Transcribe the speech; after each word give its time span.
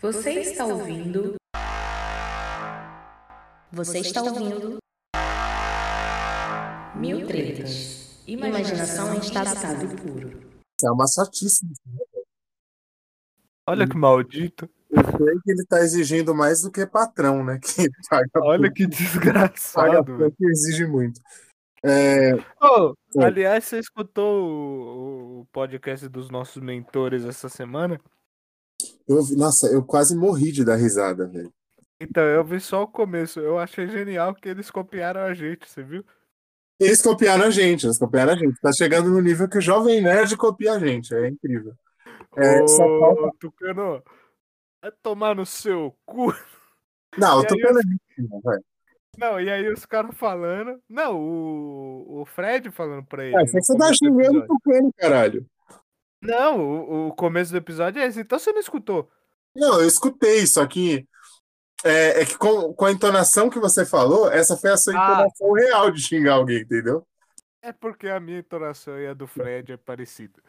Você 0.00 0.30
está 0.40 0.64
ouvindo. 0.64 1.34
Você 3.70 3.98
está 3.98 4.22
ouvindo. 4.22 4.78
Mil 6.96 7.26
tretas. 7.26 8.24
Imaginação 8.26 9.14
em 9.14 9.18
estado 9.18 9.94
puro. 9.96 10.40
É 10.82 10.90
uma 10.90 11.04
chatice. 11.06 11.66
Olha 13.68 13.86
que 13.86 13.94
maldito. 13.94 14.70
Eu 14.88 15.04
sei 15.04 15.38
que 15.44 15.50
ele 15.50 15.66
tá 15.68 15.80
exigindo 15.80 16.34
mais 16.34 16.62
do 16.62 16.72
que 16.72 16.86
patrão, 16.86 17.44
né? 17.44 17.60
Que 17.62 17.90
paga 18.08 18.30
Olha 18.36 18.72
que 18.72 18.84
paga 18.84 18.96
desgraçado. 18.96 20.04
velho. 20.04 20.18
pouco 20.18 20.36
e 20.40 20.50
exige 20.50 20.86
muito. 20.86 21.20
É, 21.84 22.32
Oi. 22.32 22.94
aliás, 23.22 23.66
você 23.66 23.78
escutou 23.78 24.48
o, 24.48 25.40
o 25.40 25.46
podcast 25.52 26.08
dos 26.08 26.30
nossos 26.30 26.62
mentores 26.62 27.26
essa 27.26 27.50
semana? 27.50 28.00
Eu, 29.18 29.36
nossa, 29.36 29.66
eu 29.68 29.82
quase 29.84 30.16
morri 30.16 30.52
de 30.52 30.64
dar 30.64 30.76
risada, 30.76 31.26
velho. 31.26 31.52
Então, 32.00 32.22
eu 32.24 32.42
vi 32.44 32.60
só 32.60 32.82
o 32.82 32.88
começo. 32.88 33.40
Eu 33.40 33.58
achei 33.58 33.86
genial 33.88 34.34
que 34.34 34.48
eles 34.48 34.70
copiaram 34.70 35.20
a 35.22 35.34
gente, 35.34 35.68
você 35.68 35.82
viu? 35.82 36.02
Eles 36.80 37.02
copiaram 37.02 37.44
a 37.44 37.50
gente, 37.50 37.84
eles 37.86 37.98
copiaram 37.98 38.32
a 38.32 38.36
gente. 38.36 38.58
Tá 38.60 38.72
chegando 38.72 39.10
no 39.10 39.20
nível 39.20 39.48
que 39.48 39.58
o 39.58 39.60
Jovem 39.60 40.00
Nerd 40.00 40.34
copia 40.36 40.72
a 40.72 40.78
gente, 40.78 41.14
é 41.14 41.28
incrível. 41.28 41.74
É, 42.36 42.62
Ô, 42.62 42.68
só 42.68 42.84
falta- 42.98 43.36
Tucano, 43.38 44.02
vai 44.80 44.92
tomar 45.02 45.34
no 45.34 45.44
seu 45.44 45.94
cu. 46.06 46.32
Não, 47.18 47.38
eu 47.38 47.42
E 47.42 47.46
tô 47.48 47.54
aí, 47.54 47.60
pela 47.60 47.80
gente, 47.82 48.42
velho. 48.44 48.64
Não, 49.18 49.40
e 49.40 49.50
aí 49.50 49.70
os 49.70 49.84
caras 49.84 50.16
falando. 50.16 50.80
Não, 50.88 51.20
o, 51.20 52.20
o 52.22 52.24
Fred 52.24 52.70
falando 52.70 53.04
pra 53.04 53.26
ele. 53.26 53.36
É, 53.36 53.46
só 53.46 53.58
que 53.58 53.64
você 53.64 53.76
tá 53.76 53.92
xingando 53.92 54.38
o. 54.38 54.46
Tucano, 54.46 54.90
caralho. 54.96 55.44
Não, 56.22 56.60
o, 56.60 57.08
o 57.08 57.14
começo 57.14 57.50
do 57.50 57.58
episódio 57.58 58.00
é 58.02 58.06
esse. 58.06 58.20
Então 58.20 58.38
você 58.38 58.52
não 58.52 58.60
escutou. 58.60 59.10
Não, 59.54 59.80
eu 59.80 59.86
escutei, 59.86 60.46
só 60.46 60.66
que 60.66 61.06
é, 61.82 62.22
é 62.22 62.26
que 62.26 62.36
com, 62.36 62.72
com 62.74 62.84
a 62.84 62.92
entonação 62.92 63.48
que 63.50 63.58
você 63.58 63.84
falou, 63.86 64.30
essa 64.30 64.56
foi 64.56 64.70
a 64.70 64.76
sua 64.76 64.92
Ah. 64.94 65.12
entonação 65.12 65.52
real 65.52 65.90
de 65.90 66.02
xingar 66.02 66.34
alguém, 66.34 66.60
entendeu? 66.60 67.06
É 67.62 67.72
porque 67.72 68.08
a 68.08 68.20
minha 68.20 68.38
entonação 68.38 68.98
e 68.98 69.06
a 69.06 69.14
do 69.14 69.26
Fred 69.26 69.72
é 69.72 69.76
parecida. 69.76 70.40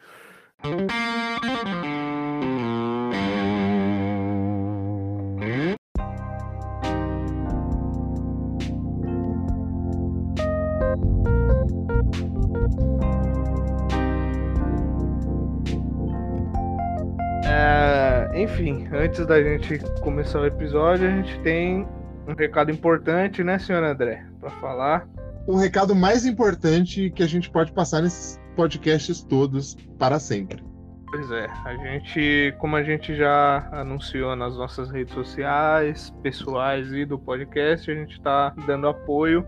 É, 17.52 18.30
enfim, 18.42 18.88
antes 18.92 19.26
da 19.26 19.42
gente 19.42 19.78
começar 20.00 20.40
o 20.40 20.46
episódio, 20.46 21.06
a 21.06 21.10
gente 21.10 21.38
tem 21.40 21.86
um 22.26 22.34
recado 22.34 22.70
importante, 22.70 23.44
né, 23.44 23.58
senhor 23.58 23.84
André, 23.84 24.24
Pra 24.40 24.50
falar. 24.52 25.06
um 25.46 25.56
recado 25.56 25.94
mais 25.94 26.24
importante 26.24 27.10
que 27.10 27.22
a 27.22 27.26
gente 27.26 27.50
pode 27.50 27.70
passar 27.72 28.00
nesses 28.00 28.40
podcasts 28.56 29.22
todos 29.22 29.76
para 29.98 30.18
sempre. 30.18 30.64
Pois 31.10 31.30
é, 31.30 31.46
a 31.66 31.76
gente, 31.76 32.54
como 32.58 32.74
a 32.74 32.82
gente 32.82 33.14
já 33.14 33.68
anunciou 33.70 34.34
nas 34.34 34.56
nossas 34.56 34.90
redes 34.90 35.12
sociais, 35.12 36.10
pessoais 36.22 36.90
e 36.90 37.04
do 37.04 37.18
podcast, 37.18 37.90
a 37.90 37.94
gente 37.94 38.12
está 38.12 38.54
dando 38.66 38.88
apoio 38.88 39.44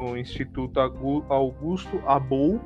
no 0.00 0.16
Instituto 0.16 0.80
Augusto 0.80 2.02
Abou 2.04 2.60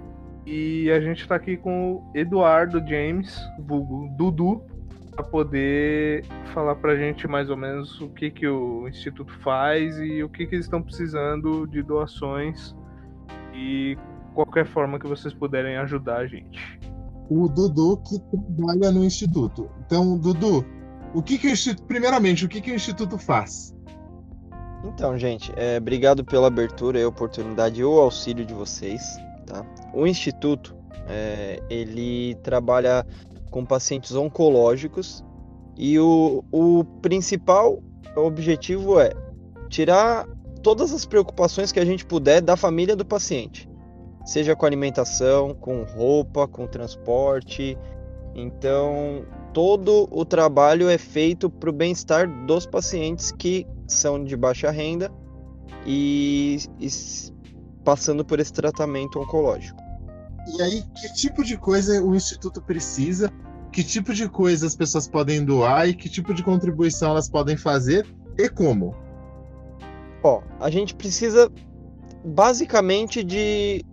e 0.47 0.89
a 0.93 1.01
gente 1.01 1.23
está 1.23 1.35
aqui 1.35 1.57
com 1.57 1.95
o 1.95 2.11
Eduardo 2.15 2.79
James, 2.87 3.37
vulgo 3.59 4.09
Dudu, 4.17 4.63
para 5.11 5.25
poder 5.25 6.25
falar 6.55 6.77
para 6.77 6.93
a 6.93 6.97
gente 6.97 7.27
mais 7.27 7.51
ou 7.51 7.57
menos 7.57 8.01
o 8.01 8.09
que, 8.09 8.31
que 8.31 8.47
o 8.47 8.87
Instituto 8.87 9.33
faz 9.41 9.99
e 9.99 10.23
o 10.23 10.29
que, 10.29 10.47
que 10.47 10.55
eles 10.55 10.67
estão 10.67 10.81
precisando 10.81 11.67
de 11.67 11.83
doações 11.83 12.77
e 13.53 13.99
qualquer 14.35 14.67
forma 14.67 14.99
que 15.01 15.07
vocês 15.07 15.35
puderem 15.35 15.79
ajudar 15.79 16.19
a 16.19 16.27
gente. 16.27 16.79
O 17.29 17.49
Dudu 17.49 17.97
que 18.07 18.21
trabalha 18.21 18.93
no 18.93 19.05
Instituto. 19.05 19.69
Então, 19.85 20.17
Dudu, 20.17 20.65
o 21.13 21.23
que, 21.23 21.39
que 21.39 21.49
o 21.49 21.51
Instituto. 21.51 21.87
Primeiramente, 21.87 22.45
o 22.45 22.49
que, 22.49 22.61
que 22.61 22.71
o 22.71 22.75
Instituto 22.75 23.19
faz? 23.19 23.75
Então, 24.85 25.19
gente, 25.19 25.53
é, 25.57 25.79
obrigado 25.79 26.25
pela 26.25 26.47
abertura 26.47 27.01
e 27.01 27.05
oportunidade 27.05 27.81
e 27.81 27.85
o 27.85 27.99
auxílio 27.99 28.45
de 28.45 28.55
vocês, 28.55 29.03
tá? 29.47 29.65
O 29.95 30.07
Instituto, 30.07 30.77
é, 31.09 31.63
ele 31.71 32.35
trabalha 32.43 33.07
com 33.51 33.65
pacientes 33.65 34.15
oncológicos 34.15 35.25
e 35.77 35.99
o, 35.99 36.45
o 36.51 36.85
principal 37.01 37.83
objetivo 38.17 39.01
é 39.01 39.13
tirar 39.69 40.27
todas 40.63 40.93
as 40.93 41.05
preocupações 41.05 41.71
que 41.71 41.79
a 41.79 41.85
gente 41.85 42.05
puder 42.05 42.41
da 42.41 42.57
família 42.57 42.97
do 42.97 43.05
paciente, 43.05 43.69
seja 44.25 44.57
com 44.57 44.67
alimentação, 44.67 45.55
com 45.55 45.85
roupa, 45.85 46.49
com 46.49 46.67
transporte. 46.67 47.79
Então, 48.35 49.25
todo 49.53 50.09
o 50.11 50.25
trabalho 50.25 50.89
é 50.89 50.99
feito 50.99 51.49
para 51.49 51.71
o 51.71 51.73
bem-estar 51.73 52.29
dos 52.47 52.67
pacientes 52.67 53.31
que 53.33 53.67
são 53.87 54.23
de 54.23 54.37
baixa 54.37 54.71
renda 54.71 55.11
e, 55.87 56.59
e 56.81 56.91
passando 57.87 58.25
por 58.25 58.41
esse 58.41 58.53
tratamento 58.53 59.21
oncológico. 59.21 59.81
E 60.59 60.61
aí, 60.61 60.83
que 60.83 61.15
tipo 61.15 61.45
de 61.45 61.57
coisa 61.57 62.03
o 62.03 62.17
Instituto 62.17 62.61
precisa? 62.61 63.33
Que 63.71 63.85
tipo 63.85 64.13
de 64.13 64.29
coisa 64.29 64.67
as 64.67 64.75
pessoas 64.75 65.07
podem 65.07 65.45
doar 65.45 65.89
e 65.89 65.95
que 65.95 66.09
tipo 66.09 66.35
de 66.35 66.43
contribuição 66.43 67.11
elas 67.11 67.29
podem 67.29 67.57
fazer 67.57 68.05
e 68.37 68.49
como? 68.49 68.93
Ó, 70.25 70.43
a 70.59 70.69
gente 70.69 70.97
precisa 70.97 71.51
basicamente 72.25 73.23
de 73.23 73.85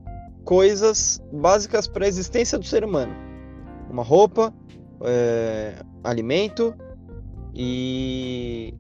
coisas 0.44 1.22
básicas 1.32 1.88
para 1.88 2.06
a 2.06 2.08
existência 2.08 2.58
do 2.58 2.66
ser 2.66 2.84
humano: 2.84 3.14
uma 3.92 4.04
roupa, 4.04 4.52
é, 5.02 5.84
alimento 6.04 6.74
e 7.54 8.74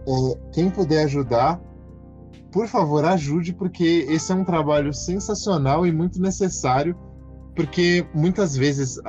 quem 0.53 0.71
puder 0.71 1.03
ajudar, 1.03 1.61
por 2.51 2.67
favor, 2.67 3.05
ajude, 3.05 3.53
porque 3.53 4.07
esse 4.09 4.31
é 4.31 4.35
um 4.35 4.43
trabalho 4.43 4.91
sensacional 4.91 5.85
e 5.85 5.91
muito 5.91 6.19
necessário, 6.19 6.97
porque 7.55 8.05
muitas 8.13 8.55
vezes, 8.55 8.99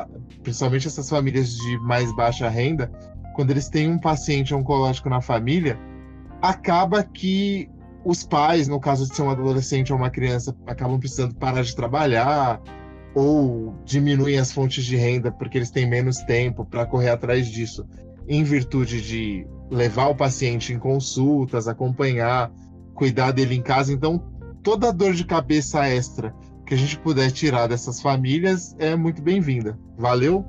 principalmente 0.43 0.87
essas 0.87 1.08
famílias 1.08 1.56
de 1.56 1.78
mais 1.81 2.14
baixa 2.14 2.48
renda, 2.48 2.90
quando 3.34 3.50
eles 3.50 3.69
têm 3.69 3.90
um 3.90 3.98
paciente 3.98 4.54
oncológico 4.54 5.08
na 5.08 5.20
família, 5.20 5.78
acaba 6.40 7.02
que 7.02 7.69
os 8.04 8.22
pais, 8.22 8.69
no 8.69 8.78
caso 8.78 9.08
de 9.08 9.16
ser 9.16 9.22
um 9.22 9.31
adolescente 9.31 9.93
ou 9.93 9.98
uma 9.98 10.10
criança, 10.10 10.56
acabam 10.66 10.98
precisando 10.98 11.34
parar 11.34 11.62
de 11.62 11.75
trabalhar 11.75 12.62
ou 13.14 13.75
diminuem 13.84 14.38
as 14.38 14.52
fontes 14.52 14.84
de 14.84 14.94
renda 14.94 15.32
porque 15.32 15.58
eles 15.58 15.70
têm 15.70 15.88
menos 15.88 16.19
tempo 16.19 16.64
para 16.64 16.87
correr 16.87 17.10
atrás 17.10 17.48
disso, 17.48 17.84
em 18.28 18.44
virtude 18.44 19.00
de 19.02 19.46
levar 19.70 20.06
o 20.06 20.14
paciente 20.14 20.72
em 20.72 20.78
consultas, 20.78 21.66
acompanhar, 21.66 22.52
cuidar 22.94 23.32
dele 23.32 23.56
em 23.56 23.62
casa. 23.62 23.93
Então, 23.93 24.22
toda 24.62 24.93
dor 24.93 25.12
de 25.12 25.25
cabeça 25.25 25.88
extra 25.88 26.32
que 26.66 26.74
a 26.74 26.76
gente 26.76 26.98
puder 26.98 27.30
tirar 27.30 27.68
dessas 27.68 28.02
famílias 28.02 28.76
é 28.78 28.96
muito 28.96 29.22
bem-vinda. 29.22 29.78
Valeu? 29.96 30.44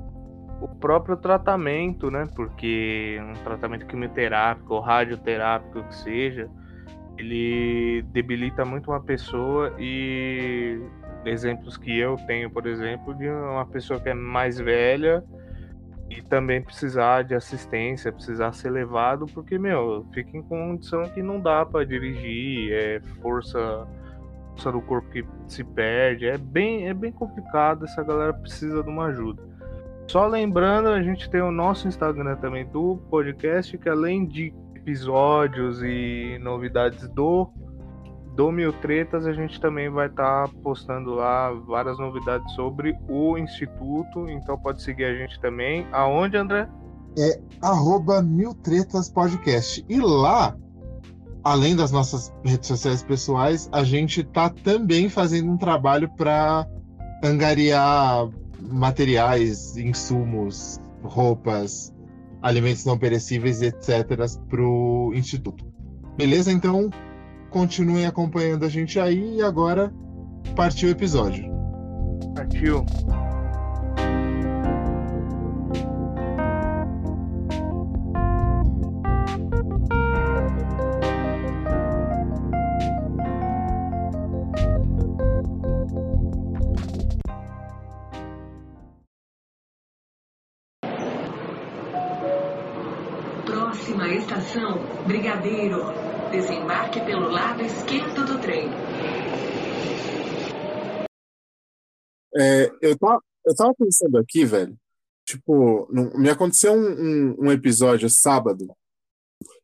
O 0.60 0.66
próprio 0.66 1.16
tratamento, 1.16 2.10
né? 2.10 2.26
Porque 2.34 3.18
um 3.22 3.34
tratamento 3.44 3.86
quimioterápico 3.86 4.74
ou 4.74 4.80
radioterápico 4.80 5.84
que 5.84 5.94
seja, 5.94 6.50
ele 7.16 8.02
debilita 8.12 8.64
muito 8.64 8.90
uma 8.90 9.00
pessoa 9.00 9.72
e 9.78 10.80
exemplos 11.24 11.76
que 11.76 11.96
eu 11.96 12.16
tenho, 12.26 12.50
por 12.50 12.66
exemplo, 12.66 13.14
de 13.14 13.28
uma 13.28 13.66
pessoa 13.66 14.00
que 14.00 14.08
é 14.08 14.14
mais 14.14 14.58
velha 14.58 15.24
e 16.10 16.22
também 16.22 16.62
precisar 16.62 17.22
de 17.22 17.34
assistência, 17.34 18.10
precisar 18.10 18.52
ser 18.52 18.70
levado, 18.70 19.26
porque, 19.26 19.58
meu, 19.58 20.06
fica 20.12 20.36
em 20.36 20.42
condição 20.42 21.02
que 21.10 21.22
não 21.22 21.38
dá 21.38 21.66
para 21.66 21.84
dirigir, 21.84 22.72
é 22.72 23.00
força, 23.20 23.86
força 24.58 24.72
do 24.72 24.80
corpo 24.82 25.08
que 25.10 25.24
se 25.46 25.62
perde, 25.62 26.26
é 26.26 26.36
bem, 26.36 26.88
é 26.88 26.94
bem 26.94 27.12
complicado, 27.12 27.84
essa 27.84 28.02
galera 28.02 28.34
precisa 28.34 28.82
de 28.82 28.88
uma 28.88 29.06
ajuda. 29.06 29.40
Só 30.08 30.26
lembrando, 30.26 30.88
a 30.88 31.02
gente 31.02 31.30
tem 31.30 31.40
o 31.40 31.52
nosso 31.52 31.86
Instagram 31.86 32.36
também 32.36 32.66
do 32.66 32.96
podcast, 33.08 33.76
que 33.78 33.88
além 33.88 34.26
de 34.26 34.52
episódios 34.74 35.82
e 35.82 36.38
novidades 36.42 37.08
do 37.08 37.48
do 38.34 38.52
Mil 38.52 38.72
Tretas, 38.72 39.26
a 39.26 39.32
gente 39.32 39.60
também 39.60 39.90
vai 39.90 40.06
estar 40.06 40.46
tá 40.46 40.54
postando 40.62 41.10
lá 41.10 41.50
várias 41.50 41.98
novidades 41.98 42.52
sobre 42.54 42.96
o 43.08 43.36
Instituto, 43.36 44.28
então 44.28 44.56
pode 44.56 44.80
seguir 44.80 45.06
a 45.06 45.14
gente 45.14 45.40
também. 45.40 45.84
Aonde, 45.90 46.36
André? 46.36 46.68
É 47.18 47.40
arroba 47.60 48.22
Mil 48.22 48.54
Tretas 48.54 49.10
Podcast. 49.10 49.84
E 49.88 50.00
lá, 50.00 50.56
além 51.42 51.76
das 51.76 51.90
nossas 51.90 52.32
redes 52.44 52.68
sociais 52.68 53.02
pessoais, 53.02 53.68
a 53.72 53.84
gente 53.84 54.22
tá 54.22 54.50
também 54.50 55.08
fazendo 55.08 55.50
um 55.50 55.56
trabalho 55.56 56.08
para 56.16 56.66
angariar 57.22 58.28
materiais, 58.60 59.76
insumos, 59.76 60.80
roupas, 61.02 61.92
alimentos 62.42 62.84
não 62.84 62.98
perecíveis, 62.98 63.62
etc., 63.62 64.06
para 64.48 64.62
o 64.62 65.12
Instituto. 65.14 65.64
Beleza? 66.16 66.52
Então, 66.52 66.90
continuem 67.50 68.06
acompanhando 68.06 68.64
a 68.64 68.68
gente 68.68 68.98
aí 68.98 69.36
e 69.36 69.42
agora 69.42 69.92
partiu 70.56 70.88
o 70.88 70.92
episódio. 70.92 71.44
Partiu. 72.34 72.84
Desembarque 96.32 97.00
pelo 97.00 97.28
lado 97.28 97.62
esquerdo 97.62 98.26
do 98.26 98.40
trem. 98.40 98.68
É, 102.36 102.70
eu, 102.82 102.98
tava, 102.98 103.22
eu 103.46 103.54
tava 103.54 103.74
pensando 103.74 104.18
aqui, 104.18 104.44
velho. 104.44 104.76
Tipo, 105.24 105.88
me 106.18 106.28
aconteceu 106.28 106.72
um, 106.72 106.90
um, 106.90 107.36
um 107.46 107.52
episódio 107.52 108.10
sábado. 108.10 108.66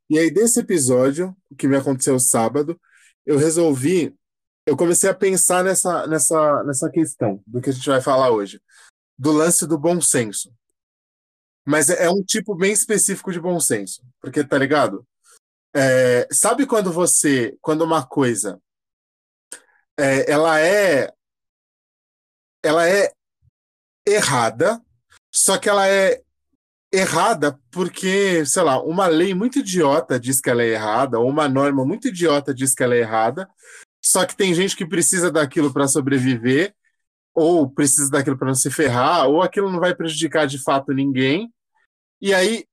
E 0.08 0.18
aí, 0.18 0.30
desse 0.30 0.60
episódio, 0.60 1.36
que 1.58 1.66
me 1.66 1.76
aconteceu 1.76 2.18
sábado, 2.20 2.78
eu 3.26 3.36
resolvi. 3.36 4.14
Eu 4.66 4.76
comecei 4.76 5.10
a 5.10 5.14
pensar 5.14 5.64
nessa, 5.64 6.06
nessa, 6.06 6.62
nessa 6.64 6.90
questão 6.90 7.42
do 7.46 7.60
que 7.60 7.70
a 7.70 7.72
gente 7.72 7.88
vai 7.88 8.00
falar 8.00 8.30
hoje, 8.30 8.60
do 9.18 9.32
lance 9.32 9.66
do 9.66 9.78
bom 9.78 10.00
senso. 10.00 10.52
Mas 11.66 11.90
é, 11.90 12.04
é 12.04 12.10
um 12.10 12.22
tipo 12.22 12.54
bem 12.54 12.72
específico 12.72 13.32
de 13.32 13.40
bom 13.40 13.58
senso, 13.58 14.02
porque 14.20 14.44
tá 14.44 14.56
ligado? 14.56 15.04
É, 15.76 16.28
sabe 16.30 16.66
quando 16.66 16.92
você, 16.92 17.56
quando 17.60 17.82
uma 17.82 18.06
coisa, 18.06 18.60
é, 19.98 20.30
ela 20.30 20.60
é, 20.60 21.12
ela 22.62 22.88
é 22.88 23.12
errada, 24.06 24.80
só 25.32 25.58
que 25.58 25.68
ela 25.68 25.88
é 25.88 26.22
errada 26.92 27.58
porque, 27.72 28.46
sei 28.46 28.62
lá, 28.62 28.80
uma 28.80 29.08
lei 29.08 29.34
muito 29.34 29.58
idiota 29.58 30.18
diz 30.20 30.40
que 30.40 30.48
ela 30.48 30.62
é 30.62 30.68
errada, 30.68 31.18
ou 31.18 31.28
uma 31.28 31.48
norma 31.48 31.84
muito 31.84 32.06
idiota 32.06 32.54
diz 32.54 32.72
que 32.72 32.82
ela 32.82 32.94
é 32.94 33.00
errada, 33.00 33.48
só 34.00 34.24
que 34.24 34.36
tem 34.36 34.54
gente 34.54 34.76
que 34.76 34.86
precisa 34.86 35.30
daquilo 35.30 35.72
para 35.72 35.88
sobreviver, 35.88 36.72
ou 37.34 37.68
precisa 37.68 38.10
daquilo 38.10 38.38
para 38.38 38.48
não 38.48 38.54
se 38.54 38.70
ferrar, 38.70 39.26
ou 39.26 39.42
aquilo 39.42 39.70
não 39.72 39.80
vai 39.80 39.92
prejudicar 39.92 40.46
de 40.46 40.62
fato 40.62 40.92
ninguém. 40.92 41.52
E 42.20 42.32
aí 42.32 42.64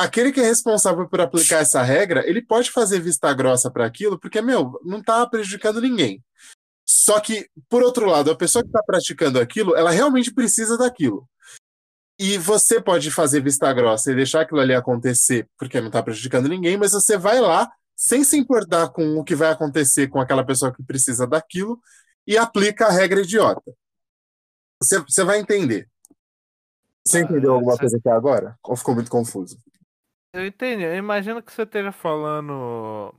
aquele 0.00 0.32
que 0.32 0.40
é 0.40 0.44
responsável 0.44 1.06
por 1.06 1.20
aplicar 1.20 1.58
essa 1.58 1.82
regra, 1.82 2.26
ele 2.26 2.40
pode 2.40 2.70
fazer 2.70 3.00
vista 3.00 3.32
grossa 3.34 3.70
para 3.70 3.84
aquilo, 3.84 4.18
porque, 4.18 4.40
meu, 4.40 4.80
não 4.82 4.98
está 4.98 5.26
prejudicando 5.26 5.80
ninguém. 5.80 6.24
Só 6.86 7.20
que, 7.20 7.48
por 7.68 7.82
outro 7.82 8.06
lado, 8.06 8.30
a 8.30 8.36
pessoa 8.36 8.62
que 8.62 8.68
está 8.68 8.82
praticando 8.82 9.38
aquilo, 9.38 9.76
ela 9.76 9.90
realmente 9.90 10.32
precisa 10.32 10.78
daquilo. 10.78 11.28
E 12.18 12.38
você 12.38 12.80
pode 12.80 13.10
fazer 13.10 13.42
vista 13.42 13.72
grossa 13.72 14.10
e 14.10 14.14
deixar 14.14 14.42
aquilo 14.42 14.60
ali 14.60 14.74
acontecer, 14.74 15.48
porque 15.58 15.80
não 15.80 15.88
está 15.88 16.02
prejudicando 16.02 16.48
ninguém, 16.48 16.76
mas 16.76 16.92
você 16.92 17.16
vai 17.16 17.40
lá, 17.40 17.70
sem 17.94 18.24
se 18.24 18.36
importar 18.36 18.88
com 18.88 19.18
o 19.18 19.24
que 19.24 19.34
vai 19.34 19.50
acontecer 19.50 20.08
com 20.08 20.18
aquela 20.18 20.44
pessoa 20.44 20.72
que 20.72 20.82
precisa 20.82 21.26
daquilo, 21.26 21.78
e 22.26 22.38
aplica 22.38 22.86
a 22.86 22.90
regra 22.90 23.20
idiota. 23.20 23.72
Você, 24.82 24.98
você 25.00 25.24
vai 25.24 25.38
entender. 25.38 25.88
Você 27.06 27.20
entendeu 27.20 27.54
alguma 27.54 27.76
coisa 27.76 27.96
aqui 27.96 28.08
agora? 28.08 28.58
Ou 28.62 28.76
ficou 28.76 28.94
muito 28.94 29.10
confuso? 29.10 29.58
Eu 30.32 30.46
entendi. 30.46 30.84
Eu 30.84 30.96
imagino 30.96 31.42
que 31.42 31.52
você 31.52 31.62
esteja 31.62 31.92
falando. 31.92 33.14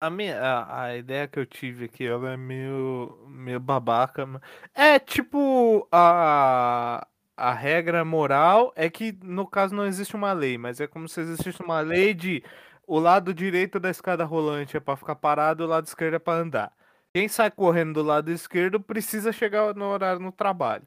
A, 0.00 0.10
minha, 0.10 0.38
a, 0.40 0.82
a 0.84 0.96
ideia 0.96 1.28
que 1.28 1.38
eu 1.38 1.46
tive 1.46 1.84
aqui, 1.84 2.04
ela 2.04 2.32
é 2.32 2.36
meio, 2.36 3.24
meio 3.28 3.60
babaca. 3.60 4.26
É 4.74 4.98
tipo 4.98 5.86
a, 5.92 7.06
a 7.36 7.52
regra 7.54 8.04
moral 8.04 8.72
é 8.74 8.90
que 8.90 9.12
no 9.22 9.46
caso 9.46 9.74
não 9.74 9.86
existe 9.86 10.16
uma 10.16 10.32
lei, 10.32 10.58
mas 10.58 10.80
é 10.80 10.86
como 10.86 11.08
se 11.08 11.20
existisse 11.20 11.62
uma 11.62 11.80
lei 11.80 12.14
de 12.14 12.42
o 12.86 12.98
lado 12.98 13.32
direito 13.32 13.78
da 13.78 13.90
escada 13.90 14.24
rolante 14.24 14.76
é 14.76 14.80
para 14.80 14.96
ficar 14.96 15.14
parado, 15.14 15.64
o 15.64 15.66
lado 15.66 15.86
esquerdo 15.86 16.14
é 16.14 16.18
para 16.18 16.40
andar. 16.40 16.72
Quem 17.14 17.28
sai 17.28 17.50
correndo 17.50 17.94
do 17.94 18.02
lado 18.02 18.30
esquerdo 18.30 18.80
precisa 18.80 19.32
chegar 19.32 19.74
no 19.74 19.84
horário 19.86 20.20
no 20.20 20.32
trabalho. 20.32 20.86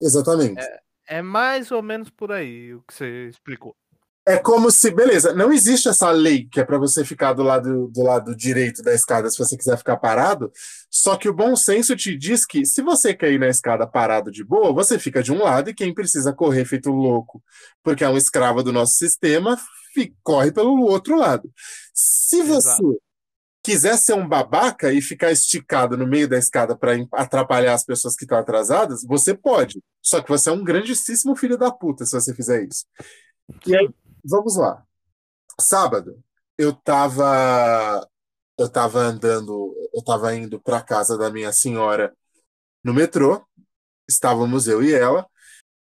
Exatamente. 0.00 0.60
É, 0.60 0.80
é 1.06 1.22
mais 1.22 1.70
ou 1.70 1.82
menos 1.82 2.10
por 2.10 2.32
aí 2.32 2.74
o 2.74 2.82
que 2.82 2.94
você 2.94 3.28
explicou. 3.28 3.76
É 4.26 4.38
como 4.38 4.70
se, 4.70 4.90
beleza, 4.90 5.34
não 5.34 5.52
existe 5.52 5.86
essa 5.86 6.10
lei 6.10 6.48
que 6.50 6.58
é 6.58 6.64
para 6.64 6.78
você 6.78 7.04
ficar 7.04 7.34
do 7.34 7.42
lado, 7.42 7.88
do 7.88 8.02
lado 8.02 8.34
direito 8.34 8.82
da 8.82 8.94
escada 8.94 9.28
se 9.28 9.36
você 9.36 9.54
quiser 9.54 9.76
ficar 9.76 9.98
parado, 9.98 10.50
só 10.90 11.14
que 11.14 11.28
o 11.28 11.34
bom 11.34 11.54
senso 11.54 11.94
te 11.94 12.16
diz 12.16 12.46
que 12.46 12.64
se 12.64 12.80
você 12.80 13.12
quer 13.12 13.32
ir 13.32 13.38
na 13.38 13.48
escada 13.48 13.86
parado 13.86 14.30
de 14.30 14.42
boa, 14.42 14.72
você 14.72 14.98
fica 14.98 15.22
de 15.22 15.30
um 15.30 15.42
lado 15.42 15.68
e 15.68 15.74
quem 15.74 15.92
precisa 15.92 16.32
correr 16.32 16.64
feito 16.64 16.90
louco, 16.90 17.42
porque 17.82 18.02
é 18.02 18.08
um 18.08 18.16
escravo 18.16 18.62
do 18.62 18.72
nosso 18.72 18.94
sistema, 18.94 19.58
corre 20.22 20.50
pelo 20.50 20.80
outro 20.84 21.18
lado. 21.18 21.52
Se 21.92 22.42
você 22.42 22.68
Exato. 22.70 23.02
Quiser 23.64 23.96
ser 23.96 24.12
um 24.12 24.28
babaca 24.28 24.92
e 24.92 25.00
ficar 25.00 25.32
esticado 25.32 25.96
no 25.96 26.06
meio 26.06 26.28
da 26.28 26.36
escada 26.36 26.76
para 26.76 26.92
atrapalhar 27.12 27.72
as 27.72 27.82
pessoas 27.82 28.14
que 28.14 28.24
estão 28.24 28.36
atrasadas, 28.36 29.02
você 29.02 29.34
pode. 29.34 29.82
Só 30.02 30.20
que 30.20 30.28
você 30.28 30.50
é 30.50 30.52
um 30.52 30.62
grandíssimo 30.62 31.34
filho 31.34 31.56
da 31.56 31.72
puta 31.72 32.04
se 32.04 32.12
você 32.12 32.34
fizer 32.34 32.62
isso. 32.62 32.84
E 33.66 33.74
aí, 33.74 33.88
vamos 34.22 34.56
lá. 34.56 34.84
Sábado, 35.58 36.22
eu 36.58 36.74
tava 36.74 38.06
eu 38.58 38.68
tava 38.68 39.00
andando, 39.00 39.74
eu 39.92 40.04
tava 40.04 40.34
indo 40.34 40.60
para 40.60 40.82
casa 40.82 41.16
da 41.18 41.30
minha 41.30 41.50
senhora 41.50 42.14
no 42.84 42.92
metrô. 42.92 43.44
Estávamos 44.06 44.68
eu 44.68 44.82
e 44.82 44.92
ela, 44.92 45.26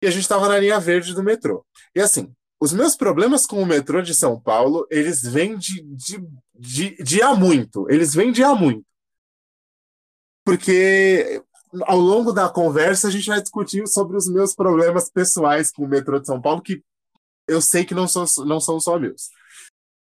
e 0.01 0.07
a 0.07 0.11
gente 0.11 0.23
estava 0.23 0.47
na 0.49 0.59
linha 0.59 0.79
verde 0.79 1.13
do 1.13 1.23
metrô. 1.25 1.67
E 1.95 2.01
assim, 2.01 2.33
os 2.63 2.73
meus 2.73 2.95
problemas 2.95 3.45
com 3.45 3.61
o 3.61 3.67
metrô 3.67 4.01
de 4.01 4.15
São 4.15 4.41
Paulo, 4.41 4.87
eles 4.89 5.21
vêm 5.21 5.59
de, 5.59 5.83
de, 5.83 6.25
de, 6.55 6.95
de 7.03 7.21
há 7.21 7.35
muito. 7.35 7.91
Eles 7.91 8.15
vêm 8.15 8.31
de 8.31 8.45
há 8.45 8.55
muito. 8.55 8.87
Porque 10.45 11.43
ao 11.83 11.99
longo 11.99 12.31
da 12.31 12.49
conversa 12.49 13.09
a 13.09 13.11
gente 13.11 13.27
vai 13.27 13.43
discutir 13.43 13.89
sobre 13.89 14.17
os 14.17 14.29
meus 14.29 14.55
problemas 14.55 15.11
pessoais 15.11 15.73
com 15.73 15.83
o 15.83 15.89
metrô 15.89 16.21
de 16.21 16.29
São 16.29 16.41
Paulo, 16.41 16.63
que 16.63 16.81
eu 17.49 17.61
sei 17.61 17.85
que 17.85 17.97
não 17.97 18.07
são, 18.07 18.25
não 18.47 18.61
são 18.61 18.79
só 18.79 18.97
meus. 18.97 19.31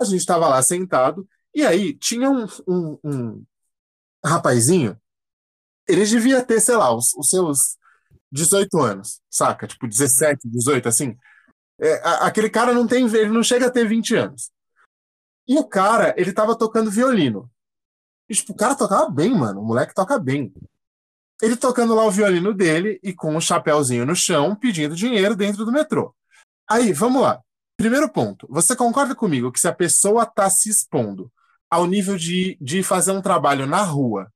A 0.01 0.03
gente 0.03 0.19
estava 0.19 0.49
lá 0.49 0.61
sentado, 0.61 1.25
e 1.55 1.65
aí 1.65 1.93
tinha 1.93 2.29
um, 2.29 2.45
um, 2.67 2.99
um 3.05 3.43
rapazinho, 4.25 4.99
ele 5.87 6.05
devia 6.05 6.43
ter, 6.43 6.59
sei 6.59 6.75
lá, 6.75 6.93
os, 6.93 7.13
os 7.13 7.29
seus 7.29 7.77
18 8.33 8.81
anos, 8.81 9.21
saca? 9.29 9.65
Tipo, 9.65 9.87
17, 9.87 10.49
18, 10.49 10.89
assim. 10.89 11.17
É, 11.79 12.01
aquele 12.21 12.49
cara 12.49 12.73
não 12.73 12.87
tem, 12.87 13.05
ele 13.05 13.29
não 13.29 13.43
chega 13.43 13.67
a 13.67 13.71
ter 13.71 13.87
20 13.87 14.15
anos. 14.15 14.51
E 15.47 15.57
o 15.57 15.63
cara, 15.67 16.13
ele 16.17 16.31
tava 16.31 16.57
tocando 16.57 16.91
violino. 16.91 17.49
E, 18.29 18.33
tipo, 18.33 18.53
o 18.53 18.55
cara 18.55 18.75
tocava 18.75 19.09
bem, 19.09 19.33
mano. 19.35 19.61
O 19.61 19.65
moleque 19.65 19.93
toca 19.93 20.17
bem. 20.17 20.53
Ele 21.41 21.57
tocando 21.57 21.93
lá 21.93 22.05
o 22.05 22.11
violino 22.11 22.53
dele 22.53 22.99
e 23.03 23.13
com 23.13 23.35
um 23.35 23.41
chapéuzinho 23.41 24.05
no 24.05 24.15
chão, 24.15 24.55
pedindo 24.55 24.95
dinheiro 24.95 25.35
dentro 25.35 25.65
do 25.65 25.71
metrô. 25.71 26.15
Aí, 26.69 26.93
vamos 26.93 27.21
lá. 27.21 27.41
Primeiro 27.75 28.09
ponto. 28.09 28.47
Você 28.49 28.75
concorda 28.75 29.13
comigo 29.13 29.51
que 29.51 29.59
se 29.59 29.67
a 29.67 29.73
pessoa 29.73 30.25
tá 30.25 30.49
se 30.49 30.69
expondo 30.69 31.31
ao 31.69 31.85
nível 31.85 32.15
de, 32.15 32.57
de 32.61 32.83
fazer 32.83 33.11
um 33.11 33.21
trabalho 33.21 33.65
na 33.65 33.81
rua, 33.81 34.31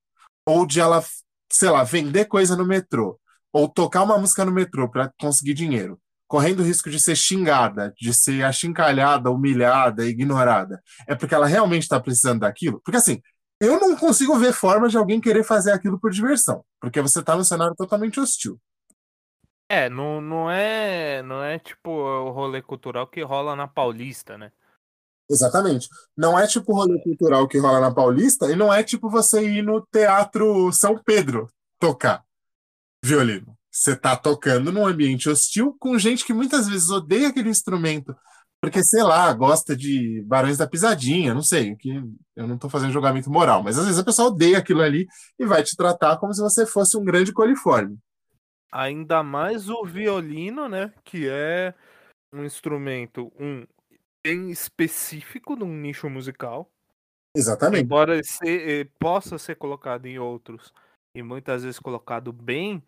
ou 0.46 0.66
de 0.66 0.80
ela, 0.80 1.04
sei 1.52 1.70
lá, 1.70 1.84
vender 1.84 2.26
coisa 2.26 2.56
no 2.56 2.66
metrô, 2.66 3.20
ou 3.54 3.70
tocar 3.70 4.04
uma 4.04 4.18
música 4.18 4.44
no 4.44 4.52
metrô 4.52 4.90
para 4.90 5.14
conseguir 5.20 5.54
dinheiro, 5.54 6.00
correndo 6.28 6.60
o 6.60 6.64
risco 6.64 6.90
de 6.90 7.00
ser 7.00 7.16
xingada, 7.16 7.94
de 7.98 8.14
ser 8.14 8.44
achincalhada, 8.44 9.32
humilhada, 9.32 10.06
ignorada, 10.06 10.82
é 11.08 11.16
porque 11.16 11.34
ela 11.34 11.48
realmente 11.48 11.84
está 11.84 12.00
precisando 12.00 12.42
daquilo? 12.42 12.82
Porque 12.84 12.98
assim, 12.98 13.22
eu 13.60 13.80
não 13.80 13.96
consigo 13.96 14.38
ver 14.38 14.54
forma 14.54 14.90
de 14.90 14.98
alguém 14.98 15.22
querer 15.22 15.44
fazer 15.44 15.72
aquilo 15.72 16.00
por 16.00 16.12
diversão, 16.12 16.64
porque 16.80 17.02
você 17.02 17.20
está 17.20 17.36
num 17.36 17.44
cenário 17.44 17.76
totalmente 17.76 18.20
hostil. 18.20 18.60
É, 19.70 19.90
não, 19.90 20.22
não 20.22 20.50
é. 20.50 21.22
Não 21.24 21.44
é 21.44 21.60
tipo 21.60 21.92
o 21.92 22.32
rolê 22.32 22.62
cultural 22.62 23.06
que 23.08 23.22
rola 23.22 23.56
na 23.56 23.68
Paulista, 23.68 24.38
né? 24.38 24.52
Exatamente. 25.30 25.90
Não 26.16 26.40
é 26.40 26.48
tipo 26.48 26.72
o 26.72 26.76
rolê 26.76 27.02
cultural 27.02 27.48
que 27.48 27.58
rola 27.58 27.82
na 27.82 27.94
Paulista 27.94 28.50
e 28.50 28.56
não 28.56 28.74
é 28.74 28.82
tipo 28.82 29.10
você 29.10 29.46
ir 29.46 29.62
no 29.62 29.86
Teatro 29.92 30.72
São 30.72 30.98
Pedro 30.98 31.50
tocar 31.80 32.24
violino. 33.04 33.57
Você 33.78 33.96
tá 33.96 34.16
tocando 34.16 34.72
num 34.72 34.88
ambiente 34.88 35.30
hostil 35.30 35.76
com 35.80 35.98
gente 36.00 36.26
que 36.26 36.34
muitas 36.34 36.68
vezes 36.68 36.90
odeia 36.90 37.28
aquele 37.28 37.50
instrumento 37.50 38.16
porque, 38.60 38.84
sei 38.84 39.04
lá, 39.04 39.32
gosta 39.34 39.76
de 39.76 40.24
Barões 40.26 40.58
da 40.58 40.68
Pisadinha, 40.68 41.34
não 41.34 41.44
sei, 41.44 41.76
que 41.76 41.90
eu 42.36 42.48
não 42.48 42.58
tô 42.58 42.68
fazendo 42.70 42.92
julgamento 42.92 43.30
moral, 43.30 43.62
mas 43.62 43.78
às 43.78 43.86
vezes 43.86 44.00
a 44.00 44.04
pessoa 44.04 44.30
odeia 44.30 44.58
aquilo 44.58 44.82
ali 44.82 45.06
e 45.38 45.46
vai 45.46 45.64
te 45.64 45.76
tratar 45.76 46.18
como 46.18 46.34
se 46.34 46.42
você 46.42 46.66
fosse 46.66 46.98
um 46.98 47.04
grande 47.06 47.32
coliforme. 47.32 47.98
Ainda 48.72 49.22
mais 49.22 49.70
o 49.70 49.86
violino, 49.86 50.68
né? 50.68 50.92
Que 51.04 51.30
é 51.30 51.74
um 52.34 52.44
instrumento 52.44 53.32
um, 53.40 53.66
bem 54.26 54.50
específico 54.50 55.56
num 55.56 55.74
nicho 55.74 56.10
musical. 56.10 56.70
Exatamente. 57.36 57.84
Embora 57.84 58.22
ser- 58.24 58.70
eh, 58.70 58.90
possa 59.00 59.38
ser 59.38 59.56
colocado 59.56 60.08
em 60.08 60.18
outros 60.18 60.74
e 61.16 61.22
muitas 61.22 61.64
vezes 61.64 61.80
colocado 61.80 62.34
bem, 62.34 62.84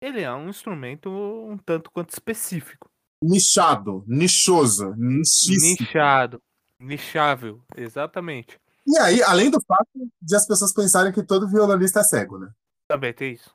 ele 0.00 0.20
é 0.22 0.32
um 0.32 0.48
instrumento 0.48 1.08
um 1.10 1.56
tanto 1.58 1.90
quanto 1.90 2.10
específico. 2.10 2.88
Nichado, 3.22 4.04
nichoso, 4.06 4.94
nichíssimo. 4.96 5.76
Nichado. 5.80 6.42
Nichável, 6.78 7.62
exatamente. 7.76 8.58
E 8.86 8.98
aí, 8.98 9.22
além 9.22 9.50
do 9.50 9.60
fato 9.66 9.88
de 10.20 10.36
as 10.36 10.46
pessoas 10.46 10.72
pensarem 10.72 11.12
que 11.12 11.22
todo 11.22 11.48
violonista 11.48 12.00
é 12.00 12.04
cego, 12.04 12.38
né? 12.38 12.50
Também 12.86 13.12
tem 13.12 13.32
isso. 13.32 13.52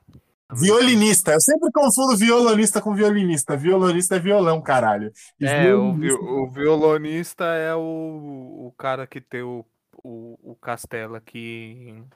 Violinista. 0.54 1.32
Eu 1.32 1.40
sempre 1.40 1.70
confundo 1.72 2.16
violonista 2.16 2.82
com 2.82 2.94
violinista. 2.94 3.56
Violonista 3.56 4.16
é 4.16 4.18
violão, 4.18 4.60
caralho. 4.60 5.10
E 5.40 5.46
É, 5.46 5.74
o, 5.74 5.94
vi- 5.94 6.12
o 6.12 6.50
violonista 6.50 7.44
é 7.44 7.74
o, 7.74 8.66
o 8.66 8.74
cara 8.76 9.06
que 9.06 9.20
tem 9.20 9.42
o, 9.42 9.64
o, 10.04 10.52
o 10.52 10.56
castelo 10.56 11.14
aqui 11.14 11.38
em, 11.38 12.08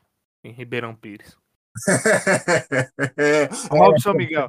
em 0.45 0.52
Ribeirão 0.52 0.95
Pires. 0.95 1.38
Robson 3.71 4.12
Miguel. 4.14 4.49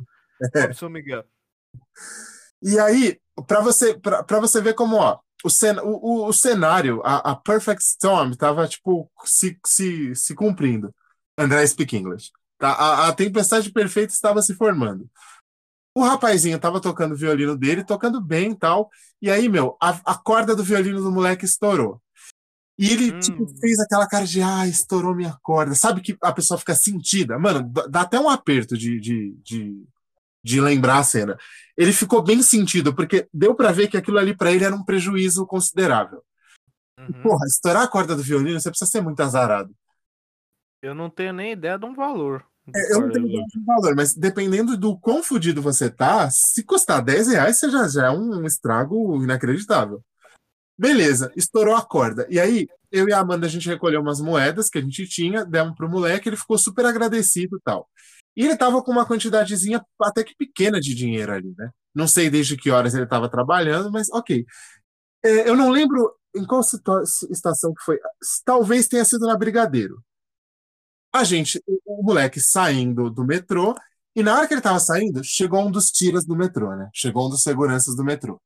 Robson 0.56 0.90
Miguel. 0.90 1.24
E 2.62 2.80
aí, 2.80 3.20
para 3.48 3.62
você, 3.62 3.98
pra, 3.98 4.24
pra 4.24 4.40
você 4.40 4.62
ver 4.62 4.74
como, 4.74 4.96
ó, 4.98 5.20
o, 5.44 5.50
cen 5.50 5.78
o, 5.80 6.24
o, 6.24 6.28
o 6.28 6.34
cenário, 6.34 7.02
a, 7.04 7.32
a 7.32 7.36
Perfect 7.36 7.84
Storm 7.84 8.34
tava, 8.34 8.68
tipo, 8.68 9.10
se, 9.24 9.58
se, 9.66 10.16
se 10.16 10.36
cumprindo. 10.36 10.94
André 11.38 11.66
speak 11.68 11.96
English. 11.96 12.32
Tá? 12.58 12.72
A, 12.72 13.08
a 13.10 13.14
tempestade 13.14 13.72
perfeita 13.72 14.14
estava 14.14 14.42
se 14.42 14.56
formando. 14.56 15.08
O 15.94 16.04
rapazinho 16.04 16.60
tava 16.60 16.82
tocando 16.82 17.14
o 17.14 17.18
violino 17.18 17.58
dele, 17.58 17.84
tocando 17.84 18.22
bem 18.22 18.52
e 18.52 18.56
tal. 18.56 18.90
E 19.22 19.32
aí, 19.32 19.50
meu, 19.50 19.78
a, 19.82 19.90
a 20.06 20.16
corda 20.16 20.56
do 20.56 20.64
violino 20.64 21.02
do 21.02 21.12
moleque 21.12 21.46
estourou. 21.46 22.02
E 22.78 22.92
ele, 22.92 23.12
Hum. 23.12 23.20
tipo, 23.20 23.48
fez 23.60 23.80
aquela 23.80 24.08
cara 24.08 24.26
de, 24.26 24.42
ah, 24.42 24.68
estourou 24.68 25.16
minha 25.16 25.36
corda. 25.42 25.74
Sabe 25.74 26.02
que 26.02 26.16
a 26.22 26.32
pessoa 26.32 26.60
fica 26.60 26.76
sentida? 26.76 27.40
Mano, 27.40 27.72
dá 27.90 28.02
até 28.02 28.20
um 28.20 28.30
aperto 28.30 28.78
de, 28.78 29.00
de, 29.00 29.36
de, 29.44 29.84
de 30.44 30.62
lembrar 30.62 31.00
a 31.00 31.04
cena. 31.04 31.38
Ele 31.76 31.92
ficou 31.92 32.22
bem 32.22 32.44
sentido, 32.44 32.94
porque 32.94 33.28
deu 33.34 33.56
pra 33.56 33.72
ver 33.72 33.88
que 33.88 33.98
aquilo 33.98 34.20
ali 34.20 34.36
pra 34.36 34.52
ele 34.52 34.64
era 34.64 34.76
um 34.76 34.84
prejuízo 34.84 35.46
considerável. 35.48 36.22
Uhum. 37.00 37.22
Porra, 37.24 37.46
estourar 37.48 37.84
a 37.84 37.88
corda 37.88 38.16
do 38.16 38.24
violino, 38.24 38.60
você 38.60 38.70
precisa 38.70 38.90
ser 38.90 39.02
muito 39.02 39.20
azarado. 39.22 39.74
Eu 40.82 40.94
não 40.94 41.10
tenho 41.10 41.34
nem 41.34 41.54
ideia 41.54 41.78
de 41.78 41.86
um 41.86 41.96
valor. 41.96 42.46
É, 42.76 42.94
eu 42.94 43.02
não 43.02 43.12
tenho 43.12 43.28
ideia 43.28 43.44
de 43.48 43.66
valor, 43.66 43.96
mas 43.96 44.14
dependendo 44.14 44.78
do 44.78 44.98
quão 45.00 45.24
fudido 45.24 45.62
você 45.62 45.90
tá, 45.90 46.30
se 46.30 46.64
custar 46.64 47.02
10 47.04 47.30
reais, 47.30 47.58
você 47.58 47.70
já, 47.70 47.88
já 47.88 48.08
é 48.08 48.12
um 48.12 48.46
estrago 48.46 49.24
inacreditável. 49.24 50.04
Beleza, 50.78 51.32
estourou 51.36 51.76
a 51.76 51.82
corda. 51.82 52.28
E 52.30 52.40
aí, 52.40 52.68
eu 52.92 53.08
e 53.10 53.14
a 53.14 53.20
Amanda, 53.20 53.48
a 53.48 53.50
gente 53.50 53.68
recolheu 53.68 54.02
umas 54.02 54.22
moedas 54.22 54.70
que 54.70 54.78
a 54.78 54.82
gente 54.82 55.08
tinha, 55.08 55.44
demos 55.44 55.76
pro 55.76 55.90
moleque, 55.90 56.30
ele 56.30 56.38
ficou 56.38 56.58
super 56.58 56.86
agradecido 56.86 57.58
e 57.58 57.62
tal. 57.62 57.90
E 58.36 58.46
ele 58.46 58.56
tava 58.56 58.84
com 58.84 58.92
uma 58.92 59.06
quantidadezinha 59.06 59.84
até 60.00 60.24
que 60.24 60.36
pequena 60.36 60.80
de 60.80 60.94
dinheiro 60.94 61.34
ali, 61.34 61.56
né? 61.58 61.72
Não 61.96 62.08
sei 62.08 62.30
desde 62.30 62.56
que 62.56 62.70
horas 62.70 62.94
ele 62.94 63.08
tava 63.08 63.28
trabalhando, 63.28 63.92
mas 63.92 64.10
ok. 64.12 64.46
É, 65.26 65.50
eu 65.50 65.56
não 65.56 65.72
lembro 65.72 66.14
em 66.36 66.46
qual 66.46 66.62
estação 66.62 67.74
que 67.74 67.84
foi. 67.84 68.00
Talvez 68.46 68.88
tenha 68.88 69.04
sido 69.04 69.26
na 69.26 69.36
Brigadeiro. 69.36 70.04
A 71.12 71.24
gente, 71.24 71.62
o, 71.86 72.04
moleque 72.04 72.40
saindo 72.40 73.10
do 73.10 73.26
metrô, 73.26 73.76
e 74.16 74.22
na 74.22 74.36
hora 74.36 74.48
que 74.48 74.54
ele 74.54 74.62
tava 74.62 74.80
saindo, 74.80 75.24
chegou 75.24 75.66
um 75.66 75.72
dos 75.72 75.90
tiras 75.90 76.26
do 76.26 76.36
metrô, 76.36 76.76
né? 76.76 76.90
Chegou 76.94 77.28
um 77.28 77.30
dos 77.30 77.42
seguranças 77.42 77.96
do 77.96 78.04
metrô. 78.04 78.40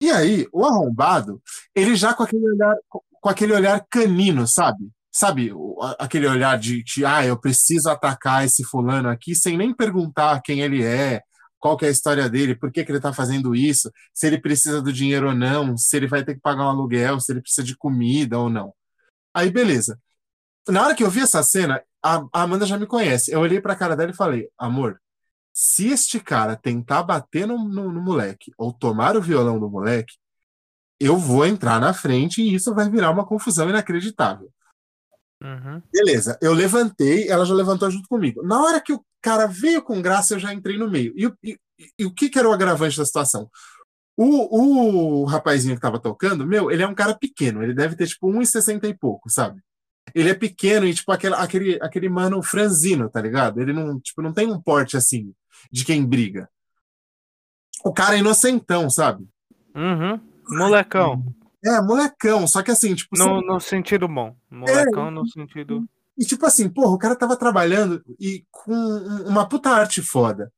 E 0.00 0.10
aí, 0.10 0.46
o 0.52 0.64
arrombado, 0.64 1.40
ele 1.74 1.94
já 1.96 2.12
com 2.14 2.22
aquele 2.22 2.46
olhar, 2.48 2.76
com 3.20 3.28
aquele 3.28 3.52
olhar 3.54 3.84
canino, 3.90 4.46
sabe? 4.46 4.90
Sabe, 5.12 5.50
a- 5.80 6.04
aquele 6.04 6.26
olhar 6.26 6.58
de, 6.58 6.82
de, 6.82 7.04
ah, 7.06 7.24
eu 7.24 7.38
preciso 7.40 7.88
atacar 7.88 8.44
esse 8.44 8.64
fulano 8.64 9.08
aqui, 9.08 9.34
sem 9.34 9.56
nem 9.56 9.72
perguntar 9.74 10.42
quem 10.42 10.60
ele 10.60 10.82
é, 10.84 11.22
qual 11.58 11.76
que 11.76 11.84
é 11.84 11.88
a 11.88 11.90
história 11.90 12.28
dele, 12.28 12.54
por 12.54 12.70
que 12.72 12.84
que 12.84 12.92
ele 12.92 13.00
tá 13.00 13.12
fazendo 13.12 13.54
isso, 13.54 13.90
se 14.12 14.26
ele 14.26 14.38
precisa 14.40 14.82
do 14.82 14.92
dinheiro 14.92 15.28
ou 15.28 15.34
não, 15.34 15.76
se 15.76 15.96
ele 15.96 16.06
vai 16.08 16.24
ter 16.24 16.34
que 16.34 16.40
pagar 16.40 16.64
um 16.64 16.68
aluguel, 16.70 17.20
se 17.20 17.32
ele 17.32 17.40
precisa 17.40 17.64
de 17.66 17.76
comida 17.76 18.38
ou 18.38 18.50
não. 18.50 18.74
Aí, 19.34 19.50
beleza. 19.50 19.98
Na 20.68 20.84
hora 20.84 20.94
que 20.94 21.04
eu 21.04 21.10
vi 21.10 21.20
essa 21.20 21.42
cena, 21.42 21.82
a, 22.02 22.24
a 22.32 22.42
Amanda 22.42 22.66
já 22.66 22.78
me 22.78 22.86
conhece. 22.86 23.32
Eu 23.32 23.40
olhei 23.40 23.60
pra 23.60 23.76
cara 23.76 23.96
dela 23.96 24.10
e 24.12 24.16
falei, 24.16 24.48
amor, 24.58 25.00
se 25.56 25.86
este 25.88 26.18
cara 26.18 26.56
tentar 26.56 27.04
bater 27.04 27.46
no, 27.46 27.56
no, 27.68 27.92
no 27.92 28.02
moleque 28.02 28.52
ou 28.58 28.72
tomar 28.72 29.16
o 29.16 29.22
violão 29.22 29.60
do 29.60 29.70
moleque, 29.70 30.16
eu 30.98 31.16
vou 31.16 31.46
entrar 31.46 31.80
na 31.80 31.94
frente 31.94 32.42
e 32.42 32.52
isso 32.54 32.74
vai 32.74 32.90
virar 32.90 33.10
uma 33.12 33.24
confusão 33.24 33.70
inacreditável. 33.70 34.50
Uhum. 35.40 35.80
Beleza, 35.92 36.36
eu 36.42 36.52
levantei, 36.52 37.28
ela 37.28 37.44
já 37.44 37.54
levantou 37.54 37.90
junto 37.90 38.08
comigo. 38.08 38.42
Na 38.42 38.60
hora 38.62 38.80
que 38.80 38.92
o 38.92 39.04
cara 39.22 39.46
veio 39.46 39.80
com 39.82 40.02
graça, 40.02 40.34
eu 40.34 40.38
já 40.40 40.52
entrei 40.52 40.76
no 40.76 40.90
meio. 40.90 41.12
E, 41.16 41.26
o- 41.26 41.36
e- 41.42 41.58
e 41.98 42.04
o 42.04 42.12
que, 42.12 42.28
que 42.28 42.38
era 42.38 42.48
o 42.48 42.52
agravante 42.52 42.96
da 42.96 43.04
situação? 43.04 43.48
O, 44.16 45.22
o 45.22 45.24
rapazinho 45.24 45.74
que 45.74 45.80
tava 45.80 46.00
tocando, 46.00 46.46
meu, 46.46 46.70
ele 46.70 46.82
é 46.82 46.86
um 46.88 46.94
cara 46.94 47.14
pequeno, 47.14 47.62
ele 47.62 47.74
deve 47.74 47.94
ter 47.96 48.06
tipo 48.06 48.28
1,60 48.28 48.88
e 48.88 48.94
pouco, 48.94 49.28
sabe? 49.28 49.60
Ele 50.14 50.30
é 50.30 50.34
pequeno 50.34 50.86
e 50.86 50.94
tipo 50.94 51.10
aquele, 51.12 51.34
aquele, 51.34 51.78
aquele 51.82 52.08
mano 52.08 52.42
franzino, 52.42 53.10
tá 53.10 53.20
ligado? 53.20 53.60
Ele 53.60 53.72
não, 53.72 54.00
tipo, 54.00 54.22
não 54.22 54.32
tem 54.32 54.50
um 54.50 54.60
porte 54.60 54.96
assim 54.96 55.32
de 55.70 55.84
quem 55.84 56.04
briga. 56.04 56.48
O 57.84 57.92
cara 57.92 58.16
é 58.16 58.18
inocentão, 58.18 58.88
sabe? 58.88 59.26
Uhum. 59.74 60.20
Molecão. 60.48 61.24
É, 61.64 61.80
molecão, 61.80 62.46
só 62.46 62.62
que 62.62 62.70
assim, 62.70 62.94
tipo, 62.94 63.16
No, 63.16 63.40
no 63.40 63.60
sentido 63.60 64.06
bom. 64.06 64.36
Molecão 64.50 65.10
no 65.10 65.26
sentido. 65.26 65.84
E 66.16 66.24
tipo 66.24 66.44
assim, 66.46 66.68
porra, 66.68 66.90
o 66.94 66.98
cara 66.98 67.16
tava 67.16 67.36
trabalhando 67.36 68.02
e 68.20 68.44
com 68.50 68.72
um- 68.72 69.28
uma 69.28 69.48
puta 69.48 69.70
arte 69.70 70.00
foda. 70.02 70.52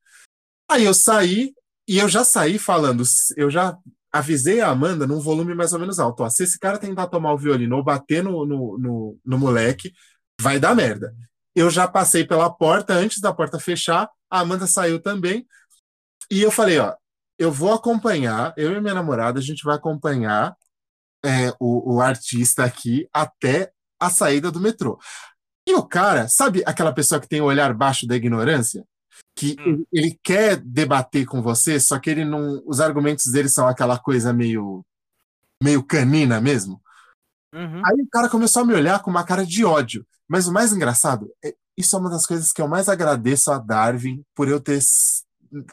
Aí 0.68 0.84
eu 0.84 0.94
saí, 0.94 1.54
E 1.88 1.98
eu 1.98 2.08
já 2.08 2.24
saí 2.24 2.58
falando, 2.58 3.04
eu 3.36 3.48
já 3.48 3.78
avisei 4.10 4.60
a 4.60 4.70
Amanda 4.70 5.06
num 5.06 5.20
volume 5.20 5.54
mais 5.54 5.72
ou 5.72 5.78
menos 5.78 6.00
alto. 6.00 6.24
Ó, 6.24 6.28
se 6.28 6.42
esse 6.42 6.58
cara 6.58 6.78
tentar 6.78 7.06
tomar 7.06 7.32
o 7.32 7.38
violino 7.38 7.76
ou 7.76 7.84
bater 7.84 8.24
no, 8.24 8.44
no, 8.44 8.76
no, 8.76 9.18
no 9.24 9.38
moleque, 9.38 9.92
vai 10.40 10.58
dar 10.58 10.74
merda. 10.74 11.14
Eu 11.54 11.70
já 11.70 11.86
passei 11.86 12.26
pela 12.26 12.50
porta, 12.50 12.92
antes 12.92 13.20
da 13.20 13.32
porta 13.32 13.60
fechar, 13.60 14.08
a 14.30 14.40
Amanda 14.40 14.66
saiu 14.66 15.00
também. 15.00 15.46
E 16.30 16.42
eu 16.42 16.50
falei, 16.50 16.78
ó, 16.78 16.94
eu 17.38 17.52
vou 17.52 17.72
acompanhar, 17.72 18.52
eu 18.56 18.72
e 18.72 18.80
minha 18.80 18.94
namorada, 18.94 19.38
a 19.38 19.42
gente 19.42 19.64
vai 19.64 19.76
acompanhar 19.76 20.56
é, 21.24 21.52
o, 21.60 21.96
o 21.96 22.00
artista 22.00 22.64
aqui 22.64 23.08
até 23.12 23.72
a 24.00 24.10
saída 24.10 24.50
do 24.50 24.60
metrô. 24.60 24.98
E 25.66 25.74
o 25.74 25.82
cara, 25.82 26.28
sabe 26.28 26.62
aquela 26.64 26.92
pessoa 26.92 27.20
que 27.20 27.28
tem 27.28 27.40
o 27.40 27.46
olhar 27.46 27.74
baixo 27.74 28.06
da 28.06 28.14
ignorância? 28.14 28.84
Que 29.36 29.56
Hum. 29.60 29.84
ele 29.92 30.18
quer 30.22 30.56
debater 30.56 31.26
com 31.26 31.42
você, 31.42 31.80
só 31.80 31.98
que 31.98 32.08
ele 32.08 32.24
não. 32.24 32.62
Os 32.64 32.80
argumentos 32.80 33.26
dele 33.30 33.48
são 33.48 33.66
aquela 33.66 33.98
coisa 33.98 34.32
meio. 34.32 34.84
meio 35.62 35.82
canina 35.82 36.40
mesmo. 36.40 36.80
Uhum. 37.52 37.82
Aí 37.84 38.00
o 38.00 38.08
cara 38.10 38.28
começou 38.28 38.62
a 38.62 38.64
me 38.64 38.74
olhar 38.74 39.02
com 39.02 39.10
uma 39.10 39.24
cara 39.24 39.44
de 39.44 39.64
ódio. 39.64 40.06
Mas 40.28 40.46
o 40.46 40.52
mais 40.52 40.72
engraçado, 40.72 41.30
é, 41.44 41.54
isso 41.76 41.96
é 41.96 41.98
uma 41.98 42.10
das 42.10 42.26
coisas 42.26 42.52
que 42.52 42.60
eu 42.60 42.68
mais 42.68 42.88
agradeço 42.88 43.50
a 43.50 43.58
Darwin 43.58 44.22
por 44.34 44.48
eu 44.48 44.60
ter. 44.60 44.80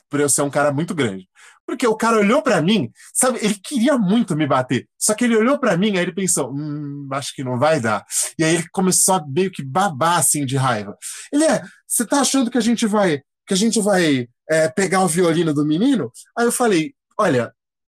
por 0.10 0.20
eu 0.20 0.30
ser 0.30 0.42
um 0.42 0.50
cara 0.50 0.72
muito 0.72 0.94
grande. 0.94 1.28
Porque 1.66 1.88
o 1.88 1.96
cara 1.96 2.18
olhou 2.18 2.42
pra 2.42 2.62
mim, 2.62 2.92
sabe, 3.14 3.40
ele 3.42 3.56
queria 3.56 3.98
muito 3.98 4.36
me 4.36 4.46
bater. 4.46 4.88
Só 4.98 5.14
que 5.14 5.24
ele 5.24 5.38
olhou 5.38 5.58
pra 5.58 5.78
mim, 5.78 5.96
aí 5.96 6.04
ele 6.04 6.14
pensou, 6.14 6.52
hum, 6.54 7.08
acho 7.14 7.34
que 7.34 7.44
não 7.44 7.58
vai 7.58 7.80
dar. 7.80 8.06
E 8.38 8.44
aí 8.44 8.56
ele 8.56 8.68
começou 8.72 9.16
a 9.16 9.26
meio 9.26 9.50
que 9.50 9.64
babar 9.64 10.18
assim 10.18 10.46
de 10.46 10.58
raiva. 10.58 10.98
Ele 11.32 11.46
é, 11.46 11.62
você 11.88 12.06
tá 12.06 12.20
achando 12.20 12.52
que 12.52 12.58
a 12.58 12.62
gente 12.62 12.86
vai, 12.86 13.22
que 13.48 13.54
a 13.54 13.58
gente 13.58 13.80
vai 13.82 14.28
é, 14.50 14.68
pegar 14.68 15.04
o 15.04 15.08
violino 15.08 15.54
do 15.54 15.66
menino? 15.66 16.12
Aí 16.38 16.46
eu 16.46 16.52
falei, 16.52 16.94
olha, 17.18 17.54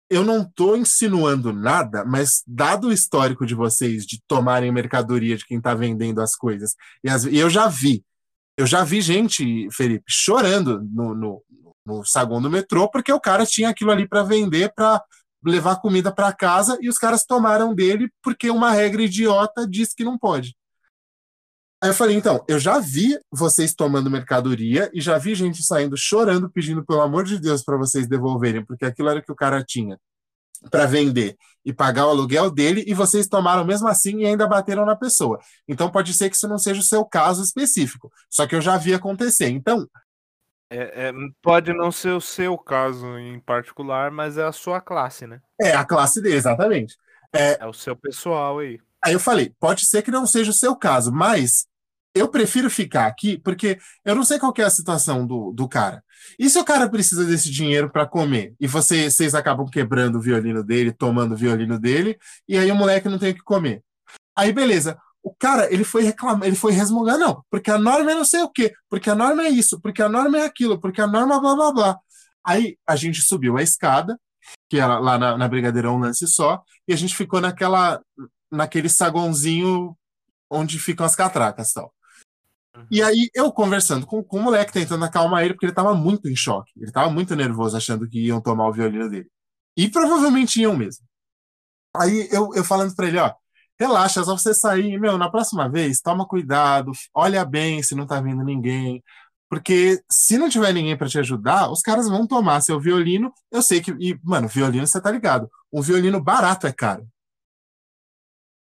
eu 0.09 0.23
não 0.23 0.43
tô 0.43 0.75
insinuando 0.75 1.53
nada, 1.53 2.03
mas 2.05 2.43
dado 2.47 2.87
o 2.87 2.93
histórico 2.93 3.45
de 3.45 3.55
vocês 3.55 4.05
de 4.05 4.21
tomarem 4.27 4.71
mercadoria 4.71 5.37
de 5.37 5.45
quem 5.45 5.61
tá 5.61 5.73
vendendo 5.75 6.21
as 6.21 6.35
coisas, 6.35 6.75
e, 7.03 7.09
as- 7.09 7.25
e 7.25 7.37
eu 7.37 7.49
já 7.49 7.67
vi, 7.67 8.03
eu 8.57 8.65
já 8.67 8.83
vi 8.83 9.01
gente, 9.01 9.67
Felipe, 9.71 10.05
chorando 10.09 10.81
no, 10.91 11.15
no, 11.15 11.43
no 11.85 12.05
saguão 12.05 12.41
do 12.41 12.49
metrô 12.49 12.89
porque 12.89 13.11
o 13.13 13.19
cara 13.19 13.45
tinha 13.45 13.69
aquilo 13.69 13.91
ali 13.91 14.07
para 14.07 14.23
vender, 14.23 14.73
para 14.75 15.01
levar 15.45 15.77
comida 15.77 16.11
para 16.13 16.33
casa, 16.33 16.77
e 16.81 16.89
os 16.89 16.97
caras 16.97 17.25
tomaram 17.25 17.73
dele 17.73 18.09
porque 18.23 18.49
uma 18.49 18.71
regra 18.71 19.01
idiota 19.03 19.67
diz 19.67 19.93
que 19.93 20.03
não 20.03 20.17
pode. 20.17 20.55
Aí 21.81 21.89
eu 21.89 21.93
falei, 21.93 22.17
então, 22.17 22.43
eu 22.47 22.59
já 22.59 22.77
vi 22.79 23.17
vocês 23.31 23.73
tomando 23.73 24.09
mercadoria 24.11 24.89
e 24.93 24.99
já 24.99 25.17
vi 25.17 25.33
gente 25.33 25.63
saindo 25.63 25.95
chorando, 25.95 26.49
pedindo 26.49 26.85
pelo 26.85 27.01
amor 27.01 27.23
de 27.23 27.39
Deus 27.39 27.63
para 27.63 27.77
vocês 27.77 28.05
devolverem, 28.07 28.65
porque 28.65 28.83
aquilo 28.85 29.09
era 29.09 29.19
o 29.19 29.23
que 29.23 29.31
o 29.31 29.35
cara 29.35 29.63
tinha 29.63 29.97
para 30.69 30.85
vender 30.85 31.37
e 31.63 31.71
pagar 31.71 32.05
o 32.05 32.09
aluguel 32.09 32.51
dele, 32.51 32.83
e 32.85 32.93
vocês 32.93 33.27
tomaram 33.27 33.63
mesmo 33.63 33.87
assim 33.87 34.17
e 34.19 34.25
ainda 34.25 34.45
bateram 34.45 34.85
na 34.85 34.95
pessoa. 34.95 35.39
Então 35.67 35.89
pode 35.89 36.13
ser 36.13 36.29
que 36.29 36.35
isso 36.35 36.49
não 36.49 36.57
seja 36.57 36.81
o 36.81 36.83
seu 36.83 37.05
caso 37.05 37.41
específico, 37.41 38.11
só 38.29 38.45
que 38.45 38.55
eu 38.55 38.61
já 38.61 38.77
vi 38.77 38.93
acontecer. 38.93 39.47
Então, 39.49 39.87
É- 40.71 41.07
é, 41.09 41.13
pode 41.41 41.73
não 41.73 41.91
ser 41.91 42.11
o 42.11 42.21
seu 42.21 42.57
caso 42.57 43.17
em 43.17 43.39
particular, 43.39 44.11
mas 44.11 44.37
é 44.37 44.43
a 44.45 44.51
sua 44.51 44.79
classe, 44.81 45.25
né? 45.25 45.41
é 45.59 45.73
a 45.73 45.83
classe 45.85 46.21
dele, 46.21 46.35
exatamente. 46.35 46.95
É 47.33 47.65
o 47.65 47.73
seu 47.73 47.95
pessoal 47.95 48.59
aí. 48.59 48.79
Aí 49.03 49.13
eu 49.13 49.19
falei, 49.19 49.53
pode 49.59 49.85
ser 49.85 50.01
que 50.01 50.11
não 50.11 50.27
seja 50.27 50.51
o 50.51 50.53
seu 50.53 50.75
caso, 50.75 51.11
mas 51.11 51.65
eu 52.13 52.27
prefiro 52.27 52.69
ficar 52.69 53.05
aqui 53.07 53.37
porque 53.37 53.77
eu 54.03 54.15
não 54.15 54.23
sei 54.23 54.39
qual 54.39 54.53
é 54.57 54.63
a 54.63 54.69
situação 54.69 55.25
do, 55.25 55.51
do 55.53 55.67
cara. 55.67 56.03
E 56.37 56.49
se 56.49 56.57
o 56.59 56.65
cara 56.65 56.89
precisa 56.89 57.23
desse 57.25 57.49
dinheiro 57.49 57.89
para 57.91 58.05
comer 58.07 58.53
e 58.59 58.67
você- 58.67 59.09
vocês 59.09 59.33
acabam 59.35 59.65
quebrando 59.67 60.17
o 60.17 60.21
violino 60.21 60.63
dele, 60.63 60.91
tomando 60.91 61.33
o 61.33 61.37
violino 61.37 61.79
dele, 61.79 62.17
e 62.47 62.57
aí 62.57 62.71
o 62.71 62.75
moleque 62.75 63.07
não 63.09 63.19
tem 63.19 63.31
o 63.31 63.35
que 63.35 63.41
comer. 63.43 63.83
Aí 64.35 64.51
beleza. 64.53 64.97
O 65.21 65.33
cara, 65.35 65.71
ele 65.71 65.83
foi 65.83 66.03
reclamar, 66.03 66.47
ele 66.47 66.55
foi 66.55 66.71
resmungar, 66.71 67.17
não, 67.17 67.43
porque 67.49 67.69
a 67.69 67.77
norma 67.77 68.11
é 68.11 68.15
não 68.15 68.23
sei 68.25 68.41
o 68.41 68.49
quê, 68.49 68.73
porque 68.89 69.09
a 69.09 69.15
norma 69.15 69.43
é 69.43 69.49
isso, 69.49 69.79
porque 69.81 70.01
a 70.01 70.07
norma 70.09 70.37
é 70.39 70.45
aquilo, 70.45 70.79
porque 70.79 71.01
a 71.01 71.07
norma 71.07 71.39
blá 71.41 71.55
blá 71.55 71.71
blá. 71.73 71.99
Aí 72.45 72.77
a 72.87 72.95
gente 72.95 73.21
subiu 73.21 73.57
a 73.57 73.61
escada, 73.61 74.17
que 74.69 74.79
era 74.79 74.97
lá 74.97 75.17
na, 75.17 75.37
na 75.37 75.47
Brigadeirão 75.47 75.97
um 75.97 75.99
lance 75.99 76.25
só, 76.27 76.61
e 76.87 76.93
a 76.93 76.95
gente 76.95 77.15
ficou 77.15 77.41
naquela 77.41 78.01
naquele 78.51 78.89
saguãozinho 78.89 79.95
onde 80.49 80.79
ficam 80.79 81.05
as 81.05 81.15
catracas 81.15 81.71
tal. 81.73 81.93
E 82.91 83.01
aí 83.01 83.29
eu 83.33 83.51
conversando 83.51 84.05
com, 84.05 84.23
com 84.23 84.37
o 84.39 84.43
moleque, 84.43 84.73
tentando 84.73 85.03
acalmar 85.05 85.43
ele, 85.43 85.53
porque 85.53 85.65
ele 85.65 85.73
tava 85.73 85.93
muito 85.93 86.29
em 86.29 86.35
choque. 86.35 86.71
Ele 86.77 86.91
tava 86.91 87.09
muito 87.09 87.35
nervoso, 87.35 87.77
achando 87.77 88.07
que 88.07 88.25
iam 88.25 88.41
tomar 88.41 88.67
o 88.67 88.73
violino 88.73 89.09
dele. 89.09 89.29
E 89.77 89.89
provavelmente 89.89 90.61
iam 90.61 90.75
mesmo. 90.75 91.05
Aí 91.95 92.27
eu, 92.31 92.51
eu 92.53 92.63
falando 92.63 92.95
pra 92.95 93.07
ele, 93.07 93.17
ó, 93.17 93.33
relaxa, 93.79 94.21
é 94.21 94.23
só 94.23 94.37
você 94.37 94.53
sair, 94.53 94.99
meu, 94.99 95.17
na 95.17 95.29
próxima 95.29 95.69
vez, 95.69 96.01
toma 96.01 96.27
cuidado, 96.27 96.91
olha 97.13 97.45
bem 97.45 97.81
se 97.81 97.95
não 97.95 98.05
tá 98.05 98.21
vindo 98.21 98.43
ninguém. 98.43 99.03
Porque 99.49 99.99
se 100.11 100.37
não 100.37 100.47
tiver 100.49 100.73
ninguém 100.73 100.95
pra 100.95 101.07
te 101.07 101.17
ajudar, 101.17 101.71
os 101.71 101.81
caras 101.81 102.07
vão 102.07 102.27
tomar 102.27 102.61
seu 102.61 102.79
violino. 102.79 103.33
Eu 103.51 103.63
sei 103.63 103.81
que. 103.81 103.91
E, 103.99 104.17
mano, 104.23 104.47
violino 104.47 104.85
você 104.85 105.01
tá 105.01 105.09
ligado. 105.11 105.49
Um 105.73 105.81
violino 105.81 106.21
barato 106.21 106.67
é 106.67 106.71
caro. 106.71 107.07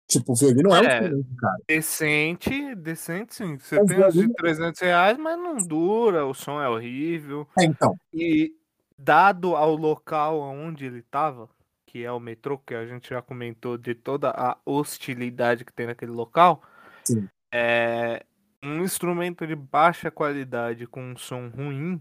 Tipo, 0.08 0.34
o 0.34 0.36
violino 0.36 0.74
é, 0.76 0.78
É. 0.80 0.82
um 0.82 1.06
instrumento 1.06 1.36
caro. 1.38 1.64
Decente, 1.68 2.76
decente 2.76 3.34
sim. 3.36 3.58
Você 3.58 3.78
Mas 3.78 3.88
tem 3.88 4.00
uns 4.00 4.06
de 4.14 4.20
violino- 4.20 4.34
300 4.36 4.80
reais, 4.82 5.18
mas 5.18 5.38
não 5.38 5.58
dura, 5.58 6.26
o 6.26 6.34
som 6.34 6.62
é 6.62 6.70
horrível. 6.70 7.48
É, 7.60 7.66
então. 7.66 7.96
E 8.14 8.54
dado 8.98 9.56
ao 9.56 9.76
local 9.76 10.40
onde 10.42 10.86
ele 10.86 11.02
tava, 11.02 11.50
que 11.86 12.04
é 12.04 12.12
o 12.12 12.20
metrô, 12.20 12.58
que 12.60 12.76
a 12.76 12.86
gente 12.86 13.10
já 13.10 13.22
comentou 13.22 13.78
de 13.78 13.96
toda 13.96 14.30
a 14.30 14.58
hostilidade 14.66 15.66
que 15.66 15.74
tem 15.74 15.88
naquele 15.88 16.12
local, 16.12 16.62
Sim. 17.04 17.28
é 17.52 18.24
um 18.64 18.84
instrumento 18.84 19.46
de 19.48 19.56
baixa 19.56 20.10
qualidade 20.12 20.86
com 20.88 21.02
um 21.02 21.18
som 21.18 21.50
ruim 21.50 22.00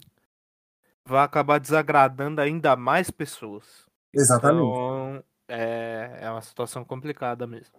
vai 1.07 1.23
acabar 1.25 1.59
desagradando 1.59 2.41
ainda 2.41 2.77
mais 2.77 3.11
pessoas. 3.11 3.87
Exatamente. 4.15 4.63
Então, 4.67 5.25
é, 5.49 6.19
é 6.23 6.31
uma 6.31 6.41
situação 6.41 6.83
complicada 6.85 7.47
mesmo. 7.47 7.75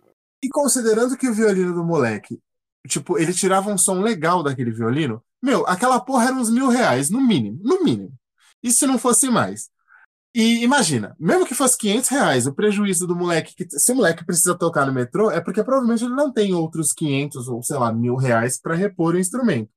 E 0.46 0.50
considerando 0.50 1.18
que 1.18 1.28
o 1.28 1.34
violino 1.34 1.74
do 1.74 1.84
moleque, 1.84 2.40
tipo, 2.88 3.18
ele 3.18 3.34
tirava 3.34 3.72
um 3.72 3.80
som 3.80 4.00
legal 4.00 4.44
daquele 4.44 4.70
violino, 4.70 5.20
meu, 5.42 5.66
aquela 5.66 6.00
porra 6.00 6.26
era 6.26 6.36
uns 6.36 6.52
mil 6.52 6.68
reais, 6.68 7.10
no 7.10 7.20
mínimo, 7.20 7.60
no 7.64 7.84
mínimo. 7.84 8.14
E 8.62 8.72
se 8.72 8.86
não 8.86 9.00
fosse 9.00 9.28
mais? 9.28 9.72
E 10.36 10.64
imagina, 10.64 11.16
mesmo 11.20 11.48
que 11.48 11.56
fosse 11.56 11.76
500 11.80 12.10
reais, 12.10 12.46
o 12.46 12.54
prejuízo 12.54 13.08
do 13.08 13.16
moleque, 13.16 13.56
que, 13.56 13.68
se 13.80 13.92
o 13.92 13.96
moleque 13.96 14.24
precisa 14.24 14.54
tocar 14.54 14.86
no 14.86 14.94
metrô, 14.94 15.32
é 15.32 15.42
porque 15.42 15.64
provavelmente 15.64 16.04
ele 16.04 16.14
não 16.14 16.32
tem 16.32 16.54
outros 16.54 16.94
500 16.94 17.48
ou, 17.48 17.64
sei 17.64 17.78
lá, 17.78 17.92
mil 17.92 18.16
reais 18.16 18.62
para 18.62 18.76
repor 18.76 19.16
o 19.16 19.20
instrumento. 19.20 19.72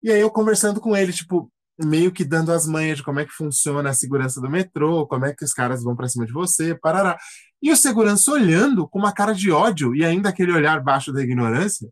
E 0.00 0.12
aí 0.12 0.20
eu 0.20 0.30
conversando 0.30 0.80
com 0.80 0.96
ele, 0.96 1.12
tipo, 1.12 1.50
meio 1.78 2.12
que 2.12 2.24
dando 2.24 2.52
as 2.52 2.66
manhas 2.66 2.98
de 2.98 3.02
como 3.02 3.20
é 3.20 3.24
que 3.24 3.32
funciona 3.32 3.90
a 3.90 3.94
segurança 3.94 4.40
do 4.40 4.50
metrô, 4.50 5.06
como 5.06 5.26
é 5.26 5.34
que 5.34 5.44
os 5.44 5.52
caras 5.52 5.82
vão 5.82 5.96
para 5.96 6.08
cima 6.08 6.26
de 6.26 6.32
você, 6.32 6.74
parará. 6.74 7.18
E 7.62 7.72
o 7.72 7.76
segurança 7.76 8.30
olhando 8.30 8.88
com 8.88 8.98
uma 8.98 9.12
cara 9.12 9.32
de 9.32 9.50
ódio 9.50 9.94
e 9.94 10.04
ainda 10.04 10.28
aquele 10.28 10.52
olhar 10.52 10.80
baixo 10.82 11.12
da 11.12 11.22
ignorância. 11.22 11.88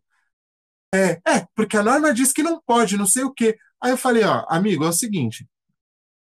É, 0.93 1.19
é, 1.27 1.47
porque 1.55 1.75
a 1.75 1.83
norma 1.83 2.13
diz 2.13 2.31
que 2.31 2.43
não 2.43 2.61
pode, 2.65 2.97
não 2.97 3.07
sei 3.07 3.23
o 3.23 3.33
quê. 3.33 3.57
Aí 3.81 3.91
eu 3.91 3.97
falei, 3.97 4.23
ó, 4.23 4.45
amigo, 4.47 4.85
é 4.85 4.87
o 4.87 4.93
seguinte, 4.93 5.47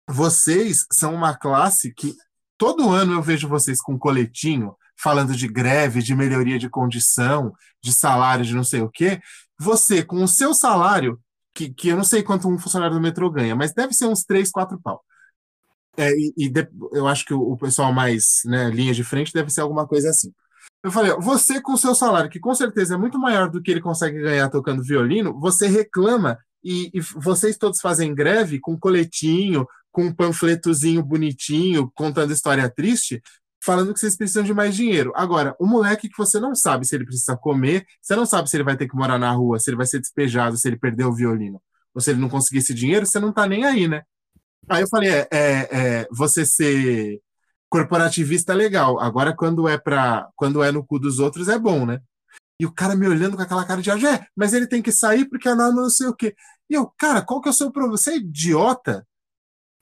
vocês 0.08 0.86
são 0.92 1.14
uma 1.14 1.36
classe 1.36 1.92
que 1.92 2.14
todo 2.56 2.90
ano 2.90 3.12
eu 3.12 3.22
vejo 3.22 3.48
vocês 3.48 3.80
com 3.80 3.98
coletinho 3.98 4.74
falando 4.96 5.34
de 5.34 5.48
greve, 5.48 6.02
de 6.02 6.14
melhoria 6.14 6.58
de 6.58 6.68
condição, 6.68 7.52
de 7.82 7.92
salário, 7.92 8.44
de 8.44 8.54
não 8.54 8.64
sei 8.64 8.82
o 8.82 8.90
quê. 8.90 9.20
Você, 9.58 10.04
com 10.04 10.22
o 10.22 10.28
seu 10.28 10.52
salário, 10.52 11.18
que, 11.54 11.72
que 11.72 11.88
eu 11.88 11.96
não 11.96 12.04
sei 12.04 12.22
quanto 12.22 12.48
um 12.48 12.58
funcionário 12.58 12.94
do 12.96 13.00
metrô 13.02 13.30
ganha, 13.30 13.56
mas 13.56 13.72
deve 13.74 13.92
ser 13.94 14.06
uns 14.06 14.24
3, 14.24 14.50
4 14.50 14.80
pau. 14.80 15.02
É, 15.96 16.10
e 16.12 16.32
e 16.36 16.48
de- 16.48 16.68
eu 16.92 17.06
acho 17.06 17.24
que 17.26 17.34
o, 17.34 17.40
o 17.40 17.56
pessoal 17.56 17.92
mais, 17.92 18.42
né, 18.44 18.70
linha 18.70 18.94
de 18.94 19.04
frente 19.04 19.32
deve 19.32 19.50
ser 19.50 19.60
alguma 19.62 19.86
coisa 19.86 20.10
assim. 20.10 20.32
Eu 20.82 20.90
falei, 20.92 21.12
você 21.20 21.60
com 21.60 21.76
seu 21.76 21.94
salário, 21.94 22.30
que 22.30 22.40
com 22.40 22.54
certeza 22.54 22.94
é 22.94 22.98
muito 22.98 23.18
maior 23.18 23.50
do 23.50 23.62
que 23.62 23.70
ele 23.70 23.80
consegue 23.82 24.20
ganhar 24.20 24.48
tocando 24.48 24.82
violino, 24.82 25.38
você 25.38 25.66
reclama 25.68 26.38
e, 26.64 26.90
e 26.94 27.00
vocês 27.00 27.58
todos 27.58 27.80
fazem 27.80 28.14
greve 28.14 28.60
com 28.60 28.78
coletinho, 28.78 29.66
com 29.92 30.04
um 30.06 30.14
panfletozinho 30.14 31.02
bonitinho, 31.02 31.90
contando 31.94 32.32
história 32.32 32.68
triste, 32.70 33.20
falando 33.62 33.92
que 33.92 34.00
vocês 34.00 34.16
precisam 34.16 34.42
de 34.42 34.54
mais 34.54 34.74
dinheiro. 34.74 35.12
Agora, 35.14 35.54
o 35.58 35.66
moleque 35.66 36.08
que 36.08 36.16
você 36.16 36.40
não 36.40 36.54
sabe 36.54 36.86
se 36.86 36.94
ele 36.94 37.04
precisa 37.04 37.36
comer, 37.36 37.86
você 38.00 38.16
não 38.16 38.26
sabe 38.26 38.48
se 38.48 38.56
ele 38.56 38.64
vai 38.64 38.76
ter 38.76 38.88
que 38.88 38.96
morar 38.96 39.18
na 39.18 39.30
rua, 39.32 39.58
se 39.58 39.70
ele 39.70 39.76
vai 39.76 39.86
ser 39.86 40.00
despejado, 40.00 40.56
se 40.56 40.68
ele 40.68 40.76
perdeu 40.76 41.08
o 41.08 41.14
violino, 41.14 41.60
ou 41.94 42.00
se 42.00 42.10
ele 42.10 42.20
não 42.20 42.28
conseguir 42.28 42.58
esse 42.58 42.74
dinheiro, 42.74 43.06
você 43.06 43.18
não 43.18 43.32
tá 43.32 43.46
nem 43.46 43.64
aí, 43.64 43.86
né? 43.86 44.02
Aí 44.68 44.82
eu 44.82 44.88
falei, 44.88 45.10
é, 45.10 45.28
é, 45.30 45.68
é, 45.70 46.08
você 46.10 46.46
ser 46.46 47.20
corporativista 47.68 48.52
é 48.52 48.56
legal. 48.56 48.98
Agora, 49.00 49.34
quando 49.34 49.68
é 49.68 49.78
para 49.78 50.28
quando 50.36 50.62
é 50.62 50.72
no 50.72 50.84
cu 50.84 50.98
dos 50.98 51.18
outros, 51.18 51.48
é 51.48 51.58
bom, 51.58 51.86
né? 51.86 52.00
E 52.58 52.66
o 52.66 52.72
cara 52.72 52.94
me 52.94 53.08
olhando 53.08 53.36
com 53.36 53.42
aquela 53.42 53.64
cara 53.64 53.80
de 53.80 53.90
ódio, 53.90 54.08
é, 54.08 54.26
mas 54.36 54.52
ele 54.52 54.66
tem 54.66 54.82
que 54.82 54.92
sair 54.92 55.24
porque 55.24 55.48
a 55.48 55.54
norma 55.54 55.80
não 55.80 55.90
sei 55.90 56.08
o 56.08 56.14
quê. 56.14 56.34
E 56.68 56.74
eu, 56.74 56.86
cara, 56.98 57.22
qual 57.22 57.40
que 57.40 57.48
é 57.48 57.52
o 57.52 57.54
seu 57.54 57.70
problema? 57.70 57.96
Você 57.96 58.10
é 58.10 58.16
idiota? 58.16 59.06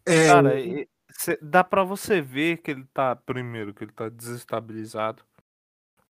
É, 0.07 0.29
Cara, 0.29 0.61
e- 0.61 0.88
cê- 1.18 1.38
dá 1.42 1.62
pra 1.64 1.85
você 1.85 2.20
ver 2.22 2.59
que 2.62 2.70
ele 2.70 2.85
tá, 2.94 3.14
primeiro, 3.16 3.74
que 3.74 3.85
ele 3.85 3.92
tá 3.92 4.09
desestabilizado. 4.09 5.24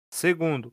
Segundo, 0.09 0.71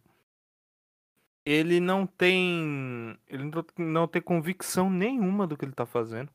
ele 1.44 1.80
não 1.80 2.06
tem. 2.06 3.18
Ele 3.26 3.50
não, 3.78 4.06
tem 4.08 4.22
convicção 4.22 4.90
nenhuma 4.90 5.46
do 5.46 5.56
que 5.56 5.64
ele 5.64 5.72
tá 5.72 5.86
fazendo. 5.86 6.30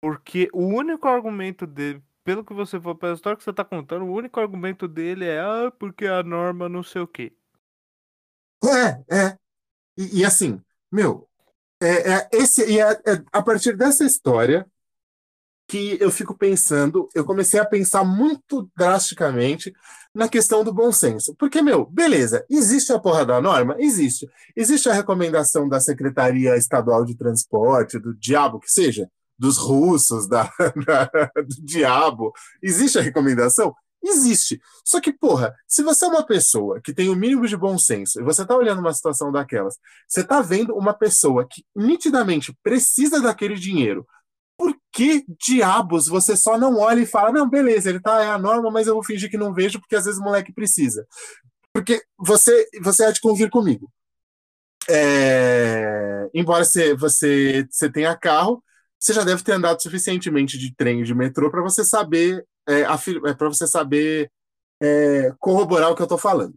Porque 0.00 0.48
o 0.54 0.64
único 0.66 1.08
argumento 1.08 1.66
dele, 1.66 2.02
pelo 2.24 2.44
que 2.44 2.54
você 2.54 2.80
for 2.80 2.96
pela 2.96 3.14
história 3.14 3.36
que 3.38 3.44
você 3.44 3.52
tá 3.54 3.64
contando, 3.64 4.04
o 4.06 4.12
único 4.14 4.40
argumento 4.40 4.88
dele 4.88 5.26
é 5.26 5.40
ah, 5.40 5.72
porque 5.78 6.06
a 6.06 6.22
norma 6.22 6.68
não 6.68 6.82
sei 6.82 7.02
o 7.02 7.08
quê. 7.08 7.34
É, 8.64 9.16
é. 9.16 9.38
E, 9.98 10.20
e 10.20 10.24
assim, 10.24 10.60
meu, 10.92 11.28
é, 11.82 12.14
é 12.18 12.30
esse, 12.32 12.64
e 12.70 12.80
é, 12.80 12.92
é 12.92 13.24
a 13.32 13.42
partir 13.42 13.76
dessa 13.76 14.04
história 14.04 14.66
que 15.68 15.98
eu 16.00 16.10
fico 16.10 16.36
pensando, 16.36 17.08
eu 17.14 17.24
comecei 17.24 17.58
a 17.58 17.64
pensar 17.64 18.04
muito 18.04 18.70
drasticamente 18.76 19.72
na 20.14 20.28
questão 20.28 20.62
do 20.62 20.72
bom 20.72 20.92
senso. 20.92 21.34
Porque, 21.36 21.60
meu, 21.60 21.84
beleza, 21.86 22.44
existe 22.48 22.92
a 22.92 22.98
porra 22.98 23.26
da 23.26 23.40
norma? 23.40 23.74
Existe. 23.78 24.28
Existe 24.54 24.88
a 24.88 24.92
recomendação 24.94 25.68
da 25.68 25.80
Secretaria 25.80 26.56
Estadual 26.56 27.04
de 27.04 27.16
Transporte, 27.16 27.98
do 27.98 28.14
diabo 28.14 28.60
que 28.60 28.70
seja, 28.70 29.08
dos 29.38 29.58
russos, 29.58 30.28
da, 30.28 30.50
da- 30.86 31.10
do 31.36 31.62
diabo. 31.64 32.32
Existe 32.62 32.98
a 32.98 33.02
recomendação? 33.02 33.74
Existe. 34.04 34.60
Só 34.84 35.00
que, 35.00 35.12
porra, 35.12 35.52
se 35.66 35.82
você 35.82 36.04
é 36.04 36.08
uma 36.08 36.24
pessoa 36.24 36.80
que 36.80 36.94
tem 36.94 37.08
o 37.08 37.16
mínimo 37.16 37.46
de 37.46 37.56
bom 37.56 37.76
senso 37.76 38.20
e 38.20 38.22
você 38.24 38.46
tá 38.46 38.56
olhando 38.56 38.78
uma 38.78 38.94
situação 38.94 39.32
daquelas, 39.32 39.76
você 40.06 40.22
tá 40.22 40.40
vendo 40.40 40.74
uma 40.76 40.94
pessoa 40.94 41.46
que 41.50 41.64
nitidamente 41.74 42.56
precisa 42.62 43.20
daquele 43.20 43.56
dinheiro 43.56 44.06
por 44.56 44.74
que 44.92 45.24
diabos 45.38 46.06
você 46.06 46.36
só 46.36 46.58
não 46.58 46.78
olha 46.78 47.00
e 47.00 47.06
fala, 47.06 47.32
não, 47.32 47.48
beleza, 47.48 47.90
ele 47.90 48.00
tá 48.00 48.22
é 48.22 48.28
a 48.28 48.38
norma, 48.38 48.70
mas 48.70 48.86
eu 48.86 48.94
vou 48.94 49.04
fingir 49.04 49.30
que 49.30 49.36
não 49.36 49.52
vejo 49.52 49.78
porque 49.78 49.96
às 49.96 50.04
vezes 50.04 50.20
o 50.20 50.24
moleque 50.24 50.52
precisa. 50.52 51.06
Porque 51.72 52.02
você, 52.16 52.66
você 52.80 53.04
há 53.04 53.10
de 53.10 53.20
convir 53.20 53.50
comigo. 53.50 53.90
É, 54.88 56.30
embora 56.32 56.64
você, 56.64 56.94
você, 56.94 57.66
você 57.70 57.90
tenha 57.90 58.16
carro, 58.16 58.62
você 58.98 59.12
já 59.12 59.24
deve 59.24 59.42
ter 59.42 59.52
andado 59.52 59.82
suficientemente 59.82 60.56
de 60.56 60.74
trem 60.74 61.02
de 61.02 61.14
metrô 61.14 61.50
para 61.50 61.62
você 61.62 61.84
saber 61.84 62.46
é, 62.66 62.84
para 63.34 63.48
você 63.48 63.66
saber 63.66 64.30
é, 64.82 65.32
corroborar 65.38 65.90
o 65.90 65.94
que 65.94 66.02
eu 66.02 66.06
tô 66.06 66.18
falando. 66.18 66.54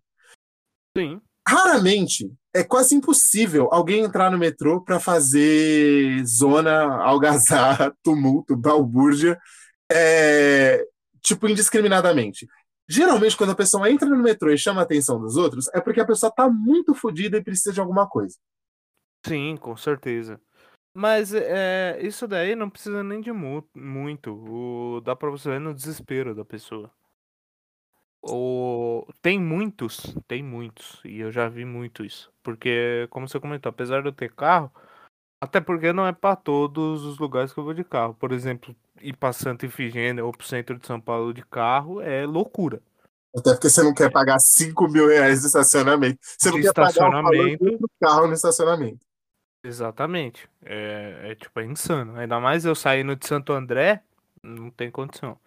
Sim. 0.97 1.21
Raramente 1.49 2.31
é 2.53 2.63
quase 2.63 2.93
impossível 2.95 3.69
alguém 3.71 4.01
entrar 4.03 4.29
no 4.29 4.37
metrô 4.37 4.81
para 4.83 4.99
fazer 4.99 6.23
zona, 6.25 7.01
algazarra, 7.03 7.91
tumulto, 8.03 8.55
balbúrdia, 8.55 9.39
é, 9.91 10.85
tipo, 11.23 11.47
indiscriminadamente. 11.47 12.47
Geralmente, 12.89 13.37
quando 13.37 13.51
a 13.51 13.55
pessoa 13.55 13.89
entra 13.91 14.09
no 14.09 14.17
metrô 14.17 14.51
e 14.51 14.57
chama 14.57 14.81
a 14.81 14.83
atenção 14.83 15.19
dos 15.19 15.37
outros, 15.37 15.67
é 15.73 15.81
porque 15.81 16.01
a 16.01 16.05
pessoa 16.07 16.31
tá 16.31 16.49
muito 16.49 16.93
fodida 16.93 17.37
e 17.37 17.43
precisa 17.43 17.73
de 17.73 17.79
alguma 17.81 18.07
coisa. 18.07 18.35
Sim, 19.25 19.57
com 19.57 19.75
certeza. 19.77 20.41
Mas 20.93 21.33
é, 21.33 21.99
isso 22.01 22.27
daí 22.27 22.55
não 22.55 22.69
precisa 22.69 23.03
nem 23.03 23.21
de 23.21 23.31
mu- 23.31 23.67
muito. 23.75 24.31
O, 24.33 25.01
dá 25.01 25.15
pra 25.15 25.29
você 25.29 25.49
ver 25.51 25.59
no 25.59 25.73
desespero 25.73 26.35
da 26.35 26.45
pessoa. 26.45 26.91
O, 28.21 29.07
tem 29.21 29.39
muitos, 29.39 30.15
tem 30.27 30.43
muitos, 30.43 30.99
e 31.05 31.19
eu 31.19 31.31
já 31.31 31.47
vi 31.47 31.63
muito 31.63 32.03
isso. 32.03 32.31
Porque, 32.43 33.07
como 33.09 33.27
você 33.27 33.39
comentou, 33.39 33.69
apesar 33.69 34.01
de 34.01 34.09
eu 34.09 34.13
ter 34.13 34.33
carro, 34.33 34.71
até 35.41 35.61
porque 35.61 35.93
não 35.93 36.05
é 36.05 36.11
pra 36.11 36.35
todos 36.35 37.05
os 37.05 37.17
lugares 37.17 37.53
que 37.53 37.59
eu 37.59 37.63
vou 37.63 37.73
de 37.73 37.83
carro. 37.83 38.13
Por 38.13 38.33
exemplo, 38.33 38.75
ir 39.01 39.15
pra 39.15 39.31
Santa 39.31 39.65
Ifigênia 39.65 40.23
ou 40.23 40.31
pro 40.33 40.45
centro 40.45 40.77
de 40.77 40.85
São 40.85 40.99
Paulo 40.99 41.33
de 41.33 41.45
carro 41.45 42.01
é 42.01 42.25
loucura. 42.25 42.81
Até 43.35 43.51
porque 43.51 43.69
você 43.69 43.83
não 43.83 43.93
quer 43.93 44.11
pagar 44.11 44.39
5 44.39 44.89
mil 44.89 45.07
reais 45.07 45.41
de 45.41 45.47
estacionamento. 45.47 46.19
Você 46.21 46.49
não 46.49 46.57
De 46.57 46.63
quer 46.63 46.73
pagar 46.73 47.07
o 47.07 47.23
valor 47.23 47.57
do 47.57 47.89
carro 48.01 48.27
no 48.27 48.33
estacionamento. 48.33 48.99
Exatamente. 49.63 50.49
É, 50.65 51.31
é 51.31 51.35
tipo, 51.35 51.59
é 51.59 51.65
insano. 51.65 52.17
Ainda 52.17 52.39
mais 52.39 52.65
eu 52.65 52.75
saindo 52.75 53.15
de 53.15 53.25
Santo 53.27 53.53
André, 53.53 54.01
não 54.43 54.69
tem 54.69 54.89
condição. 54.89 55.37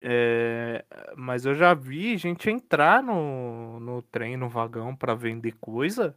É, 0.00 0.84
mas 1.16 1.44
eu 1.44 1.54
já 1.54 1.74
vi 1.74 2.16
gente 2.16 2.48
entrar 2.50 3.02
no, 3.02 3.80
no 3.80 4.02
trem, 4.02 4.36
no 4.36 4.48
vagão 4.48 4.94
pra 4.94 5.14
vender 5.14 5.52
coisa 5.60 6.16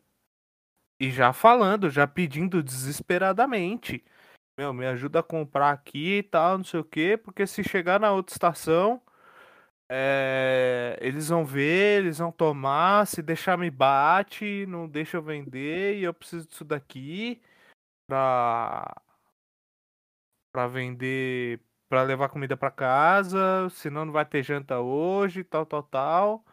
e 0.99 1.09
já 1.09 1.33
falando, 1.33 1.89
já 1.89 2.07
pedindo 2.07 2.61
desesperadamente. 2.63 4.03
Meu, 4.57 4.73
me 4.73 4.85
ajuda 4.87 5.19
a 5.21 5.23
comprar 5.23 5.71
aqui 5.71 6.19
e 6.19 6.23
tal, 6.23 6.57
não 6.59 6.65
sei 6.65 6.79
o 6.81 6.83
quê, 6.83 7.17
porque 7.17 7.47
se 7.47 7.63
chegar 7.63 7.99
na 7.99 8.11
outra 8.11 8.33
estação, 8.35 9.01
é, 9.89 10.97
eles 11.01 11.29
vão 11.29 11.45
ver, 11.45 12.03
eles 12.03 12.19
vão 12.19 12.31
tomar, 12.31 13.07
se 13.07 13.21
deixar 13.21 13.57
me 13.57 13.69
bate, 13.71 14.65
não 14.67 14.87
deixa 14.87 15.17
eu 15.17 15.23
vender 15.23 15.97
e 15.99 16.03
eu 16.03 16.13
preciso 16.13 16.47
disso 16.47 16.65
daqui 16.65 17.41
pra, 18.07 18.93
pra 20.51 20.67
vender, 20.67 21.59
pra 21.91 22.03
levar 22.03 22.29
comida 22.29 22.55
pra 22.55 22.71
casa, 22.71 23.67
senão 23.71 24.05
não 24.05 24.13
vai 24.13 24.25
ter 24.25 24.41
janta 24.41 24.79
hoje, 24.79 25.43
tal, 25.43 25.65
tal, 25.65 25.83
tal. 25.83 26.45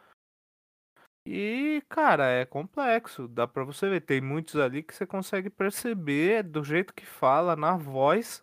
E, 1.25 1.81
cara, 1.89 2.27
é 2.27 2.45
complexo, 2.45 3.29
dá 3.29 3.47
pra 3.47 3.63
você 3.63 3.89
ver, 3.89 4.01
tem 4.01 4.21
muitos 4.21 4.57
ali 4.57 4.83
que 4.83 4.93
você 4.93 5.07
consegue 5.07 5.49
perceber 5.49 6.43
do 6.43 6.65
jeito 6.65 6.93
que 6.93 7.07
fala, 7.07 7.55
na 7.55 7.77
voz, 7.77 8.43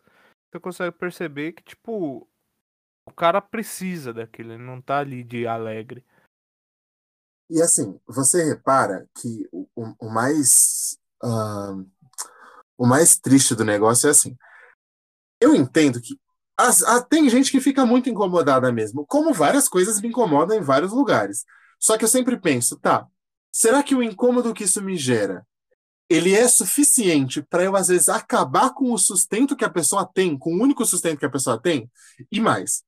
você 0.50 0.58
consegue 0.58 0.96
perceber 0.96 1.52
que, 1.52 1.64
tipo, 1.64 2.30
o 3.06 3.12
cara 3.14 3.42
precisa 3.42 4.14
daquilo, 4.14 4.54
ele 4.54 4.64
não 4.64 4.82
tá 4.82 5.00
ali 5.00 5.22
de 5.22 5.46
alegre. 5.46 6.02
E 7.50 7.62
assim, 7.62 8.00
você 8.08 8.42
repara 8.46 9.06
que 9.20 9.50
o, 9.52 9.68
o- 9.76 9.96
o 10.00 10.10
mais 10.10 10.98
ah, 11.22 11.76
o 12.78 12.88
mais 12.88 13.18
triste 13.18 13.54
do 13.54 13.66
negócio 13.66 14.08
é 14.08 14.12
assim. 14.12 14.38
Eu 15.42 15.54
entendo 15.54 16.00
que 16.02 16.18
as- 16.58 16.84
ah, 16.84 17.02
tem 17.02 17.30
gente 17.30 17.52
que 17.52 17.60
fica 17.62 17.86
muito 17.86 18.10
incomodada 18.10 18.72
mesmo, 18.72 19.06
como 19.06 19.34
várias 19.34 19.68
coisas 19.68 20.02
me 20.02 20.10
incomodam 20.10 20.58
em 20.58 20.62
vários 20.62 20.92
lugares. 20.92 21.46
Só 21.80 21.98
que 21.98 22.04
eu 22.06 22.10
sempre 22.10 22.40
penso, 22.40 22.78
tá, 22.80 23.06
será 23.52 23.84
que 23.84 23.96
o 23.96 24.04
incômodo 24.04 24.54
que 24.54 24.64
isso 24.64 24.82
me 24.82 24.96
gera, 24.98 25.46
ele 26.10 26.36
é 26.36 26.48
suficiente 26.48 27.42
para 27.44 27.64
eu 27.64 27.76
às 27.76 27.88
vezes 27.90 28.10
acabar 28.10 28.72
com 28.74 28.94
o 28.94 28.98
sustento 28.98 29.56
que 29.56 29.66
a 29.66 29.70
pessoa 29.70 30.06
tem, 30.14 30.38
com 30.38 30.54
o 30.56 30.62
único 30.64 30.86
sustento 30.86 31.20
que 31.20 31.26
a 31.26 31.30
pessoa 31.32 31.62
tem? 31.62 31.90
E 32.32 32.42
mais, 32.42 32.84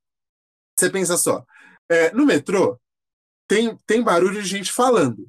você 0.77 0.89
pensa 0.89 1.17
só, 1.17 1.45
é, 1.89 2.12
no 2.13 2.25
metrô 2.25 2.80
tem, 3.47 3.77
tem 3.88 4.03
barulho 4.03 4.41
de 4.41 4.47
gente 4.49 4.71
falando. 4.73 5.27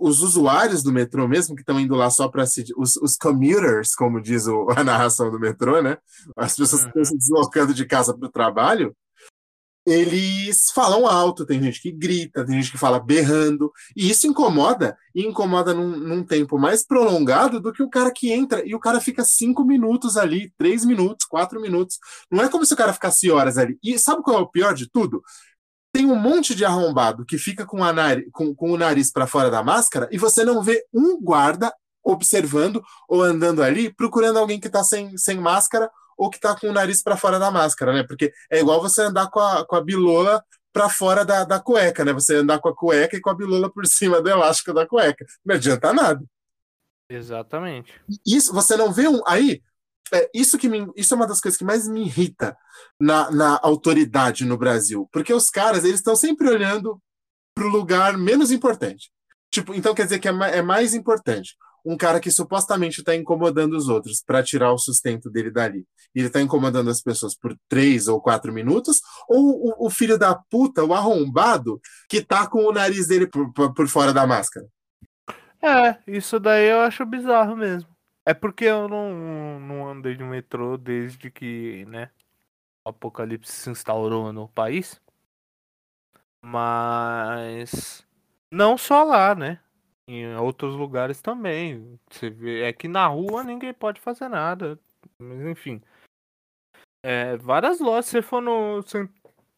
Os 0.00 0.22
usuários 0.22 0.82
do 0.82 0.92
metrô 0.92 1.26
mesmo, 1.26 1.56
que 1.56 1.62
estão 1.62 1.80
indo 1.80 1.96
lá 1.96 2.08
só 2.08 2.28
para 2.28 2.46
se. 2.46 2.64
Os, 2.76 2.96
os 2.98 3.16
commuters, 3.16 3.94
como 3.96 4.20
diz 4.22 4.46
o- 4.46 4.68
a 4.76 4.84
narração 4.84 5.28
do 5.30 5.40
metrô, 5.40 5.82
né? 5.82 5.98
As 6.36 6.54
pessoas 6.54 6.82
que 6.82 6.88
estão 6.88 7.00
Uhum. 7.02 7.04
se 7.06 7.16
deslocando 7.18 7.74
de 7.74 7.84
casa 7.84 8.16
para 8.16 8.28
o 8.28 8.30
trabalho, 8.32 8.94
eles 9.84 10.70
falam 10.72 11.08
alto, 11.08 11.44
tem 11.44 11.60
gente 11.60 11.82
que 11.82 11.90
grita, 11.90 12.46
tem 12.46 12.54
gente 12.62 12.70
que 12.70 12.78
fala 12.78 13.00
berrando, 13.00 13.72
e 13.96 14.08
isso 14.08 14.28
incomoda, 14.28 14.96
e 15.12 15.26
incomoda 15.26 15.74
num, 15.74 15.96
num 15.98 16.24
tempo 16.24 16.56
mais 16.56 16.86
prolongado 16.86 17.60
do 17.60 17.72
que 17.72 17.82
o 17.82 17.90
cara 17.90 18.12
que 18.12 18.30
entra, 18.30 18.62
e 18.64 18.76
o 18.76 18.78
cara 18.78 19.00
fica 19.00 19.24
cinco 19.24 19.64
minutos 19.64 20.16
ali, 20.16 20.52
três 20.56 20.84
minutos, 20.84 21.26
quatro 21.26 21.60
minutos. 21.60 21.98
Não 22.30 22.44
é 22.44 22.48
como 22.48 22.64
se 22.64 22.72
o 22.72 22.76
cara 22.76 22.92
ficasse 22.92 23.28
horas 23.28 23.58
ali. 23.58 23.76
E 23.82 23.98
sabe 23.98 24.22
qual 24.22 24.38
é 24.38 24.40
o 24.40 24.46
pior 24.48 24.72
de 24.72 24.88
tudo? 24.88 25.20
Tem 25.92 26.06
um 26.06 26.16
monte 26.16 26.54
de 26.54 26.64
arrombado 26.64 27.24
que 27.24 27.38
fica 27.38 27.66
com, 27.66 27.78
com- 28.32 28.54
com 28.54 28.70
o 28.72 28.78
nariz 28.78 29.12
para 29.12 29.26
fora 29.26 29.50
da 29.50 29.62
máscara 29.62 30.08
e 30.10 30.18
você 30.18 30.44
não 30.44 30.62
vê 30.62 30.84
um 30.92 31.20
guarda 31.20 31.72
observando 32.02 32.82
ou 33.08 33.22
andando 33.22 33.62
ali 33.62 33.92
procurando 33.94 34.38
alguém 34.38 34.58
que 34.58 34.66
está 34.66 34.82
sem, 34.82 35.16
sem 35.16 35.38
máscara 35.38 35.90
ou 36.16 36.30
que 36.30 36.36
está 36.36 36.58
com 36.58 36.68
o 36.68 36.72
nariz 36.72 37.02
para 37.02 37.16
fora 37.16 37.38
da 37.38 37.50
máscara, 37.50 37.92
né? 37.92 38.04
Porque 38.04 38.32
é 38.50 38.60
igual 38.60 38.80
você 38.80 39.02
andar 39.02 39.28
com 39.30 39.40
a, 39.40 39.66
com 39.66 39.76
a 39.76 39.80
bilola 39.82 40.42
para 40.72 40.88
fora 40.88 41.24
da, 41.24 41.44
da 41.44 41.60
cueca, 41.60 42.04
né? 42.04 42.12
Você 42.12 42.36
andar 42.36 42.58
com 42.58 42.68
a 42.68 42.74
cueca 42.74 43.16
e 43.16 43.20
com 43.20 43.30
a 43.30 43.34
bilola 43.34 43.70
por 43.70 43.86
cima 43.86 44.20
do 44.22 44.28
elástico 44.28 44.72
da 44.72 44.86
cueca. 44.86 45.24
Não 45.44 45.54
adianta 45.54 45.92
nada. 45.92 46.24
Exatamente. 47.08 47.92
Isso, 48.26 48.52
você 48.52 48.76
não 48.76 48.92
vê 48.92 49.06
um. 49.08 49.20
Aí, 49.26 49.62
é, 50.12 50.30
isso 50.34 50.58
que 50.58 50.68
me, 50.68 50.86
isso 50.96 51.14
é 51.14 51.16
uma 51.16 51.26
das 51.26 51.40
coisas 51.40 51.58
que 51.58 51.64
mais 51.64 51.88
me 51.88 52.02
irrita 52.02 52.56
na, 53.00 53.30
na 53.30 53.60
autoridade 53.62 54.44
no 54.44 54.56
Brasil. 54.56 55.08
Porque 55.12 55.32
os 55.32 55.50
caras, 55.50 55.84
eles 55.84 55.96
estão 55.96 56.14
sempre 56.16 56.48
olhando 56.48 57.00
para 57.54 57.66
o 57.66 57.70
lugar 57.70 58.16
menos 58.16 58.50
importante. 58.50 59.10
Tipo, 59.50 59.74
então 59.74 59.94
quer 59.94 60.04
dizer 60.04 60.18
que 60.18 60.28
é, 60.28 60.32
ma- 60.32 60.48
é 60.48 60.62
mais 60.62 60.94
importante 60.94 61.56
um 61.84 61.96
cara 61.96 62.20
que 62.20 62.30
supostamente 62.30 63.00
está 63.00 63.14
incomodando 63.14 63.74
os 63.76 63.88
outros 63.88 64.22
para 64.24 64.42
tirar 64.42 64.72
o 64.72 64.78
sustento 64.78 65.28
dele 65.28 65.50
dali. 65.50 65.84
E 66.14 66.20
ele 66.20 66.28
está 66.28 66.40
incomodando 66.40 66.88
as 66.88 67.02
pessoas 67.02 67.34
por 67.36 67.56
três 67.68 68.06
ou 68.06 68.20
quatro 68.20 68.52
minutos, 68.52 69.00
ou 69.28 69.74
o, 69.80 69.86
o 69.86 69.90
filho 69.90 70.16
da 70.16 70.34
puta, 70.34 70.84
o 70.84 70.94
arrombado, 70.94 71.80
que 72.08 72.22
tá 72.24 72.46
com 72.46 72.64
o 72.64 72.72
nariz 72.72 73.08
dele 73.08 73.26
por, 73.26 73.52
por 73.52 73.88
fora 73.88 74.12
da 74.12 74.26
máscara. 74.26 74.66
É, 75.60 75.96
isso 76.06 76.38
daí 76.38 76.68
eu 76.68 76.80
acho 76.80 77.04
bizarro 77.04 77.56
mesmo. 77.56 77.91
É 78.24 78.32
porque 78.32 78.64
eu 78.64 78.88
não, 78.88 79.60
não 79.60 79.88
andei 79.88 80.14
de 80.14 80.22
metrô 80.22 80.76
desde 80.76 81.30
que, 81.30 81.84
né? 81.86 82.10
o 82.84 82.90
apocalipse 82.90 83.52
se 83.52 83.70
instaurou 83.70 84.32
no 84.32 84.48
país. 84.48 85.00
Mas 86.44 88.06
não 88.50 88.76
só 88.76 89.04
lá, 89.04 89.34
né? 89.34 89.60
Em 90.06 90.34
outros 90.36 90.74
lugares 90.74 91.22
também. 91.22 91.98
Você 92.10 92.28
vê, 92.28 92.62
é 92.62 92.72
que 92.72 92.88
na 92.88 93.06
rua 93.06 93.44
ninguém 93.44 93.72
pode 93.72 94.00
fazer 94.00 94.28
nada. 94.28 94.78
Mas 95.18 95.40
enfim. 95.46 95.80
É, 97.04 97.36
várias 97.36 97.80
lojas, 97.80 98.06
se 98.06 98.22
for 98.22 98.40
no. 98.40 98.82
Se, 98.82 99.08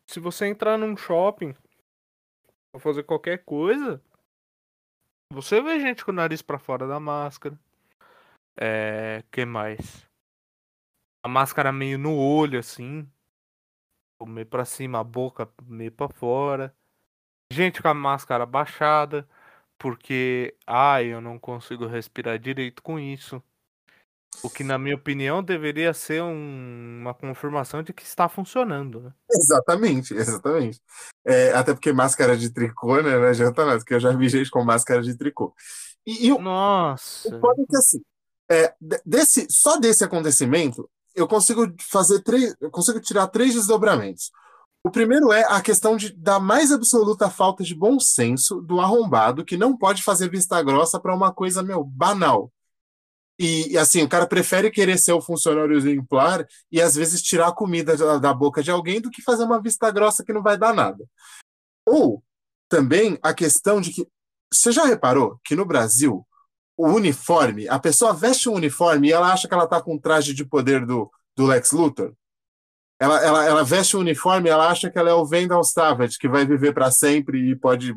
se 0.07 0.21
você 0.21 0.47
entrar 0.47 0.77
num 0.79 0.97
shopping 0.97 1.55
pra 2.73 2.81
fazer 2.81 3.05
qualquer 3.05 3.45
coisa, 3.45 4.03
você 5.33 5.63
vê 5.63 5.81
gente 5.81 6.05
com 6.05 6.11
o 6.11 6.15
nariz 6.15 6.43
pra 6.43 6.59
fora 6.59 6.87
da 6.87 7.01
máscara. 7.01 7.59
É. 8.57 9.23
que 9.31 9.45
mais? 9.45 10.07
A 11.23 11.29
máscara 11.29 11.73
meio 11.73 11.99
no 11.99 12.17
olho, 12.17 12.59
assim. 12.59 13.09
Meio 14.27 14.47
pra 14.47 14.65
cima, 14.65 15.01
a 15.01 15.05
boca 15.05 15.49
meio 15.67 15.93
pra 15.93 16.09
fora. 16.09 16.75
Gente 17.53 17.83
com 17.83 17.89
a 17.89 17.95
máscara 17.95 18.47
baixada. 18.47 19.29
Porque, 19.79 20.57
ai, 20.67 21.07
eu 21.07 21.21
não 21.21 21.39
consigo 21.39 21.87
respirar 21.87 22.39
direito 22.39 22.83
com 22.83 22.99
isso. 22.99 23.43
O 24.43 24.51
que, 24.51 24.65
na 24.65 24.79
minha 24.79 24.95
opinião, 24.95 25.43
deveria 25.43 25.93
ser 25.95 26.23
um- 26.23 27.01
uma 27.01 27.15
confirmação 27.15 27.83
de 27.83 27.93
que 27.93 28.03
está 28.03 28.29
funcionando, 28.29 29.01
né? 29.01 29.13
Exatamente, 29.31 30.15
exatamente. 30.15 30.81
É, 31.25 31.53
até 31.53 31.73
porque 31.73 31.93
máscara 31.93 32.37
de 32.37 32.51
tricô, 32.53 33.01
né? 33.01 33.19
Não 33.19 33.29
adianta 33.29 33.65
nada, 33.65 33.79
porque 33.79 33.95
eu 33.95 34.01
já 34.01 34.11
vi 34.11 34.29
gente 34.29 34.51
com 34.51 34.65
máscara 34.65 35.03
de 35.03 35.17
tricô. 35.17 35.55
E, 36.07 36.27
e 36.27 36.33
o, 36.33 36.39
Nossa. 36.39 37.35
o 37.35 37.41
foda 37.41 37.63
é 37.63 37.67
que 37.67 37.77
assim, 37.77 38.03
é, 38.51 38.75
de- 38.81 39.01
desse, 39.05 39.47
só 39.51 39.77
desse 39.79 40.05
acontecimento, 40.05 40.89
eu 41.15 41.29
consigo 41.29 41.73
fazer 41.81 42.21
três, 42.23 42.55
eu 42.61 42.71
consigo 42.71 43.01
tirar 43.01 43.29
três 43.29 43.55
desdobramentos. 43.55 44.31
O 44.87 44.91
primeiro 44.91 45.33
é 45.33 45.45
a 45.45 45.63
questão 45.63 45.97
de, 45.97 46.13
da 46.13 46.39
mais 46.39 46.71
absoluta 46.71 47.31
falta 47.31 47.65
de 47.65 47.75
bom 47.75 47.99
senso 47.99 48.61
do 48.61 48.81
arrombado 48.81 49.45
que 49.45 49.57
não 49.57 49.77
pode 49.77 50.03
fazer 50.03 50.29
vista 50.29 50.63
grossa 50.63 51.01
para 51.01 51.15
uma 51.15 51.33
coisa, 51.33 51.63
meu, 51.63 51.83
banal. 51.83 52.53
E, 53.39 53.73
e, 53.73 53.79
assim, 53.79 54.03
o 54.03 54.09
cara 54.09 54.27
prefere 54.27 54.71
querer 54.71 54.99
ser 54.99 55.13
o 55.13 55.23
funcionário 55.23 55.77
exemplar 55.77 56.47
e 56.71 56.81
às 56.81 56.95
vezes 56.95 57.23
tirar 57.23 57.49
a 57.49 57.55
comida 57.55 57.97
da, 57.97 58.19
da 58.19 58.35
boca 58.35 58.63
de 58.63 58.71
alguém 58.71 59.01
do 59.01 59.11
que 59.11 59.23
fazer 59.23 59.45
uma 59.45 59.61
vista 59.61 59.91
grossa 59.91 60.23
que 60.23 60.33
não 60.33 60.43
vai 60.43 60.59
dar 60.59 60.75
nada. 60.75 61.05
Ou 61.87 62.23
também 62.69 63.19
a 63.23 63.33
questão 63.33 63.81
de 63.81 63.91
que. 63.91 64.07
Você 64.53 64.71
já 64.71 64.85
reparou 64.85 65.41
que 65.45 65.57
no 65.57 65.65
Brasil, 65.65 66.25
o 66.77 66.89
uniforme, 66.89 67.69
a 67.69 67.79
pessoa 67.79 68.13
veste 68.13 68.49
um 68.49 68.55
uniforme 68.55 69.09
e 69.09 69.13
ela 69.13 69.33
acha 69.33 69.47
que 69.47 69.55
ela 69.55 69.67
tá 69.67 69.81
com 69.81 69.95
o 69.95 70.01
traje 70.01 70.35
de 70.35 70.45
poder 70.45 70.85
do, 70.85 71.11
do 71.37 71.47
Lex 71.47 71.73
Luthor? 71.73 72.13
Ela, 72.99 73.21
ela, 73.25 73.45
ela 73.45 73.65
veste 73.65 73.97
o 73.97 74.01
uniforme 74.01 74.49
e 74.49 74.53
ela 74.53 74.69
acha 74.69 74.91
que 74.91 74.99
ela 74.99 75.11
é 75.11 75.15
o 75.15 75.27
Vendel 75.27 75.63
Savage, 75.63 76.19
que 76.19 76.29
vai 76.29 76.47
viver 76.47 76.73
para 76.73 76.91
sempre 76.91 77.51
e 77.51 77.57
pode 77.57 77.95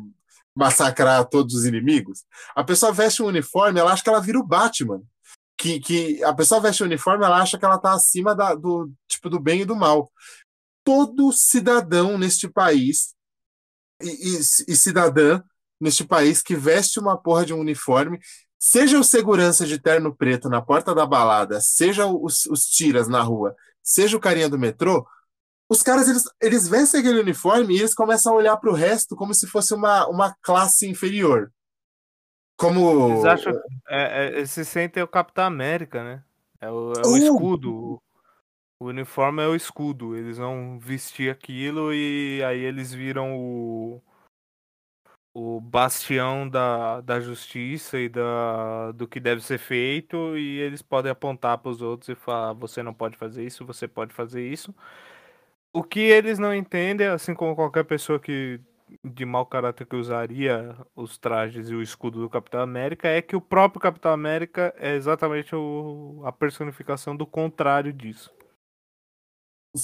massacrar 0.54 1.24
todos 1.26 1.54
os 1.54 1.64
inimigos. 1.64 2.24
A 2.54 2.64
pessoa 2.64 2.92
veste 2.92 3.22
um 3.22 3.26
uniforme, 3.26 3.78
ela 3.78 3.92
acha 3.92 4.02
que 4.02 4.08
ela 4.08 4.20
vira 4.20 4.38
o 4.38 4.46
Batman. 4.46 5.02
Que, 5.56 5.80
que 5.80 6.22
a 6.22 6.32
pessoa 6.32 6.60
veste 6.60 6.82
o 6.82 6.86
uniforme, 6.86 7.24
ela 7.24 7.40
acha 7.40 7.58
que 7.58 7.64
ela 7.64 7.78
tá 7.78 7.92
acima 7.92 8.34
da, 8.34 8.54
do 8.54 8.92
tipo 9.08 9.28
do 9.28 9.40
bem 9.40 9.62
e 9.62 9.64
do 9.64 9.74
mal. 9.74 10.10
Todo 10.84 11.32
cidadão 11.32 12.16
neste 12.16 12.48
país 12.48 13.14
e, 14.00 14.08
e, 14.08 14.38
e 14.38 14.76
cidadã 14.76 15.42
neste 15.80 16.04
país 16.04 16.42
que 16.42 16.56
veste 16.56 16.98
uma 16.98 17.16
porra 17.16 17.46
de 17.46 17.54
um 17.54 17.60
uniforme, 17.60 18.18
seja 18.58 18.98
o 18.98 19.04
segurança 19.04 19.66
de 19.66 19.78
terno 19.78 20.14
preto 20.14 20.48
na 20.48 20.60
porta 20.60 20.94
da 20.94 21.06
balada, 21.06 21.60
seja 21.60 22.06
os, 22.06 22.46
os 22.46 22.64
tiras 22.64 23.08
na 23.08 23.22
rua, 23.22 23.54
seja 23.82 24.16
o 24.16 24.20
carinha 24.20 24.48
do 24.48 24.58
metrô, 24.58 25.06
os 25.68 25.82
caras 25.82 26.08
eles, 26.08 26.24
eles 26.40 26.66
vestem 26.66 27.00
aquele 27.00 27.20
uniforme 27.20 27.74
e 27.74 27.78
eles 27.80 27.94
começam 27.94 28.32
a 28.32 28.36
olhar 28.36 28.56
para 28.56 28.70
o 28.70 28.74
resto 28.74 29.14
como 29.14 29.34
se 29.34 29.46
fosse 29.46 29.74
uma, 29.74 30.06
uma 30.08 30.34
classe 30.40 30.88
inferior. 30.88 31.52
Como. 32.56 33.12
Eles 33.12 33.24
acham. 33.24 33.52
É, 33.88 34.24
é, 34.24 34.38
eles 34.38 34.50
se 34.50 34.64
sentem 34.64 35.02
o 35.02 35.08
Capitão 35.08 35.44
América, 35.44 36.02
né? 36.02 36.24
É 36.60 36.70
o, 36.70 36.92
é 36.94 37.06
o 37.06 37.10
Uh! 37.10 37.16
escudo. 37.18 37.72
O, 37.72 38.02
o 38.80 38.86
uniforme 38.86 39.42
é 39.42 39.46
o 39.46 39.54
escudo. 39.54 40.16
Eles 40.16 40.38
vão 40.38 40.78
vestir 40.80 41.30
aquilo 41.30 41.92
e 41.92 42.42
aí 42.42 42.60
eles 42.60 42.92
viram 42.92 43.36
o. 43.38 44.02
O 45.40 45.60
bastião 45.60 46.48
da, 46.48 47.00
da 47.00 47.20
justiça 47.20 47.96
e 47.98 48.08
da, 48.08 48.90
do 48.92 49.06
que 49.06 49.20
deve 49.20 49.40
ser 49.40 49.58
feito, 49.58 50.36
e 50.36 50.58
eles 50.58 50.82
podem 50.82 51.12
apontar 51.12 51.58
para 51.58 51.70
os 51.70 51.80
outros 51.80 52.08
e 52.08 52.14
falar: 52.16 52.54
você 52.54 52.82
não 52.82 52.92
pode 52.92 53.16
fazer 53.16 53.44
isso, 53.46 53.64
você 53.64 53.86
pode 53.86 54.12
fazer 54.12 54.44
isso. 54.46 54.74
O 55.72 55.82
que 55.84 56.00
eles 56.00 56.38
não 56.38 56.54
entendem, 56.54 57.06
assim 57.06 57.34
como 57.34 57.54
qualquer 57.54 57.84
pessoa 57.84 58.18
que 58.18 58.60
de 59.04 59.24
mau 59.24 59.46
caráter 59.46 59.86
que 59.86 59.96
usaria 59.96 60.76
os 60.96 61.18
trajes 61.18 61.68
e 61.70 61.74
o 61.74 61.82
escudo 61.82 62.20
do 62.20 62.30
Capitão 62.30 62.60
América, 62.60 63.08
é 63.08 63.22
que 63.22 63.36
o 63.36 63.40
próprio 63.40 63.80
Capitão 63.80 64.12
América 64.12 64.74
é 64.78 64.94
exatamente 64.96 65.54
o, 65.54 66.22
a 66.24 66.32
personificação 66.32 67.16
do 67.16 67.26
contrário 67.26 67.92
disso. 67.92 68.32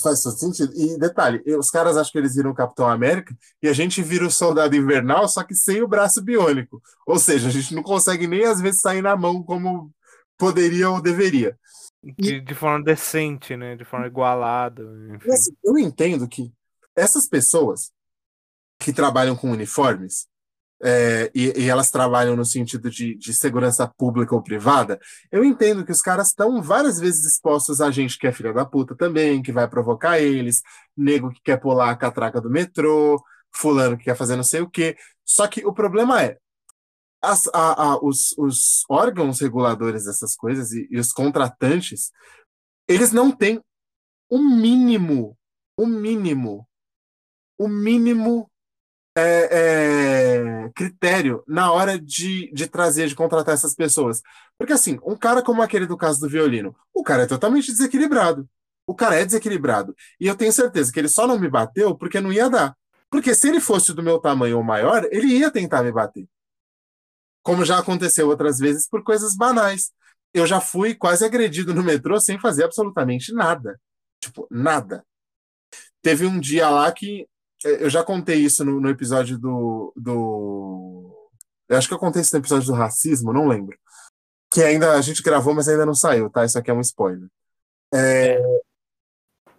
Faz 0.02 0.22
todo 0.22 0.38
sentido. 0.38 0.72
E 0.74 0.98
detalhe, 0.98 1.42
os 1.58 1.70
caras 1.70 1.96
acham 1.96 2.12
que 2.12 2.18
eles 2.18 2.34
viram 2.34 2.50
o 2.50 2.54
Capitão 2.54 2.88
América 2.88 3.36
e 3.62 3.68
a 3.68 3.72
gente 3.72 4.02
vira 4.02 4.26
o 4.26 4.30
Soldado 4.30 4.74
Invernal, 4.74 5.28
só 5.28 5.42
que 5.42 5.54
sem 5.54 5.82
o 5.82 5.88
braço 5.88 6.22
biônico. 6.22 6.82
Ou 7.06 7.18
seja, 7.18 7.48
a 7.48 7.50
gente 7.50 7.74
não 7.74 7.82
consegue 7.82 8.26
nem 8.26 8.44
às 8.44 8.60
vezes 8.60 8.80
sair 8.80 9.02
na 9.02 9.16
mão 9.16 9.42
como 9.42 9.92
poderia 10.38 10.90
ou 10.90 11.00
deveria. 11.00 11.58
De, 12.02 12.40
de 12.40 12.54
forma 12.54 12.84
decente, 12.84 13.56
né? 13.56 13.76
De 13.76 13.84
forma 13.84 14.06
igualada. 14.06 14.82
Enfim. 15.14 15.30
Assim, 15.30 15.56
eu 15.64 15.78
entendo 15.78 16.28
que 16.28 16.52
essas 16.96 17.28
pessoas 17.28 17.90
que 18.78 18.92
trabalham 18.92 19.36
com 19.36 19.50
uniformes, 19.50 20.26
é, 20.82 21.30
e, 21.34 21.62
e, 21.62 21.68
elas 21.68 21.90
trabalham 21.90 22.37
no 22.37 22.44
sentido 22.44 22.90
de, 22.90 23.14
de, 23.16 23.32
segurança 23.32 23.87
pública 23.87 24.34
ou 24.34 24.42
privada, 24.42 24.98
eu 25.30 25.44
entendo 25.44 25.84
que 25.84 25.92
os 25.92 26.02
caras 26.02 26.28
estão 26.28 26.60
várias 26.60 26.98
vezes 26.98 27.24
expostos 27.24 27.80
a 27.80 27.90
gente 27.90 28.18
que 28.18 28.26
é 28.26 28.32
filha 28.32 28.52
da 28.52 28.64
puta 28.64 28.94
também, 28.94 29.42
que 29.42 29.52
vai 29.52 29.68
provocar 29.68 30.18
eles, 30.18 30.62
nego 30.96 31.30
que 31.30 31.40
quer 31.42 31.58
pular 31.58 31.90
a 31.90 31.96
catraca 31.96 32.40
do 32.40 32.50
metrô, 32.50 33.22
fulano 33.54 33.96
que 33.96 34.04
quer 34.04 34.16
fazer 34.16 34.37
não 34.37 34.44
sei 34.44 34.60
o 34.60 34.68
quê. 34.68 34.96
Só 35.24 35.46
que 35.46 35.64
o 35.64 35.72
problema 35.72 36.22
é, 36.22 36.37
as, 37.22 37.46
a, 37.54 37.82
a, 37.82 38.04
os, 38.04 38.34
os, 38.37 38.84
órgãos 38.88 39.40
reguladores 39.40 40.04
dessas 40.04 40.37
coisas 40.37 40.72
e, 40.72 40.87
e 40.90 40.98
os 40.98 41.12
contratantes, 41.12 42.12
eles 42.87 43.12
não 43.12 43.30
têm 43.30 43.60
o 44.28 44.38
mínimo, 44.38 45.37
o 45.78 45.87
mínimo, 45.87 46.68
o 47.58 47.68
mínimo 47.68 48.50
é, 49.16 50.64
é, 50.66 50.68
critério 50.74 51.44
na 51.46 51.70
hora 51.72 51.98
de, 51.98 52.50
de 52.53 52.66
trazer, 52.66 53.09
de 53.09 53.14
contratar 53.14 53.55
essas 53.55 53.74
pessoas. 53.74 54.22
Porque, 54.59 54.72
assim, 54.72 54.98
um 55.05 55.16
cara 55.16 55.42
como 55.42 55.62
aquele 55.62 55.87
do 55.87 55.96
caso 55.96 56.20
do 56.20 56.29
violino, 56.29 56.74
o 56.92 57.03
cara 57.03 57.22
é 57.22 57.27
totalmente 57.27 57.70
desequilibrado. 57.70 58.48
O 58.87 58.94
cara 58.94 59.16
é 59.16 59.24
desequilibrado. 59.24 59.96
E 60.20 60.27
eu 60.27 60.37
tenho 60.37 60.53
certeza 60.53 60.92
que 60.92 60.98
ele 60.98 61.09
só 61.09 61.27
não 61.27 61.38
me 61.38 61.48
bateu 61.48 61.96
porque 61.96 62.20
não 62.20 62.33
ia 62.33 62.50
dar. 62.50 62.77
Porque 63.11 63.35
se 63.35 63.48
ele 63.48 63.61
fosse 63.61 63.94
do 63.94 64.03
meu 64.03 64.18
tamanho 64.18 64.59
ou 64.59 64.64
maior, 64.64 65.05
ele 65.11 65.29
ia 65.29 65.50
tentar 65.50 65.83
me 65.83 65.92
bater. 65.92 66.29
Como 67.42 67.64
já 67.64 67.79
aconteceu 67.79 68.29
outras 68.29 68.59
vezes 68.59 68.88
por 68.88 69.03
coisas 69.03 69.37
banais. 69.37 69.92
Eu 70.33 70.46
já 70.46 70.61
fui 70.61 70.94
quase 70.94 71.24
agredido 71.24 71.72
no 71.72 71.83
metrô 71.83 72.20
sem 72.20 72.38
fazer 72.38 72.64
absolutamente 72.64 73.33
nada. 73.33 73.81
Tipo, 74.20 74.48
nada. 74.50 75.05
Teve 76.03 76.27
um 76.27 76.40
dia 76.40 76.68
lá 76.68 76.90
que 76.90 77.27
eu 77.64 77.90
já 77.90 78.05
contei 78.05 78.37
isso 78.37 78.64
no, 78.64 78.81
no, 78.81 78.88
episódio 78.88 79.38
do, 79.38 79.92
do. 79.96 81.31
Eu 81.68 81.79
acho 81.79 81.88
que 81.88 81.94
eu 81.94 81.98
contei 81.98 82.22
isso 82.22 82.35
no 82.35 82.40
episódio 82.40 82.66
do 82.66 82.74
racismo, 82.74 83.33
não 83.33 83.48
lembro. 83.48 83.77
Que 84.50 84.62
ainda 84.62 84.92
a 84.92 85.00
gente 85.00 85.22
gravou, 85.22 85.55
mas 85.55 85.68
ainda 85.68 85.87
não 85.87 85.94
saiu, 85.94 86.31
tá? 86.31 86.44
Isso 86.44 86.59
aqui 86.59 86.70
é 86.70 86.74
um 86.74 86.81
spoiler. 86.81 87.29
É, 87.92 88.38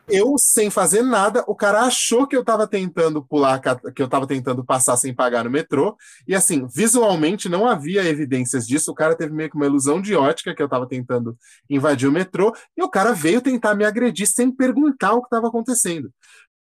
eu, 0.08 0.36
sem 0.38 0.70
fazer 0.70 1.02
nada, 1.02 1.44
o 1.48 1.56
cara 1.56 1.82
achou 1.82 2.28
que 2.28 2.36
eu 2.36 2.44
tava 2.44 2.68
tentando 2.68 3.24
pular, 3.24 3.60
que 3.60 4.02
eu 4.02 4.08
tava 4.08 4.28
tentando 4.28 4.64
passar 4.64 4.96
sem 4.98 5.14
pagar 5.14 5.44
no 5.44 5.50
metrô. 5.50 5.98
E 6.28 6.36
assim, 6.36 6.68
visualmente 6.68 7.50
não 7.50 7.68
havia 7.68 8.04
evidências 8.06 8.68
disso. 8.68 8.92
O 8.92 8.96
cara 8.96 9.16
teve 9.16 9.34
meio 9.34 9.50
que 9.50 9.56
uma 9.56 9.66
ilusão 9.66 10.00
de 10.00 10.16
ótica 10.16 10.54
que 10.54 10.62
eu 10.62 10.70
tava 10.70 10.88
tentando 10.88 11.36
invadir 11.70 12.08
o 12.08 12.12
metrô. 12.12 12.56
E 12.78 12.84
o 12.84 12.90
cara 12.90 13.14
veio 13.14 13.42
tentar 13.42 13.74
me 13.74 13.84
agredir 13.84 14.28
sem 14.28 14.52
perguntar 14.52 15.14
o 15.14 15.22
que 15.22 15.28
estava 15.28 15.48
acontecendo. 15.48 16.12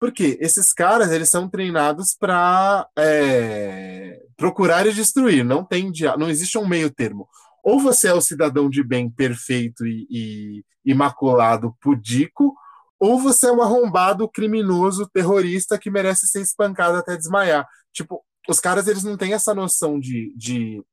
Porque 0.03 0.37
esses 0.41 0.73
caras, 0.73 1.13
eles 1.13 1.29
são 1.29 1.47
treinados 1.47 2.13
para 2.13 2.85
é, 2.93 4.21
procurar 4.35 4.85
e 4.85 4.91
destruir. 4.91 5.45
Não 5.45 5.63
tem 5.63 5.89
não 6.19 6.29
existe 6.29 6.57
um 6.57 6.67
meio 6.67 6.91
termo. 6.91 7.25
Ou 7.63 7.79
você 7.79 8.09
é 8.09 8.13
o 8.13 8.19
cidadão 8.19 8.69
de 8.69 8.83
bem 8.83 9.09
perfeito 9.09 9.87
e, 9.87 10.05
e 10.11 10.65
imaculado, 10.83 11.73
pudico, 11.79 12.53
ou 12.99 13.17
você 13.17 13.47
é 13.47 13.51
um 13.53 13.61
arrombado 13.61 14.27
criminoso, 14.27 15.07
terrorista 15.07 15.79
que 15.79 15.89
merece 15.89 16.27
ser 16.27 16.41
espancado 16.41 16.97
até 16.97 17.15
desmaiar. 17.15 17.65
Tipo, 17.93 18.21
os 18.49 18.59
caras, 18.59 18.89
eles 18.89 19.05
não 19.05 19.15
têm 19.15 19.31
essa 19.31 19.55
noção 19.55 19.97
de, 19.97 20.33
de 20.35 20.83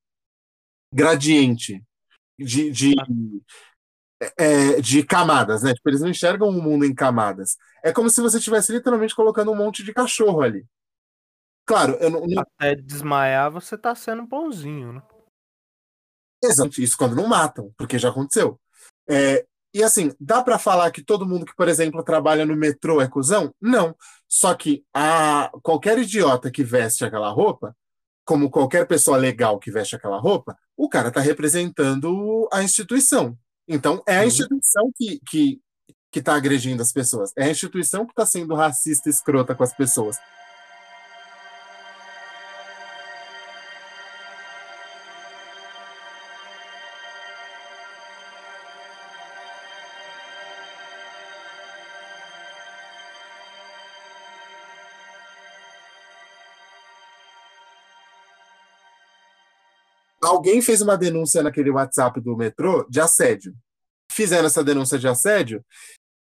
gradiente, 0.95 1.83
de, 2.39 2.71
de, 2.71 2.95
é, 4.37 4.81
de 4.81 5.03
camadas, 5.03 5.63
né? 5.63 5.75
Tipo, 5.75 5.89
eles 5.89 6.01
não 6.01 6.09
enxergam 6.09 6.49
o 6.49 6.63
mundo 6.63 6.85
em 6.85 6.95
camadas. 6.95 7.57
É 7.83 7.93
como 7.93 8.11
se 8.11 8.21
você 8.21 8.39
estivesse 8.39 8.73
literalmente 8.73 9.15
colocando 9.15 9.51
um 9.51 9.57
monte 9.57 9.83
de 9.83 9.93
cachorro 9.93 10.43
ali. 10.43 10.67
Claro, 11.65 11.95
eu 12.01 12.11
não. 12.11 12.27
não... 12.27 12.43
Até 12.43 12.75
desmaiar, 12.75 13.51
você 13.51 13.79
tá 13.79 13.95
sendo 13.95 14.27
bonzinho, 14.27 14.93
né? 14.95 15.03
Exato, 16.43 16.81
isso 16.81 16.97
quando 16.97 17.15
não 17.15 17.27
matam, 17.27 17.73
porque 17.77 17.99
já 17.99 18.09
aconteceu. 18.09 18.59
É, 19.09 19.47
e 19.73 19.83
assim, 19.83 20.13
dá 20.19 20.43
para 20.43 20.59
falar 20.59 20.91
que 20.91 21.03
todo 21.03 21.27
mundo 21.27 21.47
que, 21.47 21.55
por 21.55 21.69
exemplo, 21.69 22.03
trabalha 22.03 22.45
no 22.45 22.57
metrô 22.57 23.01
é 23.01 23.09
cuzão? 23.09 23.55
Não. 23.61 23.95
Só 24.29 24.55
que 24.55 24.85
a 24.93 25.51
qualquer 25.63 25.99
idiota 25.99 26.51
que 26.51 26.65
veste 26.65 27.05
aquela 27.05 27.31
roupa, 27.31 27.77
como 28.25 28.51
qualquer 28.51 28.87
pessoa 28.87 29.17
legal 29.17 29.59
que 29.59 29.71
veste 29.71 29.95
aquela 29.95 30.19
roupa, 30.19 30.57
o 30.77 30.89
cara 30.89 31.11
tá 31.11 31.21
representando 31.21 32.49
a 32.53 32.63
instituição. 32.63 33.37
Então, 33.73 34.03
é 34.05 34.17
a 34.17 34.27
instituição 34.27 34.91
que, 34.97 35.21
que, 35.31 35.61
que 36.11 36.21
tá 36.21 36.35
agredindo 36.35 36.83
as 36.83 36.93
pessoas. 36.93 37.33
É 37.37 37.45
a 37.45 37.51
instituição 37.51 38.05
que 38.05 38.13
tá 38.13 38.27
sendo 38.27 38.55
racista 38.57 39.09
e 39.09 39.13
escrota 39.13 39.55
com 39.55 39.63
as 39.63 39.73
pessoas. 39.73 40.17
Alguém 60.41 60.63
fez 60.63 60.81
uma 60.81 60.97
denúncia 60.97 61.43
naquele 61.43 61.71
WhatsApp 61.71 62.19
do 62.21 62.35
metrô 62.35 62.87
de 62.89 62.99
assédio. 62.99 63.55
Fizeram 64.11 64.47
essa 64.47 64.65
denúncia 64.65 64.99
de 64.99 65.07
assédio, 65.07 65.65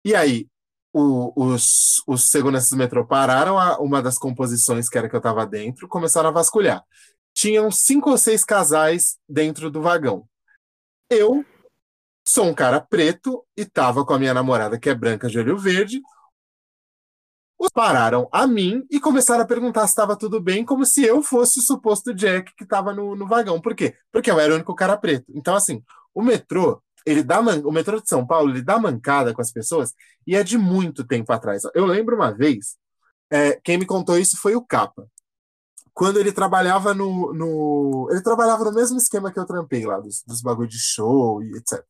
e 0.03 0.15
aí 0.15 0.47
o, 0.91 1.31
os, 1.35 2.01
os 2.07 2.29
seguranças 2.29 2.71
do 2.71 2.77
metrô 2.77 3.05
pararam 3.05 3.59
a, 3.59 3.77
uma 3.77 4.01
das 4.01 4.17
composições 4.17 4.89
que 4.89 4.97
era 4.97 5.07
que 5.07 5.15
eu 5.15 5.19
estava 5.19 5.45
dentro, 5.45 5.87
começaram 5.87 6.29
a 6.29 6.31
vasculhar. 6.31 6.83
Tinham 7.33 7.69
cinco 7.69 8.09
ou 8.09 8.17
seis 8.17 8.43
casais 8.43 9.17
dentro 9.29 9.69
do 9.69 9.81
vagão. 9.81 10.27
Eu 11.09 11.45
sou 12.27 12.45
um 12.45 12.53
cara 12.53 12.81
preto 12.81 13.45
e 13.55 13.61
estava 13.61 14.03
com 14.03 14.13
a 14.13 14.19
minha 14.19 14.33
namorada, 14.33 14.79
que 14.79 14.89
é 14.89 14.95
branca 14.95 15.29
de 15.29 15.37
olho 15.37 15.57
verde, 15.57 16.01
os 17.59 17.69
pararam 17.69 18.29
a 18.31 18.45
mim 18.45 18.85
e 18.89 18.99
começaram 18.99 19.43
a 19.43 19.47
perguntar 19.47 19.81
se 19.87 19.93
estava 19.93 20.15
tudo 20.15 20.39
bem, 20.39 20.63
como 20.63 20.85
se 20.85 21.03
eu 21.03 21.23
fosse 21.23 21.59
o 21.59 21.63
suposto 21.63 22.13
Jack 22.13 22.53
que 22.55 22.63
estava 22.63 22.93
no, 22.93 23.15
no 23.15 23.27
vagão. 23.27 23.59
Por 23.59 23.75
quê? 23.75 23.95
Porque 24.11 24.29
eu 24.29 24.39
era 24.39 24.53
o 24.53 24.55
único 24.55 24.75
cara 24.75 24.95
preto. 24.95 25.25
Então, 25.33 25.55
assim, 25.55 25.81
o 26.13 26.21
metrô, 26.21 26.81
ele 27.05 27.23
dá 27.23 27.41
man... 27.41 27.61
o 27.65 27.71
metrô 27.71 27.99
de 27.99 28.07
São 28.07 28.25
Paulo, 28.25 28.51
ele 28.51 28.61
dá 28.61 28.77
mancada 28.79 29.33
com 29.33 29.41
as 29.41 29.51
pessoas 29.51 29.93
e 30.25 30.35
é 30.35 30.43
de 30.43 30.57
muito 30.57 31.03
tempo 31.05 31.31
atrás. 31.33 31.63
Eu 31.73 31.85
lembro 31.85 32.15
uma 32.15 32.31
vez, 32.31 32.77
é, 33.31 33.59
quem 33.63 33.77
me 33.77 33.85
contou 33.85 34.17
isso 34.17 34.37
foi 34.37 34.55
o 34.55 34.61
Capa. 34.61 35.07
Quando 35.93 36.19
ele 36.19 36.31
trabalhava 36.31 36.93
no, 36.93 37.33
no. 37.33 38.07
Ele 38.11 38.21
trabalhava 38.21 38.63
no 38.63 38.71
mesmo 38.71 38.97
esquema 38.99 39.31
que 39.31 39.39
eu 39.39 39.47
trampei 39.47 39.83
lá, 39.83 39.99
dos, 39.99 40.21
dos 40.27 40.41
bagulho 40.43 40.67
de 40.69 40.77
show 40.77 41.41
e 41.41 41.57
etc. 41.57 41.83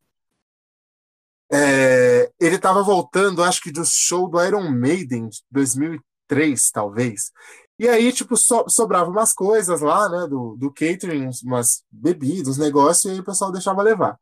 É, 1.51 2.29
ele 2.39 2.55
estava 2.55 2.83
voltando, 2.83 3.43
acho 3.43 3.62
que 3.62 3.71
do 3.71 3.86
show 3.86 4.29
do 4.29 4.43
Iron 4.43 4.69
Maiden 4.69 5.29
de 5.29 5.39
2003, 5.51 6.71
talvez. 6.71 7.31
E 7.79 7.88
aí, 7.88 8.12
tipo, 8.12 8.36
so, 8.36 8.65
sobrava 8.67 9.10
umas 9.10 9.33
coisas 9.33 9.81
lá, 9.81 10.10
né, 10.10 10.27
do, 10.27 10.55
do 10.57 10.71
catering, 10.73 11.29
umas 11.43 11.83
bebidas, 11.91 12.49
uns 12.49 12.57
negócios, 12.57 13.05
e 13.05 13.10
aí 13.15 13.19
o 13.19 13.23
pessoal 13.23 13.51
deixava 13.51 13.81
levar. 13.81 14.17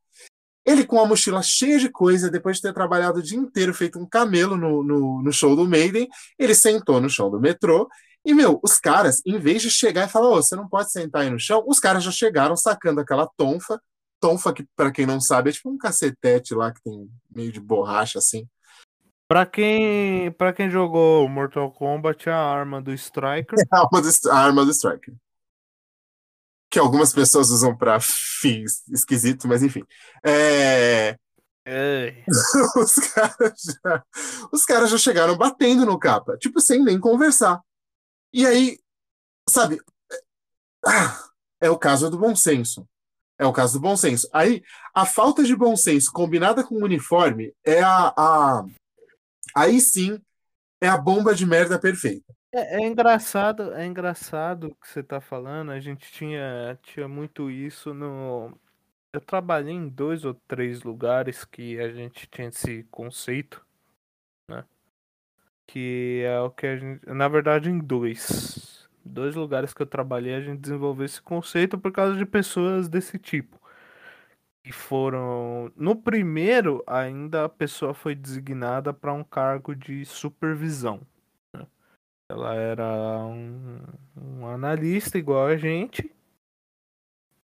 Ele 0.66 0.86
com 0.86 1.00
a 1.00 1.06
mochila 1.06 1.42
cheia 1.42 1.80
de 1.80 1.90
coisa, 1.90 2.30
depois 2.30 2.58
de 2.58 2.64
ter 2.64 2.74
trabalhado 2.74 3.20
o 3.20 3.24
dia 3.24 3.38
inteiro, 3.38 3.74
feito 3.74 4.00
um 4.00 4.06
camelo 4.06 4.58
no, 4.58 4.84
no, 4.84 5.22
no 5.22 5.32
show 5.32 5.56
do 5.56 5.68
Maiden, 5.68 6.10
ele 6.38 6.56
sentou 6.56 7.00
no 7.00 7.10
chão 7.10 7.30
do 7.30 7.40
metrô, 7.40 7.88
e, 8.26 8.34
meu, 8.34 8.60
os 8.64 8.80
caras, 8.80 9.22
em 9.24 9.38
vez 9.38 9.62
de 9.62 9.70
chegar 9.70 10.08
e 10.08 10.12
falar, 10.12 10.30
oh, 10.30 10.42
você 10.42 10.56
não 10.56 10.68
pode 10.68 10.92
sentar 10.92 11.22
aí 11.22 11.30
no 11.30 11.40
chão, 11.40 11.64
os 11.68 11.80
caras 11.80 12.04
já 12.04 12.12
chegaram 12.12 12.58
sacando 12.58 13.00
aquela 13.00 13.30
tonfa, 13.38 13.80
tonfa, 14.26 14.52
que 14.52 14.66
para 14.76 14.92
quem 14.92 15.06
não 15.06 15.22
sabe, 15.22 15.52
é 15.52 15.54
tipo 15.54 15.70
um 15.70 15.78
cacetete 15.78 16.56
lá 16.56 16.74
que 16.74 16.82
tem 16.82 17.08
meio 17.30 17.52
de 17.52 17.60
borracha 17.60 18.18
assim. 18.18 18.48
Pra 19.28 19.46
quem, 19.46 20.32
pra 20.32 20.52
quem 20.52 20.70
jogou 20.70 21.30
Mortal 21.30 21.72
Kombat, 21.72 22.28
a 22.30 22.38
arma 22.38 22.82
do 22.82 22.92
Striker. 22.92 23.60
É 23.60 23.64
a 23.72 23.82
arma 23.82 24.02
do, 24.02 24.32
a 24.32 24.36
arma 24.36 24.66
do 24.66 24.72
Striker. 24.72 25.14
Que 26.72 26.80
algumas 26.80 27.14
pessoas 27.14 27.52
usam 27.52 27.78
pra 27.78 28.00
fins 28.00 28.88
esquisitos, 28.88 29.46
mas 29.46 29.62
enfim. 29.62 29.84
É... 30.26 31.16
os, 32.78 32.96
caras 32.96 33.62
já, 33.84 34.04
os 34.52 34.66
caras 34.66 34.90
já 34.90 34.98
chegaram 34.98 35.36
batendo 35.36 35.84
no 35.86 35.98
capa, 35.98 36.38
tipo, 36.38 36.60
sem 36.60 36.84
nem 36.84 37.00
conversar. 37.00 37.60
E 38.32 38.46
aí, 38.46 38.80
sabe, 39.50 39.80
é, 40.88 41.68
é 41.68 41.70
o 41.70 41.78
caso 41.78 42.10
do 42.10 42.20
bom 42.20 42.36
senso. 42.36 42.88
É 43.38 43.46
o 43.46 43.54
caso 43.54 43.74
do 43.74 43.82
bom 43.82 43.98
senso. 43.98 44.30
Aí, 44.34 44.64
a 44.94 45.06
falta 45.06 45.44
de 45.44 45.56
bom 45.56 45.76
senso 45.76 46.12
combinada 46.12 46.64
com 46.64 46.76
o 46.76 46.84
uniforme 46.84 47.54
é 47.64 47.82
a, 47.82 48.14
a. 48.16 48.66
Aí 49.56 49.80
sim 49.82 50.20
é 50.80 50.88
a 50.88 50.98
bomba 50.98 51.36
de 51.36 51.46
merda 51.46 51.80
perfeita. 51.80 52.34
É, 52.54 52.78
é, 52.78 52.88
engraçado, 52.88 53.74
é 53.74 53.86
engraçado 53.86 54.68
o 54.68 54.76
que 54.76 54.88
você 54.88 55.04
tá 55.04 55.20
falando. 55.20 55.72
A 55.72 55.80
gente 55.80 56.10
tinha, 56.12 56.80
tinha 56.82 57.08
muito 57.08 57.52
isso 57.52 57.94
no. 57.94 58.58
Eu 59.12 59.20
trabalhei 59.20 59.74
em 59.74 59.90
dois 59.90 60.24
ou 60.24 60.34
três 60.48 60.84
lugares 60.84 61.44
que 61.44 61.80
a 61.80 61.90
gente 61.90 62.28
tinha 62.28 62.48
esse 62.48 62.84
conceito, 62.86 63.66
né? 64.50 64.64
Que 65.68 66.24
é 66.26 66.40
o 66.40 66.50
que 66.50 66.68
a 66.68 66.78
gente. 66.78 67.06
Na 67.08 67.28
verdade, 67.28 67.70
em 67.70 67.80
dois 67.80 68.65
dois 69.06 69.36
lugares 69.36 69.74
que 69.74 69.82
eu 69.82 69.86
trabalhei, 69.86 70.34
a 70.34 70.42
gente 70.42 70.60
desenvolveu 70.60 71.06
esse 71.06 71.22
conceito 71.22 71.78
por 71.78 71.92
causa 71.92 72.18
de 72.18 72.26
pessoas 72.26 72.90
desse 72.90 73.20
tipo. 73.20 73.60
E 74.66 74.72
foram. 74.72 75.72
No 75.76 75.96
primeiro, 75.96 76.84
ainda 76.88 77.46
a 77.46 77.50
pessoa 77.50 77.94
foi 77.94 78.16
designada 78.16 78.92
para 78.92 79.14
um 79.14 79.24
cargo 79.24 79.76
de 79.76 80.04
supervisão. 80.06 81.02
Né? 81.56 81.68
Ela 82.32 82.56
era 82.56 83.26
um, 83.28 83.80
um 84.18 84.48
analista 84.48 85.20
igual 85.20 85.46
a 85.46 85.56
gente, 85.56 86.12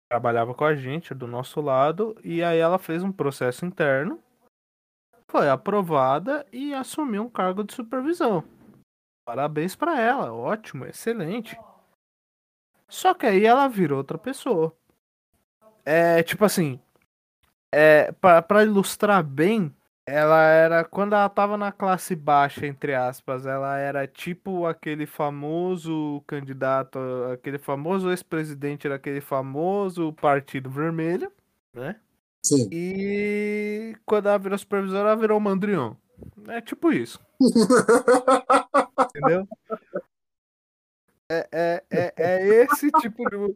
trabalhava 0.10 0.54
com 0.54 0.64
a 0.64 0.76
gente 0.76 1.14
do 1.14 1.28
nosso 1.28 1.60
lado, 1.60 2.16
e 2.24 2.42
aí 2.42 2.58
ela 2.58 2.80
fez 2.80 3.04
um 3.04 3.12
processo 3.12 3.66
interno, 3.66 4.18
foi 5.28 5.50
aprovada 5.50 6.46
e 6.54 6.74
assumiu 6.74 7.24
um 7.24 7.30
cargo 7.30 7.66
de 7.66 7.74
supervisão. 7.74 8.44
Parabéns 9.30 9.76
para 9.76 10.02
ela, 10.02 10.34
ótimo, 10.34 10.88
excelente. 10.88 11.56
Só 12.88 13.14
que 13.14 13.28
aí 13.28 13.46
ela 13.46 13.68
virou 13.68 14.00
outra 14.00 14.18
pessoa. 14.18 14.76
É 15.86 16.24
tipo 16.24 16.46
assim, 16.46 16.80
é 17.72 18.12
para 18.12 18.64
ilustrar 18.64 19.24
bem, 19.24 19.72
ela 20.04 20.42
era 20.42 20.84
quando 20.84 21.14
ela 21.14 21.30
tava 21.30 21.58
na 21.58 21.72
classe 21.72 22.16
baixa 22.16 22.66
entre 22.66 22.96
aspas, 22.96 23.46
ela 23.46 23.78
era 23.78 24.08
tipo 24.08 24.66
aquele 24.66 25.06
famoso 25.06 26.24
candidato, 26.26 26.98
aquele 27.32 27.60
famoso 27.60 28.10
ex-presidente 28.10 28.90
daquele 28.90 29.22
famoso 29.22 30.12
Partido 30.14 30.72
Vermelho, 30.72 31.32
né? 31.72 31.98
Sim. 32.44 32.68
E 32.72 33.96
quando 34.08 34.28
ela 34.28 34.40
virou 34.40 34.58
supervisora, 34.58 35.10
ela 35.10 35.16
virou 35.16 35.40
mandrião. 35.40 35.96
É 36.48 36.60
tipo 36.62 36.92
isso. 36.92 37.22
Entendeu? 39.02 39.48
É, 41.32 41.48
é, 41.52 41.84
é, 41.92 42.14
é 42.18 42.64
esse 42.64 42.92
tipo 43.00 43.24
de. 43.30 43.56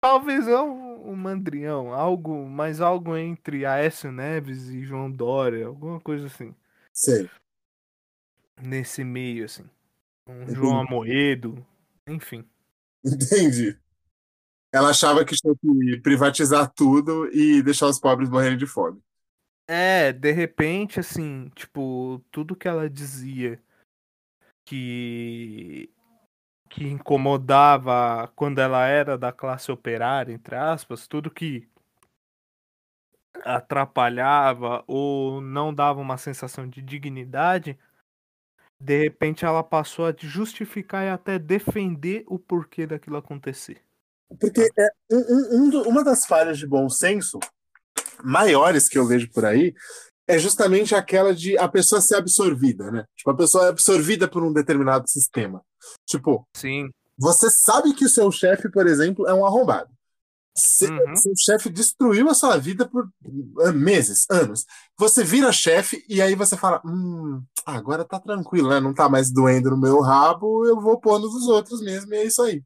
Talvez 0.00 0.46
não 0.46 1.02
um 1.04 1.14
mandrião, 1.14 1.92
algo, 1.92 2.46
mas 2.46 2.80
algo 2.80 3.16
entre 3.16 3.66
Aécio 3.66 4.10
Neves 4.10 4.68
e 4.68 4.82
João 4.82 5.10
Dória, 5.10 5.66
alguma 5.66 6.00
coisa 6.00 6.26
assim. 6.26 6.54
Sei. 6.92 7.28
Nesse 8.62 9.04
meio, 9.04 9.44
assim. 9.44 9.68
Um 10.26 10.42
Entendi. 10.42 10.54
João 10.54 10.80
Amoedo, 10.80 11.66
enfim. 12.06 12.48
Entendi. 13.04 13.78
Ela 14.72 14.90
achava 14.90 15.24
que 15.24 15.34
tinha 15.34 15.54
que 15.54 16.00
privatizar 16.00 16.70
tudo 16.72 17.28
e 17.34 17.62
deixar 17.62 17.86
os 17.86 17.98
pobres 17.98 18.30
morrerem 18.30 18.56
de 18.56 18.66
fome. 18.66 19.02
É, 19.66 20.12
de 20.12 20.32
repente, 20.32 21.00
assim, 21.00 21.50
tipo, 21.54 22.24
tudo 22.30 22.56
que 22.56 22.68
ela 22.68 22.88
dizia 22.88 23.60
que 24.70 25.92
que 26.68 26.84
incomodava 26.84 28.32
quando 28.36 28.60
ela 28.60 28.86
era 28.86 29.18
da 29.18 29.32
classe 29.32 29.72
operária, 29.72 30.32
entre 30.32 30.54
aspas, 30.54 31.08
tudo 31.08 31.28
que 31.28 31.68
atrapalhava 33.44 34.84
ou 34.86 35.40
não 35.40 35.74
dava 35.74 36.00
uma 36.00 36.16
sensação 36.16 36.68
de 36.68 36.80
dignidade, 36.80 37.76
de 38.80 38.96
repente 39.02 39.44
ela 39.44 39.64
passou 39.64 40.06
a 40.06 40.14
justificar 40.16 41.04
e 41.04 41.08
até 41.08 41.40
defender 41.40 42.22
o 42.28 42.38
porquê 42.38 42.86
daquilo 42.86 43.16
acontecer. 43.16 43.82
Porque 44.38 44.70
é 44.78 44.88
um, 45.10 45.78
um, 45.78 45.88
uma 45.88 46.04
das 46.04 46.24
falhas 46.24 46.56
de 46.56 46.68
bom 46.68 46.88
senso 46.88 47.40
maiores 48.22 48.88
que 48.88 48.96
eu 48.96 49.04
vejo 49.04 49.28
por 49.32 49.44
aí 49.44 49.74
é 50.30 50.38
justamente 50.38 50.94
aquela 50.94 51.34
de 51.34 51.58
a 51.58 51.68
pessoa 51.68 52.00
ser 52.00 52.16
absorvida, 52.16 52.90
né? 52.90 53.04
Tipo, 53.16 53.30
a 53.30 53.36
pessoa 53.36 53.66
é 53.66 53.68
absorvida 53.68 54.28
por 54.28 54.42
um 54.42 54.52
determinado 54.52 55.08
sistema. 55.08 55.62
Tipo, 56.06 56.46
Sim. 56.56 56.88
você 57.18 57.50
sabe 57.50 57.92
que 57.94 58.04
o 58.04 58.08
seu 58.08 58.30
chefe, 58.30 58.70
por 58.70 58.86
exemplo, 58.86 59.26
é 59.26 59.34
um 59.34 59.44
arrombado. 59.44 59.90
Se- 60.56 60.90
Uhum. 60.90 61.16
Seu 61.16 61.32
chefe 61.36 61.70
destruiu 61.70 62.28
a 62.28 62.34
sua 62.34 62.56
vida 62.58 62.86
por 62.86 63.08
ah, 63.60 63.72
meses, 63.72 64.26
anos. 64.30 64.66
Você 64.98 65.24
vira 65.24 65.52
chefe 65.52 66.04
e 66.08 66.20
aí 66.20 66.34
você 66.34 66.56
fala: 66.56 66.82
hum, 66.84 67.42
agora 67.64 68.04
tá 68.04 68.18
tranquilo, 68.20 68.68
né? 68.68 68.80
Não 68.80 68.92
tá 68.92 69.08
mais 69.08 69.32
doendo 69.32 69.70
no 69.70 69.76
meu 69.76 70.00
rabo, 70.00 70.66
eu 70.66 70.80
vou 70.80 71.00
pôr 71.00 71.18
nos 71.18 71.46
outros 71.48 71.80
mesmo, 71.80 72.12
e 72.14 72.18
é 72.18 72.24
isso 72.24 72.42
aí. 72.42 72.62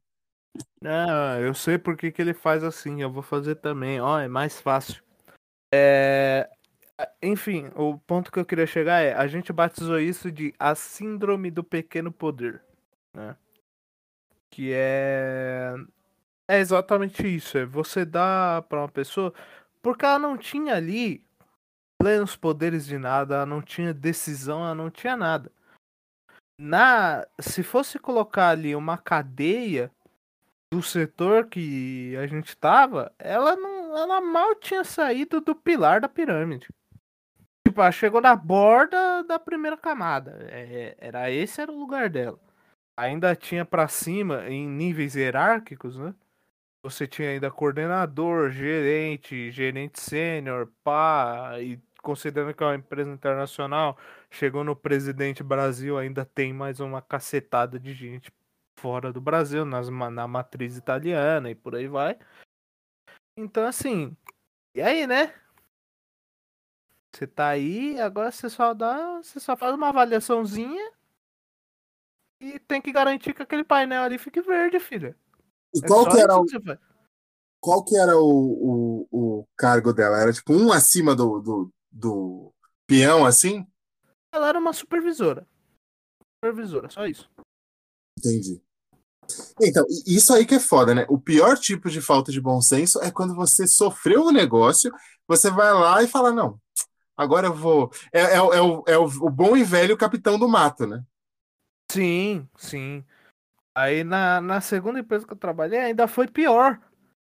Ah, 0.83 1.37
eu 1.39 1.53
sei 1.53 1.77
por 1.77 1.95
que, 1.97 2.11
que 2.11 2.21
ele 2.21 2.33
faz 2.33 2.63
assim, 2.63 3.01
eu 3.01 3.11
vou 3.11 3.23
fazer 3.23 3.55
também. 3.55 3.99
Ó, 3.99 4.19
é 4.19 4.27
mais 4.27 4.59
fácil. 4.59 5.01
É... 5.73 6.49
Enfim, 7.21 7.69
o 7.75 7.97
ponto 7.99 8.31
que 8.31 8.39
eu 8.39 8.45
queria 8.45 8.65
chegar 8.65 9.01
é, 9.01 9.13
a 9.13 9.27
gente 9.27 9.51
batizou 9.51 9.99
isso 9.99 10.31
de 10.31 10.53
a 10.57 10.73
síndrome 10.75 11.51
do 11.51 11.63
pequeno 11.63 12.11
poder, 12.11 12.63
né? 13.13 13.35
Que 14.49 14.71
é 14.73 15.73
é 16.47 16.59
exatamente 16.59 17.27
isso, 17.27 17.57
é 17.57 17.65
você 17.65 18.05
dá 18.05 18.63
pra 18.69 18.79
uma 18.81 18.89
pessoa 18.89 19.33
porque 19.81 20.05
ela 20.05 20.19
não 20.19 20.37
tinha 20.37 20.75
ali 20.75 21.25
plenos 21.99 22.35
poderes 22.35 22.85
de 22.85 22.97
nada, 22.97 23.35
ela 23.35 23.45
não 23.45 23.61
tinha 23.61 23.93
decisão, 23.93 24.63
ela 24.63 24.75
não 24.75 24.89
tinha 24.89 25.17
nada. 25.17 25.51
Na 26.59 27.27
se 27.39 27.63
fosse 27.63 27.99
colocar 27.99 28.49
ali 28.49 28.75
uma 28.75 28.97
cadeia 28.97 29.91
do 30.73 30.81
setor 30.81 31.47
que 31.47 32.15
a 32.17 32.27
gente 32.27 32.55
tava, 32.55 33.13
ela 33.19 33.55
não, 33.55 33.97
ela 33.97 34.21
mal 34.21 34.55
tinha 34.55 34.83
saído 34.83 35.41
do 35.41 35.55
pilar 35.55 35.99
da 35.99 36.07
pirâmide. 36.07 36.67
Tipo, 37.65 37.91
chegou 37.91 38.21
na 38.21 38.35
borda 38.35 39.23
da 39.23 39.39
primeira 39.39 39.75
camada. 39.75 40.37
É, 40.49 40.95
era 40.99 41.31
esse 41.31 41.59
era 41.59 41.71
o 41.71 41.79
lugar 41.79 42.09
dela. 42.09 42.39
Ainda 42.97 43.35
tinha 43.35 43.65
pra 43.65 43.87
cima 43.87 44.47
em 44.47 44.67
níveis 44.67 45.15
hierárquicos, 45.15 45.97
né? 45.97 46.13
Você 46.83 47.07
tinha 47.07 47.31
ainda 47.31 47.49
coordenador, 47.49 48.51
gerente, 48.51 49.51
gerente 49.51 49.99
sênior, 49.99 50.71
pá, 50.83 51.59
e 51.59 51.79
considerando 52.01 52.53
que 52.53 52.63
é 52.63 52.67
uma 52.67 52.75
empresa 52.75 53.11
internacional, 53.11 53.97
chegou 54.29 54.63
no 54.63 54.75
presidente 54.75 55.41
Brasil, 55.43 55.97
ainda 55.97 56.23
tem 56.23 56.53
mais 56.53 56.79
uma 56.79 57.01
cacetada 57.01 57.79
de 57.79 57.91
gente 57.93 58.31
fora 58.79 59.11
do 59.11 59.19
Brasil, 59.19 59.65
nas, 59.65 59.89
na 59.89 60.27
matriz 60.27 60.77
italiana 60.77 61.49
e 61.49 61.55
por 61.55 61.75
aí 61.75 61.87
vai. 61.87 62.17
Então, 63.35 63.65
assim, 63.65 64.15
e 64.75 64.81
aí, 64.81 65.07
né? 65.07 65.33
Você 67.15 67.25
tá 67.25 67.47
aí, 67.47 67.97
agora 67.97 68.29
você 68.29 68.49
só 68.49 68.73
dá. 68.73 69.21
Você 69.23 69.39
só 69.39 69.55
faz 69.55 69.73
uma 69.73 69.87
avaliaçãozinha 69.87 70.91
e 72.41 72.59
tem 72.59 72.81
que 72.81 72.91
garantir 72.91 73.33
que 73.33 73.41
aquele 73.41 73.63
painel 73.63 74.03
ali 74.03 74.17
fique 74.17 74.41
verde, 74.41 74.81
filha. 74.81 75.17
E 75.73 75.79
É 75.81 75.87
qual 75.87 76.09
que 76.09 76.19
era, 76.19 76.37
o, 76.37 76.45
qual 77.61 77.85
que 77.85 77.95
era 77.97 78.17
o, 78.17 78.27
o, 78.27 79.07
o 79.11 79.47
cargo 79.55 79.93
dela? 79.93 80.19
Era 80.19 80.33
tipo 80.33 80.51
um 80.51 80.73
acima 80.73 81.15
do, 81.15 81.39
do, 81.39 81.73
do 81.89 82.53
peão, 82.85 83.25
assim? 83.25 83.65
Ela 84.33 84.49
era 84.49 84.59
uma 84.59 84.73
supervisora. 84.73 85.47
Supervisora, 86.43 86.89
só 86.89 87.05
isso. 87.05 87.29
Entendi. 88.19 88.61
Então, 89.61 89.85
isso 90.05 90.33
aí 90.33 90.45
que 90.45 90.55
é 90.55 90.59
foda, 90.59 90.93
né? 90.93 91.05
O 91.07 91.17
pior 91.17 91.57
tipo 91.57 91.89
de 91.89 92.01
falta 92.01 92.29
de 92.29 92.41
bom 92.41 92.61
senso 92.61 93.01
é 93.01 93.09
quando 93.09 93.33
você 93.33 93.65
sofreu 93.65 94.25
o 94.25 94.31
negócio, 94.31 94.91
você 95.25 95.49
vai 95.49 95.73
lá 95.73 96.03
e 96.03 96.07
fala, 96.07 96.31
não, 96.31 96.59
agora 97.17 97.47
eu 97.47 97.53
vou. 97.53 97.91
É, 98.11 98.35
é, 98.35 98.41
o- 98.41 98.53
é, 98.53 98.61
o, 98.61 98.83
é 98.87 98.97
o, 98.97 99.03
o 99.05 99.29
bom 99.29 99.55
e 99.55 99.63
velho 99.63 99.97
capitão 99.97 100.37
do 100.39 100.47
mato, 100.47 100.85
né? 100.87 101.03
Sim, 101.91 102.47
sim. 102.57 103.03
Aí 103.75 104.03
na, 104.03 104.39
na 104.41 104.61
segunda 104.61 104.99
empresa 104.99 105.25
que 105.25 105.33
eu 105.33 105.37
trabalhei 105.37 105.79
ainda 105.79 106.07
foi 106.07 106.27
pior. 106.27 106.79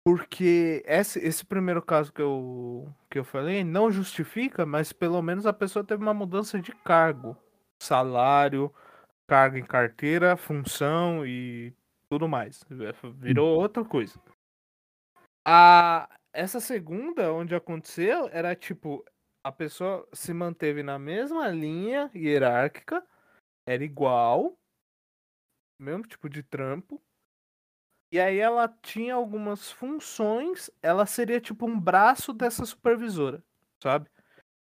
Porque 0.03 0.83
esse, 0.87 1.18
esse 1.18 1.45
primeiro 1.45 1.83
caso 1.83 2.11
que 2.12 2.22
eu, 2.22 2.91
que 3.11 3.18
eu 3.18 3.24
falei 3.24 3.62
não 3.62 3.91
justifica, 3.91 4.64
mas 4.64 4.93
pelo 4.93 5.20
menos 5.20 5.45
a 5.45 5.53
pessoa 5.53 5.85
teve 5.85 6.03
uma 6.03 6.14
mudança 6.14 6.59
de 6.59 6.72
cargo. 6.72 7.37
Salário, 7.83 8.72
cargo 9.28 9.59
em 9.59 9.64
carteira, 9.64 10.37
função 10.37 11.26
e 11.26 11.74
tudo 12.09 12.26
mais. 12.26 12.64
Virou 13.18 13.59
outra 13.61 13.85
coisa. 13.85 14.18
A, 15.47 16.09
essa 16.33 16.61
segunda, 16.61 17.33
onde 17.33 17.55
aconteceu, 17.55 18.28
era 18.33 18.55
tipo, 18.55 19.05
a 19.45 19.53
pessoa 19.53 20.09
se 20.12 20.32
manteve 20.34 20.82
na 20.82 20.99
mesma 20.99 21.49
linha 21.49 22.11
hierárquica, 22.14 23.07
era 23.66 23.84
igual, 23.84 24.59
mesmo 25.80 26.07
tipo 26.07 26.28
de 26.28 26.45
trampo. 26.45 27.03
E 28.12 28.18
aí 28.18 28.38
ela 28.38 28.66
tinha 28.82 29.14
algumas 29.14 29.70
funções, 29.70 30.68
ela 30.82 31.07
seria 31.07 31.41
tipo 31.41 31.66
um 31.66 31.78
braço 31.78 32.32
dessa 32.32 32.64
supervisora, 32.64 33.43
sabe? 33.82 34.11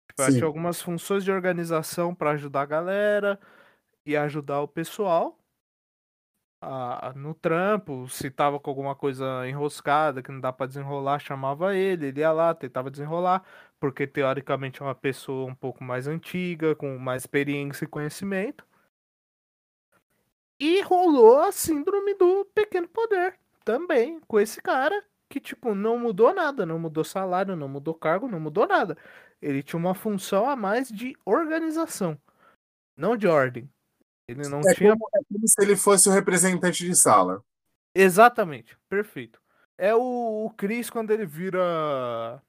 Tipo, 0.08 0.22
ela 0.22 0.32
tinha 0.32 0.46
algumas 0.46 0.82
funções 0.82 1.24
de 1.24 1.32
organização 1.32 2.14
para 2.14 2.32
ajudar 2.32 2.62
a 2.62 2.66
galera 2.66 3.40
e 4.06 4.16
ajudar 4.16 4.60
o 4.62 4.68
pessoal 4.68 5.38
a- 6.60 7.08
a- 7.10 7.12
no 7.14 7.34
trampo. 7.34 8.08
Se 8.08 8.30
tava 8.30 8.58
com 8.60 8.70
alguma 8.70 8.94
coisa 8.96 9.46
enroscada 9.48 10.22
que 10.22 10.30
não 10.32 10.40
dá 10.40 10.52
para 10.52 10.66
desenrolar, 10.66 11.18
chamava 11.18 11.74
ele, 11.74 12.06
ele 12.08 12.20
ia 12.20 12.32
lá, 12.32 12.54
tentava 12.54 12.90
desenrolar, 12.90 13.44
porque 13.82 14.06
teoricamente 14.06 14.80
é 14.80 14.84
uma 14.84 14.94
pessoa 14.94 15.50
um 15.50 15.56
pouco 15.56 15.82
mais 15.82 16.06
antiga, 16.06 16.76
com 16.76 16.96
mais 16.98 17.24
experiência 17.24 17.84
e 17.84 17.88
conhecimento. 17.88 18.64
E 20.60 20.80
rolou 20.82 21.40
a 21.40 21.50
síndrome 21.50 22.14
do 22.14 22.44
pequeno 22.54 22.86
poder 22.86 23.36
também, 23.64 24.20
com 24.20 24.38
esse 24.38 24.62
cara 24.62 25.04
que, 25.28 25.40
tipo, 25.40 25.74
não 25.74 25.98
mudou 25.98 26.32
nada, 26.32 26.64
não 26.64 26.78
mudou 26.78 27.02
salário, 27.02 27.56
não 27.56 27.68
mudou 27.68 27.92
cargo, 27.92 28.28
não 28.28 28.38
mudou 28.38 28.68
nada. 28.68 28.96
Ele 29.40 29.64
tinha 29.64 29.80
uma 29.80 29.96
função 29.96 30.48
a 30.48 30.54
mais 30.54 30.88
de 30.88 31.16
organização, 31.24 32.16
não 32.96 33.16
de 33.16 33.26
ordem. 33.26 33.68
Ele 34.28 34.46
não 34.48 34.60
É 34.60 34.74
tinha. 34.74 34.92
como, 34.92 35.08
é 35.12 35.24
como 35.24 35.48
se 35.48 35.60
ele 35.60 35.74
fosse 35.74 36.08
o 36.08 36.12
representante 36.12 36.84
de 36.86 36.94
sala. 36.94 37.42
Exatamente, 37.96 38.78
perfeito. 38.88 39.42
É 39.76 39.92
o, 39.92 40.44
o 40.46 40.50
Chris 40.50 40.88
quando 40.88 41.10
ele 41.10 41.26
vira 41.26 42.40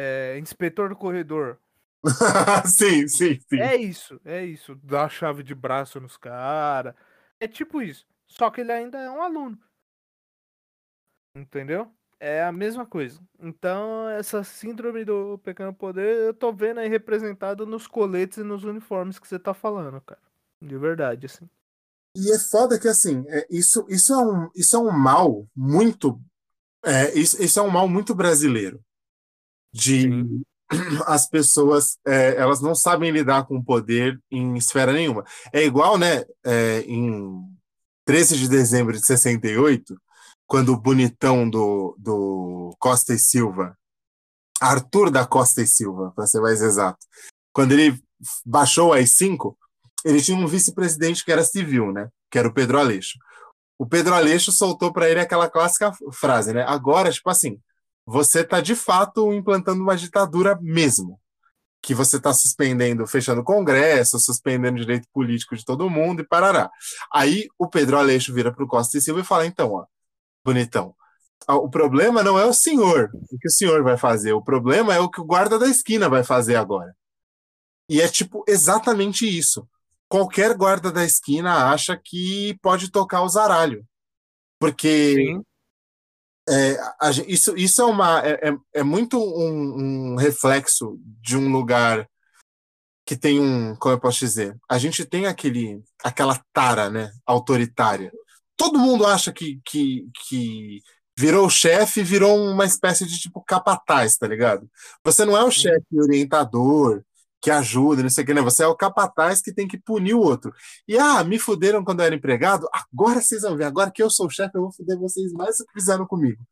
é, 0.00 0.38
inspetor 0.38 0.88
do 0.88 0.96
corredor. 0.96 1.58
sim, 2.66 3.06
sim, 3.06 3.38
sim. 3.38 3.60
É 3.60 3.76
isso, 3.76 4.18
é 4.24 4.42
isso. 4.42 4.74
Dá 4.76 5.08
chave 5.08 5.42
de 5.42 5.54
braço 5.54 6.00
nos 6.00 6.16
caras. 6.16 6.94
É 7.38 7.46
tipo 7.46 7.82
isso. 7.82 8.06
Só 8.26 8.50
que 8.50 8.62
ele 8.62 8.72
ainda 8.72 8.98
é 8.98 9.10
um 9.10 9.20
aluno. 9.20 9.58
Entendeu? 11.36 11.92
É 12.18 12.42
a 12.42 12.52
mesma 12.52 12.86
coisa. 12.86 13.20
Então, 13.38 14.08
essa 14.08 14.42
síndrome 14.42 15.04
do 15.04 15.38
pequeno 15.38 15.74
poder, 15.74 16.28
eu 16.28 16.34
tô 16.34 16.52
vendo 16.52 16.80
aí 16.80 16.88
representado 16.88 17.66
nos 17.66 17.86
coletes 17.86 18.38
e 18.38 18.42
nos 18.42 18.64
uniformes 18.64 19.18
que 19.18 19.28
você 19.28 19.38
tá 19.38 19.52
falando, 19.52 20.00
cara. 20.00 20.20
De 20.62 20.76
verdade, 20.78 21.26
assim. 21.26 21.48
E 22.16 22.32
é 22.32 22.38
foda 22.38 22.78
que, 22.78 22.88
assim, 22.88 23.24
é, 23.28 23.46
isso, 23.50 23.86
isso, 23.88 24.12
é 24.12 24.18
um, 24.18 24.50
isso 24.54 24.76
é 24.76 24.78
um 24.78 24.90
mal 24.90 25.46
muito. 25.54 26.20
É, 26.82 27.12
isso, 27.18 27.42
isso 27.42 27.58
é 27.58 27.62
um 27.62 27.70
mal 27.70 27.88
muito 27.88 28.14
brasileiro. 28.14 28.82
De 29.72 30.02
Sim. 30.02 30.42
as 31.06 31.28
pessoas 31.28 31.98
é, 32.06 32.36
elas 32.36 32.60
não 32.60 32.74
sabem 32.74 33.10
lidar 33.10 33.44
com 33.46 33.56
o 33.56 33.64
poder 33.64 34.20
em 34.30 34.56
esfera 34.56 34.92
nenhuma. 34.92 35.24
É 35.52 35.64
igual, 35.64 35.98
né? 35.98 36.24
é, 36.44 36.80
em 36.86 37.44
13 38.04 38.36
de 38.36 38.48
dezembro 38.48 38.92
de 38.92 39.04
68, 39.04 40.00
quando 40.46 40.72
o 40.72 40.80
bonitão 40.80 41.48
do, 41.48 41.94
do 41.98 42.74
Costa 42.78 43.14
e 43.14 43.18
Silva, 43.18 43.76
Arthur 44.60 45.10
da 45.10 45.26
Costa 45.26 45.62
e 45.62 45.66
Silva, 45.66 46.12
para 46.14 46.26
ser 46.26 46.40
mais 46.40 46.60
exato, 46.60 46.98
quando 47.52 47.72
ele 47.72 48.00
baixou 48.44 48.92
as 48.92 49.10
cinco, 49.10 49.56
ele 50.04 50.20
tinha 50.20 50.36
um 50.36 50.46
vice-presidente 50.46 51.24
que 51.24 51.32
era 51.32 51.44
civil, 51.44 51.92
né? 51.92 52.08
Que 52.30 52.38
era 52.38 52.48
o 52.48 52.52
Pedro 52.52 52.78
Aleixo. 52.78 53.18
O 53.78 53.86
Pedro 53.86 54.14
Aleixo 54.14 54.52
soltou 54.52 54.92
para 54.92 55.08
ele 55.08 55.20
aquela 55.20 55.48
clássica 55.48 55.92
frase, 56.12 56.52
né? 56.52 56.64
Agora, 56.66 57.10
tipo 57.10 57.30
assim, 57.30 57.60
você 58.10 58.40
está 58.40 58.60
de 58.60 58.74
fato 58.74 59.32
implantando 59.32 59.80
uma 59.82 59.96
ditadura 59.96 60.58
mesmo. 60.60 61.20
Que 61.80 61.94
você 61.94 62.16
está 62.16 62.32
suspendendo, 62.34 63.06
fechando 63.06 63.40
o 63.40 63.44
Congresso, 63.44 64.18
suspendendo 64.18 64.76
o 64.76 64.80
direito 64.80 65.08
político 65.12 65.56
de 65.56 65.64
todo 65.64 65.88
mundo 65.88 66.20
e 66.20 66.26
parará. 66.26 66.68
Aí 67.12 67.46
o 67.58 67.68
Pedro 67.68 67.96
Aleixo 67.96 68.34
vira 68.34 68.52
para 68.52 68.64
o 68.64 68.68
Costa 68.68 68.98
e 68.98 69.00
Silva 69.00 69.20
e 69.20 69.24
fala: 69.24 69.46
então, 69.46 69.72
ó, 69.72 69.86
bonitão, 70.44 70.94
o 71.48 71.70
problema 71.70 72.22
não 72.22 72.38
é 72.38 72.44
o 72.44 72.52
senhor, 72.52 73.10
o 73.14 73.38
que 73.38 73.48
o 73.48 73.52
senhor 73.52 73.82
vai 73.82 73.96
fazer, 73.96 74.32
o 74.32 74.42
problema 74.42 74.92
é 74.92 74.98
o 74.98 75.08
que 75.08 75.20
o 75.20 75.24
guarda 75.24 75.58
da 75.58 75.68
esquina 75.68 76.08
vai 76.08 76.22
fazer 76.22 76.56
agora. 76.56 76.94
E 77.88 78.00
é 78.00 78.08
tipo 78.08 78.44
exatamente 78.46 79.26
isso. 79.26 79.66
Qualquer 80.08 80.54
guarda 80.56 80.92
da 80.92 81.04
esquina 81.04 81.70
acha 81.72 81.96
que 81.96 82.58
pode 82.60 82.90
tocar 82.90 83.22
o 83.22 83.28
zaralho. 83.28 83.86
Porque 84.58 85.14
Sim. 85.14 85.42
É, 86.50 86.76
a 87.00 87.10
isso, 87.28 87.56
isso 87.56 87.80
é 87.80 87.84
uma 87.84 88.26
é, 88.26 88.48
é, 88.48 88.56
é 88.74 88.82
muito 88.82 89.16
um, 89.18 90.12
um 90.12 90.16
reflexo 90.16 90.98
de 91.22 91.36
um 91.36 91.52
lugar 91.52 92.08
que 93.06 93.16
tem 93.16 93.40
um, 93.40 93.76
como 93.76 93.94
eu 93.94 94.00
posso 94.00 94.20
dizer, 94.20 94.56
a 94.68 94.78
gente 94.78 95.04
tem 95.04 95.26
aquele 95.26 95.82
aquela 96.02 96.40
tara, 96.52 96.90
né, 96.90 97.10
autoritária. 97.26 98.12
Todo 98.56 98.78
mundo 98.78 99.06
acha 99.06 99.32
que, 99.32 99.60
que, 99.64 100.06
que 100.28 100.80
virou 101.16 101.48
chefe, 101.50 102.02
virou 102.02 102.36
uma 102.36 102.64
espécie 102.64 103.06
de 103.06 103.18
tipo 103.18 103.42
capataz, 103.42 104.16
tá 104.16 104.26
ligado? 104.26 104.68
Você 105.04 105.24
não 105.24 105.36
é 105.36 105.44
o 105.44 105.50
chefe 105.50 105.86
orientador 105.92 107.02
que 107.40 107.50
ajuda, 107.50 108.02
não 108.02 108.10
sei 108.10 108.22
o 108.22 108.26
que, 108.26 108.34
né? 108.34 108.42
Você 108.42 108.62
é 108.62 108.66
o 108.66 108.76
capataz 108.76 109.40
que 109.40 109.52
tem 109.52 109.66
que 109.66 109.78
punir 109.78 110.14
o 110.14 110.20
outro. 110.20 110.52
E 110.86 110.98
ah, 110.98 111.24
me 111.24 111.38
fuderam 111.38 111.82
quando 111.82 112.00
eu 112.00 112.06
era 112.06 112.14
empregado, 112.14 112.68
agora 112.72 113.20
vocês 113.20 113.42
vão 113.42 113.56
ver, 113.56 113.64
agora 113.64 113.90
que 113.90 114.02
eu 114.02 114.10
sou 114.10 114.26
o 114.26 114.30
chefe, 114.30 114.56
eu 114.56 114.62
vou 114.62 114.72
fuder 114.72 114.98
vocês 114.98 115.32
mais 115.32 115.56
do 115.58 115.64
que 115.64 115.72
fizeram 115.72 116.06
comigo. 116.06 116.42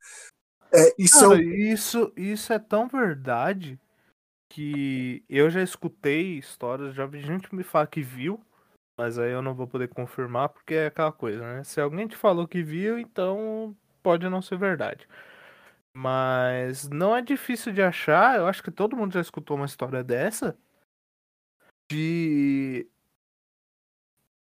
É, 0.72 0.94
isso 0.98 1.18
é 1.18 1.28
Cara, 1.28 1.34
um- 1.34 1.50
isso, 1.50 2.12
isso 2.16 2.52
é 2.52 2.58
tão 2.58 2.88
verdade 2.88 3.78
que 4.48 5.22
eu 5.28 5.50
já 5.50 5.62
escutei 5.62 6.38
histórias, 6.38 6.94
já 6.94 7.04
vi 7.06 7.20
gente 7.20 7.54
me 7.54 7.62
falar 7.62 7.86
que 7.86 8.00
viu, 8.00 8.40
mas 8.98 9.18
aí 9.18 9.30
eu 9.30 9.42
não 9.42 9.54
vou 9.54 9.66
poder 9.66 9.88
confirmar 9.88 10.48
porque 10.48 10.74
é 10.74 10.86
aquela 10.86 11.12
coisa, 11.12 11.40
né? 11.40 11.64
Se 11.64 11.80
alguém 11.80 12.06
te 12.06 12.16
falou 12.16 12.48
que 12.48 12.62
viu, 12.62 12.98
então 12.98 13.76
pode 14.02 14.28
não 14.28 14.40
ser 14.40 14.56
verdade. 14.56 15.06
Mas 15.94 16.88
não 16.88 17.14
é 17.14 17.20
difícil 17.20 17.72
de 17.72 17.82
achar, 17.82 18.36
eu 18.38 18.46
acho 18.46 18.62
que 18.62 18.70
todo 18.70 18.96
mundo 18.96 19.12
já 19.12 19.20
escutou 19.20 19.56
uma 19.56 19.66
história 19.66 20.02
dessa 20.02 20.56
de 21.88 22.86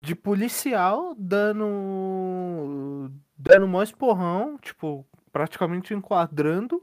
de 0.01 0.15
policial 0.15 1.15
dando 1.17 3.11
dando 3.37 3.67
mó 3.67 3.83
esporrão, 3.83 4.57
tipo, 4.57 5.05
praticamente 5.31 5.93
enquadrando 5.93 6.81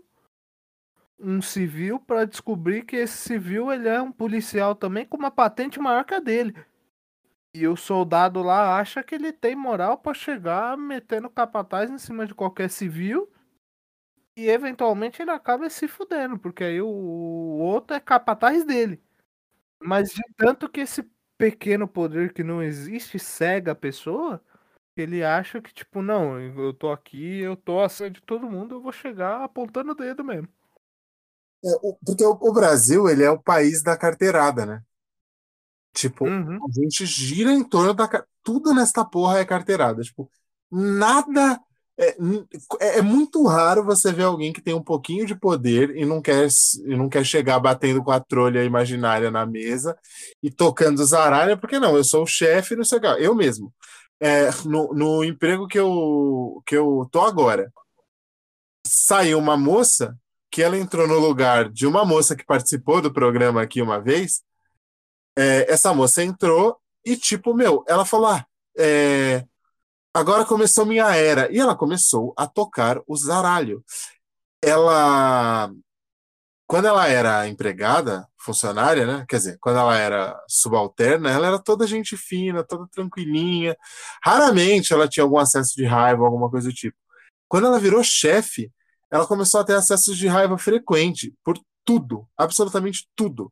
um 1.19 1.41
civil 1.41 1.99
pra 2.01 2.25
descobrir 2.25 2.85
que 2.85 2.97
esse 2.97 3.17
civil 3.17 3.73
ele 3.73 3.89
é 3.89 4.01
um 4.01 4.13
policial 4.13 4.75
também 4.75 5.07
com 5.07 5.17
uma 5.17 5.31
patente 5.31 5.81
maior 5.81 6.05
que 6.05 6.15
a 6.15 6.21
dele. 6.21 6.55
E 7.55 7.67
o 7.69 7.77
soldado 7.77 8.43
lá 8.43 8.79
acha 8.79 9.03
que 9.03 9.15
ele 9.15 9.33
tem 9.33 9.55
moral 9.55 9.99
pra 9.99 10.13
chegar 10.13 10.77
metendo 10.77 11.31
capataz 11.31 11.91
em 11.91 11.99
cima 11.99 12.27
de 12.27 12.35
qualquer 12.35 12.69
civil. 12.69 13.31
E 14.37 14.49
eventualmente 14.49 15.23
ele 15.23 15.31
acaba 15.31 15.71
se 15.71 15.87
fudendo, 15.87 16.39
porque 16.39 16.65
aí 16.65 16.81
o 16.83 16.89
outro 16.89 17.97
é 17.97 18.01
capataz 18.01 18.65
dele. 18.65 19.01
Mas 19.85 20.11
de 20.13 20.23
tanto 20.37 20.69
que 20.69 20.81
esse 20.81 21.03
pequeno 21.39 21.87
poder 21.89 22.33
que 22.33 22.43
não 22.45 22.63
existe 22.63 23.19
cega 23.19 23.73
a 23.73 23.75
pessoa, 23.75 24.43
ele 24.97 25.25
acha 25.25 25.61
que, 25.63 25.73
tipo, 25.75 26.03
não, 26.03 26.41
eu 26.41 26.73
tô 26.75 26.93
aqui, 26.93 27.41
eu 27.41 27.57
tô 27.57 27.81
acima 27.83 28.11
de 28.11 28.23
todo 28.23 28.51
mundo, 28.51 28.77
eu 28.77 28.83
vou 28.83 28.93
chegar 28.93 29.43
apontando 29.45 29.93
o 29.93 29.95
dedo 29.95 30.25
mesmo. 30.25 30.49
é, 31.65 31.69
porque 32.05 32.25
o, 32.25 32.33
o 32.41 32.53
Brasil, 32.53 33.09
ele 33.09 33.23
é 33.25 33.31
o 33.31 33.41
país 33.43 33.83
da 33.83 33.97
carteirada, 33.97 34.67
né? 34.67 34.83
Tipo, 35.93 36.25
Uhum. 36.25 36.67
a 36.69 36.73
gente 36.73 37.07
gira 37.07 37.53
em 37.53 37.63
torno 37.65 37.95
da. 37.95 38.09
Tudo 38.43 38.75
nesta 38.75 39.05
porra 39.05 39.39
é 39.39 39.45
carteirada. 39.45 40.03
Tipo, 40.03 40.31
nada. 40.71 41.61
É, 41.99 42.17
é- 42.81 42.99
é 42.99 43.03
muito 43.03 43.47
raro 43.47 43.85
você 43.85 44.13
ver 44.13 44.25
alguém 44.25 44.53
que 44.53 44.61
tem 44.61 44.75
um 44.75 44.83
pouquinho 44.83 45.25
de 45.27 45.35
poder 45.35 45.97
e 45.97 46.05
não 46.05 46.21
quer, 46.21 46.49
e 46.85 46.97
não 46.97 47.09
quer 47.09 47.25
chegar 47.25 47.59
batendo 47.61 48.03
com 48.03 48.11
a 48.11 48.21
trolha 48.21 48.65
imaginária 48.65 49.31
na 49.31 49.47
mesa 49.47 49.97
e 50.43 50.51
tocando 50.51 51.05
zaralha, 51.05 51.57
porque 51.57 51.79
não, 51.79 51.97
eu 51.97 52.03
sou 52.05 52.25
o 52.25 52.27
chefe, 52.27 52.75
não 52.77 52.85
sei 52.85 52.99
o 52.99 53.01
que. 53.01 53.07
Eu 53.07 53.35
mesmo. 53.35 53.73
É, 54.21 54.51
no, 54.65 54.93
no 54.95 55.25
emprego 55.25 55.67
que 55.69 55.79
eu, 55.79 56.63
que 56.67 56.77
eu 56.77 57.09
tô 57.13 57.21
agora, 57.21 57.71
saiu 58.87 59.39
uma 59.39 59.57
moça 59.57 60.17
que 60.51 60.63
ela 60.63 60.79
entrou 60.79 61.07
no 61.09 61.19
lugar 61.19 61.69
de 61.71 61.87
uma 61.87 62.05
moça 62.05 62.37
que 62.37 62.45
participou 62.45 63.01
do 63.03 63.13
programa 63.13 63.63
aqui 63.63 63.83
uma 63.83 64.01
vez. 64.01 64.43
É, 65.37 65.73
essa 65.73 65.93
moça 65.95 66.23
entrou 66.23 66.79
e, 67.05 67.17
tipo, 67.17 67.55
meu, 67.55 67.85
ela 67.89 68.05
falou: 68.05 68.29
ah, 68.29 68.47
é, 68.79 69.45
agora 70.15 70.45
começou 70.45 70.87
minha 70.87 71.15
era. 71.15 71.53
E 71.53 71.59
ela 71.59 71.77
começou 71.77 72.33
a 72.37 72.47
tocar 72.47 73.01
o 73.07 73.17
zaralho. 73.17 73.85
Ela, 74.63 75.71
quando 76.67 76.87
ela 76.87 77.07
era 77.09 77.49
empregada, 77.49 78.27
funcionária, 78.39 79.07
né? 79.07 79.25
Quer 79.29 79.37
dizer, 79.39 79.59
quando 79.61 79.79
ela 79.79 79.97
era 79.97 80.39
subalterna, 80.49 81.31
ela 81.31 81.47
era 81.49 81.59
toda 81.59 81.87
gente 81.87 82.17
fina, 82.17 82.63
toda 82.65 82.87
tranquilinha. 82.89 83.77
Raramente 84.23 84.93
ela 84.93 85.09
tinha 85.09 85.25
algum 85.25 85.39
acesso 85.39 85.75
de 85.77 85.85
raiva, 85.85 86.25
alguma 86.25 86.51
coisa 86.51 86.69
do 86.69 86.75
tipo. 86.75 86.97
Quando 87.49 87.67
ela 87.67 87.79
virou 87.81 88.03
chefe, 88.05 88.71
ela 89.11 89.27
começou 89.27 89.61
a 89.61 89.65
ter 89.65 89.75
acessos 89.75 90.17
de 90.17 90.27
raiva 90.29 90.59
frequente 90.59 91.35
por 91.45 91.59
tudo, 91.85 92.27
absolutamente 92.37 93.09
tudo. 93.15 93.51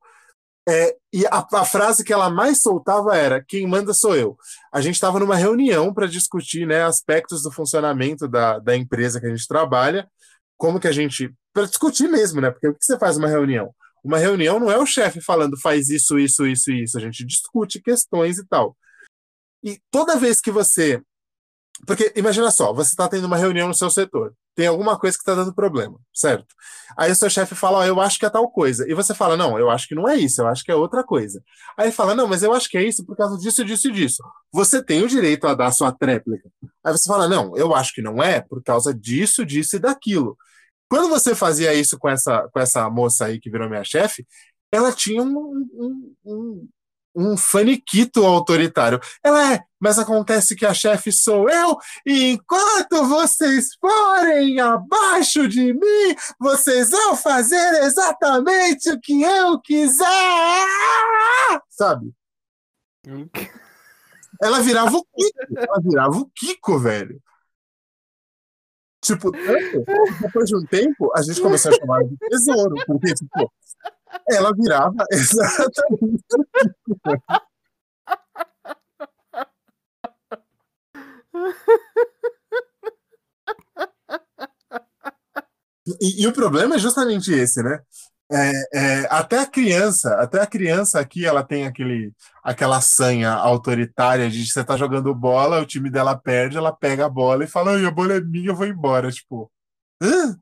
É, 0.68 0.96
e 1.12 1.26
a, 1.26 1.46
a 1.52 1.64
frase 1.64 2.04
que 2.04 2.12
ela 2.12 2.30
mais 2.30 2.60
soltava 2.60 3.16
era: 3.16 3.42
quem 3.42 3.66
manda 3.66 3.92
sou 3.92 4.16
eu. 4.16 4.36
A 4.72 4.80
gente 4.80 4.94
estava 4.94 5.18
numa 5.18 5.36
reunião 5.36 5.92
para 5.92 6.06
discutir 6.06 6.66
né, 6.66 6.82
aspectos 6.82 7.42
do 7.42 7.50
funcionamento 7.50 8.28
da, 8.28 8.58
da 8.58 8.76
empresa 8.76 9.20
que 9.20 9.26
a 9.26 9.30
gente 9.30 9.46
trabalha, 9.46 10.08
como 10.56 10.78
que 10.78 10.88
a 10.88 10.92
gente. 10.92 11.32
Para 11.52 11.66
discutir 11.66 12.08
mesmo, 12.08 12.40
né? 12.40 12.50
Porque 12.50 12.68
o 12.68 12.74
que 12.74 12.84
você 12.84 12.98
faz 12.98 13.16
numa 13.16 13.28
reunião? 13.28 13.74
Uma 14.02 14.18
reunião 14.18 14.58
não 14.58 14.70
é 14.70 14.78
o 14.78 14.86
chefe 14.86 15.20
falando 15.20 15.60
faz 15.60 15.88
isso, 15.88 16.18
isso, 16.18 16.46
isso 16.46 16.72
isso. 16.72 16.96
A 16.96 17.00
gente 17.00 17.24
discute 17.24 17.80
questões 17.80 18.38
e 18.38 18.46
tal. 18.46 18.76
E 19.62 19.78
toda 19.90 20.16
vez 20.16 20.40
que 20.40 20.50
você. 20.50 21.00
Porque 21.86 22.12
imagina 22.14 22.50
só, 22.50 22.72
você 22.72 22.90
está 22.90 23.08
tendo 23.08 23.24
uma 23.26 23.36
reunião 23.36 23.66
no 23.66 23.74
seu 23.74 23.90
setor, 23.90 24.34
tem 24.54 24.66
alguma 24.66 24.96
coisa 24.98 25.16
que 25.16 25.22
está 25.22 25.34
dando 25.34 25.52
problema, 25.52 25.98
certo? 26.14 26.46
Aí 26.96 27.10
o 27.10 27.16
seu 27.16 27.28
chefe 27.28 27.54
fala, 27.54 27.78
ó, 27.78 27.84
eu 27.84 28.00
acho 28.00 28.18
que 28.18 28.26
é 28.26 28.30
tal 28.30 28.48
coisa. 28.50 28.88
E 28.88 28.94
você 28.94 29.14
fala, 29.14 29.36
não, 29.36 29.58
eu 29.58 29.68
acho 29.68 29.88
que 29.88 29.94
não 29.94 30.08
é 30.08 30.16
isso, 30.16 30.42
eu 30.42 30.46
acho 30.46 30.62
que 30.62 30.70
é 30.70 30.74
outra 30.74 31.02
coisa. 31.02 31.42
Aí 31.76 31.86
ele 31.86 31.92
fala, 31.92 32.14
não, 32.14 32.28
mas 32.28 32.42
eu 32.42 32.52
acho 32.52 32.68
que 32.68 32.78
é 32.78 32.84
isso 32.84 33.04
por 33.04 33.16
causa 33.16 33.36
disso, 33.36 33.64
disso 33.64 33.88
e 33.88 33.92
disso. 33.92 34.22
Você 34.52 34.82
tem 34.82 35.02
o 35.02 35.08
direito 35.08 35.46
a 35.46 35.54
dar 35.54 35.66
a 35.66 35.72
sua 35.72 35.90
tréplica. 35.90 36.48
Aí 36.84 36.92
você 36.92 37.08
fala, 37.08 37.28
não, 37.28 37.56
eu 37.56 37.74
acho 37.74 37.92
que 37.92 38.02
não 38.02 38.22
é 38.22 38.40
por 38.40 38.62
causa 38.62 38.94
disso, 38.94 39.44
disso 39.44 39.76
e 39.76 39.80
daquilo. 39.80 40.36
Quando 40.88 41.08
você 41.08 41.34
fazia 41.34 41.74
isso 41.74 41.98
com 41.98 42.08
essa, 42.08 42.48
com 42.52 42.60
essa 42.60 42.88
moça 42.90 43.24
aí 43.24 43.40
que 43.40 43.50
virou 43.50 43.68
minha 43.68 43.82
chefe, 43.82 44.26
ela 44.70 44.92
tinha 44.92 45.22
um, 45.22 45.66
um, 45.74 46.14
um, 46.24 46.68
um 47.14 47.36
faniquito 47.36 48.24
autoritário. 48.24 49.00
Ela 49.24 49.54
é, 49.54 49.60
mas 49.82 49.98
acontece 49.98 50.54
que 50.54 50.64
a 50.64 50.72
chefe 50.72 51.10
sou 51.10 51.50
eu, 51.50 51.76
e 52.06 52.34
enquanto 52.34 53.04
vocês 53.08 53.74
forem 53.80 54.60
abaixo 54.60 55.48
de 55.48 55.72
mim, 55.74 56.16
vocês 56.38 56.90
vão 56.90 57.16
fazer 57.16 57.82
exatamente 57.82 58.92
o 58.92 59.00
que 59.00 59.20
eu 59.20 59.60
quiser. 59.60 60.06
Sabe? 61.68 62.14
Ela 64.40 64.60
virava 64.60 64.96
o 64.96 65.04
Kiko. 65.04 65.58
Ela 65.58 65.80
virava 65.82 66.16
o 66.16 66.30
Kiko, 66.30 66.78
velho. 66.78 67.20
Tipo, 69.00 69.32
depois 69.32 70.48
de 70.48 70.56
um 70.56 70.64
tempo, 70.64 71.10
a 71.16 71.22
gente 71.22 71.40
começou 71.40 71.72
a 71.72 71.74
chamar 71.74 72.04
de 72.04 72.16
tesouro, 72.18 72.76
porque, 72.86 73.14
tipo, 73.14 73.52
ela 74.30 74.52
virava 74.54 75.04
exatamente 75.10 76.22
o 76.38 76.44
Kiko. 76.44 77.51
E, 86.00 86.22
e 86.22 86.26
o 86.26 86.32
problema 86.32 86.76
é 86.76 86.78
justamente 86.78 87.32
esse, 87.32 87.62
né? 87.62 87.80
É, 88.30 89.02
é, 89.02 89.06
até 89.10 89.40
a 89.40 89.46
criança, 89.46 90.14
até 90.16 90.40
a 90.40 90.46
criança 90.46 90.98
aqui, 91.00 91.26
ela 91.26 91.42
tem 91.42 91.66
aquele, 91.66 92.12
aquela 92.42 92.80
sanha 92.80 93.30
autoritária 93.32 94.30
de 94.30 94.46
você 94.46 94.64
tá 94.64 94.76
jogando 94.76 95.14
bola, 95.14 95.60
o 95.60 95.66
time 95.66 95.90
dela 95.90 96.16
perde, 96.16 96.56
ela 96.56 96.72
pega 96.72 97.04
a 97.06 97.08
bola 97.10 97.44
e 97.44 97.46
fala, 97.48 97.76
a 97.86 97.90
bola 97.90 98.14
é 98.14 98.20
minha, 98.20 98.50
eu 98.50 98.54
vou 98.56 98.66
embora. 98.66 99.10
Tipo, 99.10 99.50
hã? 100.02 100.38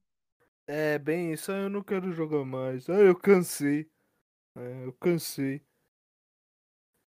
É, 0.66 0.98
bem 0.98 1.32
isso, 1.32 1.50
"Ah, 1.50 1.56
eu 1.56 1.70
não 1.70 1.82
quero 1.82 2.12
jogar 2.12 2.44
mais. 2.44 2.88
Ah, 2.88 2.94
eu 3.00 3.16
cansei. 3.16 3.88
É, 4.56 4.84
eu 4.86 4.92
cansei. 4.94 5.62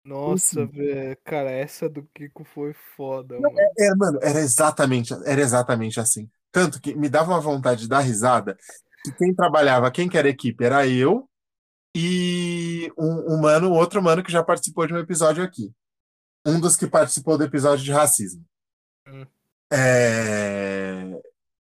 Nossa, 0.06 0.66
velho, 0.68 1.18
cara, 1.24 1.50
essa 1.50 1.90
do 1.90 2.04
Kiko 2.14 2.44
foi 2.44 2.74
foda, 2.96 3.40
mano. 3.40 3.56
É, 3.78 3.96
mano, 3.96 4.20
era 4.22 4.40
exatamente, 4.40 5.14
era 5.26 5.42
exatamente 5.42 6.00
assim. 6.00 6.30
Tanto 6.52 6.80
que 6.80 6.96
me 6.96 7.10
dava 7.10 7.32
uma 7.32 7.42
vontade 7.42 7.82
de 7.82 7.90
dar 7.90 8.02
risada 8.02 8.56
que 9.04 9.12
quem 9.14 9.34
trabalhava, 9.34 9.92
quem 9.92 10.08
que 10.08 10.18
era 10.18 10.28
a 10.28 10.32
equipe, 10.32 10.64
era 10.64 10.88
eu 10.88 11.28
e 11.96 12.92
um, 12.98 13.36
um 13.36 13.42
mano, 13.42 13.72
outro 13.72 14.02
mano 14.02 14.24
que 14.24 14.32
já 14.32 14.44
participou 14.44 14.86
de 14.88 14.94
um 14.94 15.00
episódio 15.00 15.44
aqui. 15.44 15.74
Um 16.46 16.60
dos 16.60 16.76
que 16.76 16.88
participou 16.88 17.38
do 17.38 17.44
episódio 17.44 17.84
de 17.84 17.92
racismo. 17.92 18.46
Hum. 19.08 19.26
É, 19.72 21.20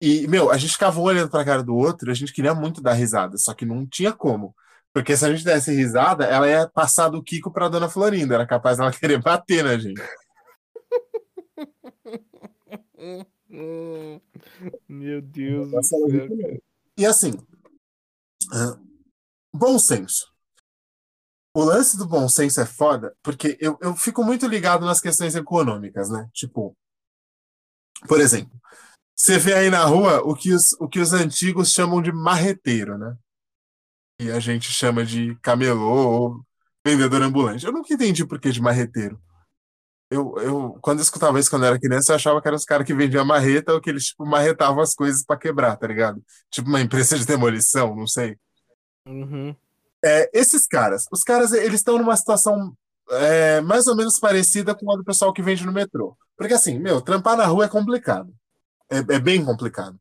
E, 0.01 0.27
meu, 0.29 0.51
a 0.51 0.59
gente 0.59 0.73
ficava 0.73 1.01
um 1.01 1.05
olhando 1.05 1.31
pra 1.31 1.45
cara 1.45 1.63
do 1.63 1.75
outro, 1.75 2.11
a 2.11 2.15
gente 2.15 2.33
queria 2.33 2.55
muito 2.55 2.83
dar 2.83 2.93
risada, 2.95 3.39
só 3.39 3.55
que 3.55 3.65
não 3.65 3.87
tinha 3.87 4.13
como. 4.13 4.55
Porque 4.97 5.15
se 5.15 5.27
a 5.27 5.31
gente 5.31 5.45
desse 5.45 5.71
risada, 5.75 6.25
ela 6.25 6.49
ia 6.49 6.67
passar 6.71 7.11
do 7.11 7.23
Kiko 7.23 7.51
pra 7.51 7.69
Dona 7.69 7.87
Florinda, 7.87 8.35
era 8.35 8.47
capaz 8.47 8.79
dela 8.79 8.91
querer 8.99 9.21
bater 9.21 9.63
na 9.63 9.77
gente. 9.77 10.01
Hum, 13.51 14.19
Meu 14.89 15.21
Deus, 15.21 15.71
ela 15.93 16.09
é 16.09 16.29
melhor. 16.29 16.59
E 16.97 17.05
assim, 17.05 17.35
bom 19.53 19.79
senso. 19.79 20.33
O 21.55 21.63
lance 21.63 21.99
do 21.99 22.09
bom 22.09 22.27
senso 22.27 22.63
é 22.63 22.65
foda, 22.65 23.15
porque 23.23 23.59
eu, 23.61 23.77
eu 23.83 23.95
fico 23.95 24.25
muito 24.25 24.47
ligado 24.47 24.87
nas 24.87 24.99
questões 24.99 25.35
econômicas, 25.35 26.09
né? 26.09 26.27
Tipo, 26.33 26.75
por 28.09 28.19
exemplo, 28.19 28.59
você 29.15 29.39
vê 29.39 29.53
aí 29.53 29.69
na 29.69 29.85
rua 29.85 30.23
o 30.23 30.35
que 30.35 30.55
os, 30.55 30.73
o 30.81 30.89
que 30.89 31.01
os 31.01 31.13
antigos 31.13 31.71
chamam 31.71 32.01
de 32.01 32.11
marreteiro, 32.11 32.97
né? 32.97 33.15
E 34.21 34.31
a 34.31 34.41
gente 34.41 34.73
chama 34.73 35.05
de 35.05 35.35
camelô 35.37 36.09
ou 36.09 36.41
vendedor 36.87 37.23
ambulante. 37.23 37.67
Eu 37.67 37.73
nunca 37.73 37.93
entendi 37.93 38.25
por 38.25 38.41
que 38.41 38.51
de 38.51 38.61
marreteiro. 38.61 39.21
Eu, 40.11 40.35
eu, 40.39 40.79
quando 40.81 41.01
eu 41.01 41.03
escutava 41.03 41.39
isso 41.41 41.51
quando 41.51 41.65
eu 41.65 41.69
era 41.69 41.81
criança, 41.81 42.13
eu 42.13 42.17
achava 42.17 42.41
que 42.41 42.47
eram 42.47 42.57
os 42.57 42.65
caras 42.65 42.87
que 42.87 42.95
vendiam 42.95 43.25
marreta 43.25 43.73
ou 43.73 43.81
que 43.81 43.91
eles, 43.91 44.07
tipo, 44.07 44.25
marretavam 44.25 44.81
as 44.81 44.95
coisas 44.95 45.25
pra 45.25 45.37
quebrar, 45.37 45.77
tá 45.77 45.87
ligado? 45.87 46.23
Tipo 46.51 46.69
uma 46.69 46.81
empresa 46.81 47.19
de 47.19 47.27
demolição, 47.27 47.95
não 47.97 48.07
sei. 48.07 48.39
Uhum. 49.07 49.55
É, 50.05 50.31
esses 50.33 50.67
caras, 50.67 51.07
os 51.11 51.23
caras, 51.23 51.53
eles 51.53 51.81
estão 51.81 51.99
numa 51.99 52.17
situação 52.17 52.77
é, 53.11 53.61
mais 53.61 53.87
ou 53.87 53.97
menos 53.97 54.19
parecida 54.19 54.75
com 54.75 54.93
a 54.93 54.97
do 54.97 55.05
pessoal 55.05 55.33
que 55.33 55.43
vende 55.43 55.67
no 55.67 55.73
metrô. 55.73 56.17
Porque 56.37 56.55
assim, 56.55 56.79
meu, 56.79 57.01
trampar 57.01 57.37
na 57.37 57.47
rua 57.47 57.65
é 57.65 57.69
complicado. 57.69 58.33
É, 58.91 58.99
é 58.99 59.19
bem 59.19 59.45
complicado. 59.45 59.99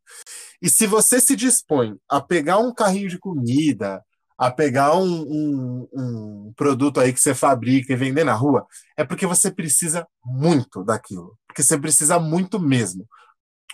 E 0.61 0.69
se 0.69 0.88
você 0.88 1.19
se 1.19 1.36
dispõe 1.36 1.97
a 2.09 2.21
pegar 2.21 2.59
um 2.59 2.73
carrinho 2.73 3.09
de 3.09 3.19
comida, 3.19 4.03
a 4.38 4.51
pegar 4.51 4.95
um, 4.97 5.05
um, 5.05 5.89
um 5.93 6.53
produto 6.55 6.99
aí 6.99 7.13
que 7.13 7.19
você 7.19 7.33
fabrica 7.33 7.93
e 7.93 7.95
vender 7.95 8.23
na 8.23 8.33
rua, 8.33 8.65
é 8.97 9.03
porque 9.03 9.25
você 9.25 9.51
precisa 9.51 10.07
muito 10.23 10.83
daquilo. 10.83 11.38
Porque 11.47 11.63
você 11.63 11.79
precisa 11.79 12.19
muito 12.19 12.59
mesmo. 12.59 13.07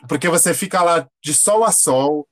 Porque 0.07 0.29
você 0.29 0.53
fica 0.53 0.83
lá 0.83 1.07
de 1.23 1.33
sol 1.33 1.63
a 1.63 1.71
sol, 1.71 2.27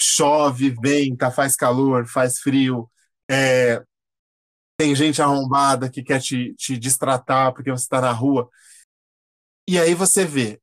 chove, 0.00 0.70
venta, 0.82 1.30
faz 1.30 1.56
calor, 1.56 2.06
faz 2.06 2.38
frio, 2.40 2.90
é, 3.30 3.82
tem 4.78 4.94
gente 4.94 5.20
arrombada 5.20 5.90
que 5.90 6.02
quer 6.02 6.20
te, 6.20 6.54
te 6.54 6.78
distratar 6.78 7.52
porque 7.52 7.70
você 7.70 7.84
está 7.84 8.00
na 8.00 8.12
rua. 8.12 8.48
E 9.68 9.78
aí 9.78 9.94
você 9.94 10.24
vê 10.24 10.60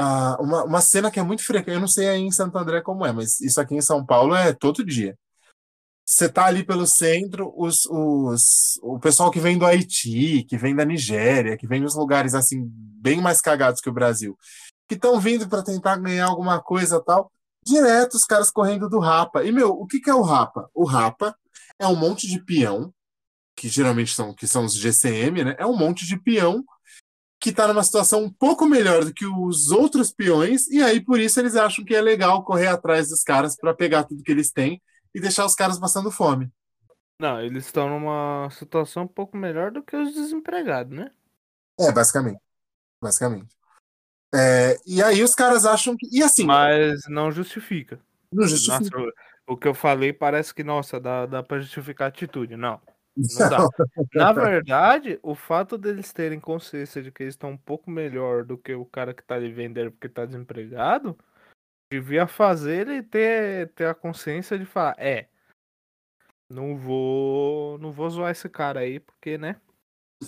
ah, 0.00 0.36
uma, 0.40 0.62
uma 0.64 0.80
cena 0.80 1.10
que 1.10 1.18
é 1.18 1.22
muito 1.24 1.42
frequente, 1.42 1.74
eu 1.74 1.80
não 1.80 1.88
sei 1.88 2.08
aí 2.08 2.20
em 2.20 2.30
Santo 2.30 2.56
André 2.56 2.80
como 2.80 3.04
é, 3.04 3.10
mas 3.10 3.40
isso 3.40 3.60
aqui 3.60 3.74
em 3.74 3.80
São 3.80 4.06
Paulo 4.06 4.32
é 4.32 4.52
todo 4.52 4.84
dia. 4.84 5.18
Você 6.06 6.28
tá 6.28 6.46
ali 6.46 6.64
pelo 6.64 6.86
centro, 6.86 7.52
os, 7.56 7.84
os, 7.86 8.78
o 8.80 9.00
pessoal 9.00 9.28
que 9.28 9.40
vem 9.40 9.58
do 9.58 9.66
Haiti, 9.66 10.44
que 10.44 10.56
vem 10.56 10.74
da 10.74 10.84
Nigéria, 10.84 11.56
que 11.56 11.66
vem 11.66 11.82
dos 11.82 11.96
lugares 11.96 12.32
assim 12.32 12.62
bem 12.70 13.20
mais 13.20 13.40
cagados 13.40 13.80
que 13.80 13.90
o 13.90 13.92
Brasil, 13.92 14.38
que 14.88 14.94
estão 14.94 15.18
vindo 15.18 15.48
para 15.48 15.64
tentar 15.64 15.96
ganhar 15.96 16.26
alguma 16.26 16.62
coisa 16.62 17.02
tal, 17.04 17.32
direto 17.66 18.14
os 18.14 18.24
caras 18.24 18.52
correndo 18.52 18.88
do 18.88 19.00
Rapa. 19.00 19.42
E 19.42 19.50
meu, 19.50 19.70
o 19.70 19.84
que, 19.84 19.98
que 19.98 20.08
é 20.08 20.14
o 20.14 20.22
Rapa? 20.22 20.70
O 20.72 20.84
Rapa 20.84 21.36
é 21.76 21.88
um 21.88 21.96
monte 21.96 22.28
de 22.28 22.40
peão, 22.40 22.94
que 23.56 23.68
geralmente 23.68 24.14
são, 24.14 24.32
que 24.32 24.46
são 24.46 24.64
os 24.64 24.74
GCM, 24.74 25.42
né? 25.42 25.56
É 25.58 25.66
um 25.66 25.76
monte 25.76 26.06
de 26.06 26.16
peão 26.16 26.64
que 27.40 27.50
está 27.50 27.68
numa 27.68 27.84
situação 27.84 28.24
um 28.24 28.30
pouco 28.30 28.66
melhor 28.66 29.04
do 29.04 29.14
que 29.14 29.26
os 29.26 29.70
outros 29.70 30.12
peões, 30.12 30.66
e 30.68 30.82
aí 30.82 31.00
por 31.00 31.20
isso 31.20 31.38
eles 31.38 31.54
acham 31.54 31.84
que 31.84 31.94
é 31.94 32.00
legal 32.00 32.44
correr 32.44 32.66
atrás 32.66 33.08
dos 33.08 33.22
caras 33.22 33.56
para 33.56 33.74
pegar 33.74 34.04
tudo 34.04 34.22
que 34.22 34.32
eles 34.32 34.50
têm 34.50 34.82
e 35.14 35.20
deixar 35.20 35.44
os 35.46 35.54
caras 35.54 35.78
passando 35.78 36.10
fome. 36.10 36.50
Não, 37.20 37.40
eles 37.40 37.66
estão 37.66 37.88
numa 37.88 38.48
situação 38.50 39.04
um 39.04 39.08
pouco 39.08 39.36
melhor 39.36 39.70
do 39.70 39.82
que 39.82 39.96
os 39.96 40.14
desempregados, 40.14 40.96
né? 40.96 41.10
É, 41.78 41.92
basicamente. 41.92 42.40
Basicamente. 43.02 43.56
É, 44.34 44.76
e 44.86 45.02
aí 45.02 45.22
os 45.22 45.34
caras 45.34 45.64
acham 45.64 45.96
que. 45.96 46.08
E 46.12 46.22
assim. 46.22 46.44
Mas 46.44 47.00
não 47.08 47.30
justifica. 47.32 47.98
Não 48.32 48.46
justifica. 48.46 48.98
Nossa, 48.98 49.12
o 49.46 49.56
que 49.56 49.66
eu 49.66 49.74
falei 49.74 50.12
parece 50.12 50.54
que, 50.54 50.62
nossa, 50.62 51.00
dá, 51.00 51.26
dá 51.26 51.42
pra 51.42 51.60
justificar 51.60 52.06
a 52.06 52.08
atitude. 52.08 52.56
Não. 52.56 52.80
Não 53.18 53.48
dá. 53.50 53.58
Na 54.14 54.32
verdade, 54.32 55.18
o 55.22 55.34
fato 55.34 55.76
deles 55.76 56.12
terem 56.12 56.38
consciência 56.38 57.02
de 57.02 57.10
que 57.10 57.24
eles 57.24 57.34
estão 57.34 57.50
um 57.50 57.58
pouco 57.58 57.90
melhor 57.90 58.44
do 58.44 58.56
que 58.56 58.72
o 58.74 58.84
cara 58.84 59.12
que 59.12 59.24
tá 59.24 59.34
ali 59.34 59.52
vendendo 59.52 59.90
porque 59.90 60.08
tá 60.08 60.24
desempregado, 60.24 61.18
devia 61.92 62.28
fazer 62.28 62.86
ele 62.88 63.02
ter, 63.02 63.72
ter 63.72 63.86
a 63.86 63.94
consciência 63.94 64.56
de 64.56 64.64
falar, 64.64 64.94
é, 64.98 65.28
não 66.48 66.78
vou, 66.78 67.76
não 67.78 67.90
vou 67.90 68.08
zoar 68.08 68.30
esse 68.30 68.48
cara 68.48 68.80
aí, 68.80 69.00
porque, 69.00 69.36
né? 69.36 69.60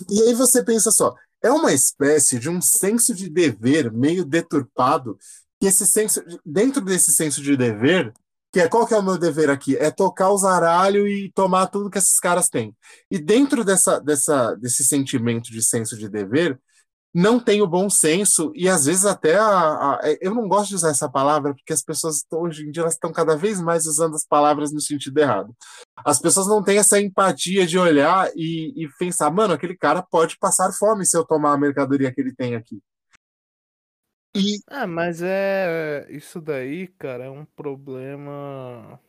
E 0.09 0.21
aí 0.23 0.33
você 0.33 0.63
pensa 0.63 0.91
só, 0.91 1.15
é 1.41 1.49
uma 1.49 1.73
espécie 1.73 2.39
de 2.39 2.49
um 2.49 2.61
senso 2.61 3.15
de 3.15 3.29
dever 3.29 3.91
meio 3.91 4.25
deturpado, 4.25 5.17
que 5.59 5.67
esse 5.67 5.85
senso, 5.85 6.21
dentro 6.45 6.81
desse 6.81 7.13
senso 7.13 7.41
de 7.41 7.55
dever, 7.55 8.13
que 8.51 8.59
é 8.59 8.67
qual 8.67 8.85
que 8.85 8.93
é 8.93 8.97
o 8.97 9.03
meu 9.03 9.17
dever 9.17 9.49
aqui? 9.49 9.77
É 9.77 9.89
tocar 9.89 10.31
os 10.31 10.43
aralhos 10.43 11.07
e 11.09 11.31
tomar 11.33 11.67
tudo 11.67 11.89
que 11.89 11.97
esses 11.97 12.19
caras 12.19 12.49
têm. 12.49 12.75
E 13.09 13.17
dentro 13.17 13.63
dessa, 13.63 13.99
dessa, 13.99 14.55
desse 14.55 14.83
sentimento 14.83 15.51
de 15.51 15.61
senso 15.61 15.97
de 15.97 16.09
dever, 16.09 16.59
não 17.13 17.39
tem 17.39 17.61
o 17.61 17.67
bom 17.67 17.89
senso 17.89 18.51
e 18.55 18.69
às 18.69 18.85
vezes 18.85 19.05
até 19.05 19.35
a, 19.37 19.45
a, 19.45 19.99
é, 20.03 20.17
eu 20.21 20.33
não 20.33 20.47
gosto 20.47 20.69
de 20.69 20.75
usar 20.75 20.89
essa 20.91 21.09
palavra 21.09 21.53
porque 21.53 21.73
as 21.73 21.81
pessoas 21.81 22.23
hoje 22.31 22.65
em 22.65 22.71
dia 22.71 22.83
elas 22.83 22.93
estão 22.93 23.11
cada 23.11 23.35
vez 23.35 23.59
mais 23.59 23.85
usando 23.85 24.15
as 24.15 24.25
palavras 24.25 24.71
no 24.71 24.79
sentido 24.79 25.17
errado. 25.17 25.53
As 26.05 26.19
pessoas 26.19 26.47
não 26.47 26.63
têm 26.63 26.77
essa 26.77 26.99
empatia 27.01 27.67
de 27.67 27.77
olhar 27.77 28.31
e, 28.35 28.85
e 28.85 28.89
pensar, 28.97 29.29
mano, 29.29 29.53
aquele 29.53 29.75
cara 29.77 30.01
pode 30.01 30.37
passar 30.39 30.71
fome 30.73 31.05
se 31.05 31.17
eu 31.17 31.25
tomar 31.25 31.53
a 31.53 31.57
mercadoria 31.57 32.11
que 32.13 32.21
ele 32.21 32.33
tem 32.33 32.55
aqui. 32.55 32.81
E... 34.33 34.61
Ah, 34.67 34.87
mas 34.87 35.21
é. 35.21 36.07
Isso 36.09 36.39
daí, 36.39 36.87
cara, 36.87 37.25
é 37.25 37.29
um 37.29 37.45
problema. 37.45 38.99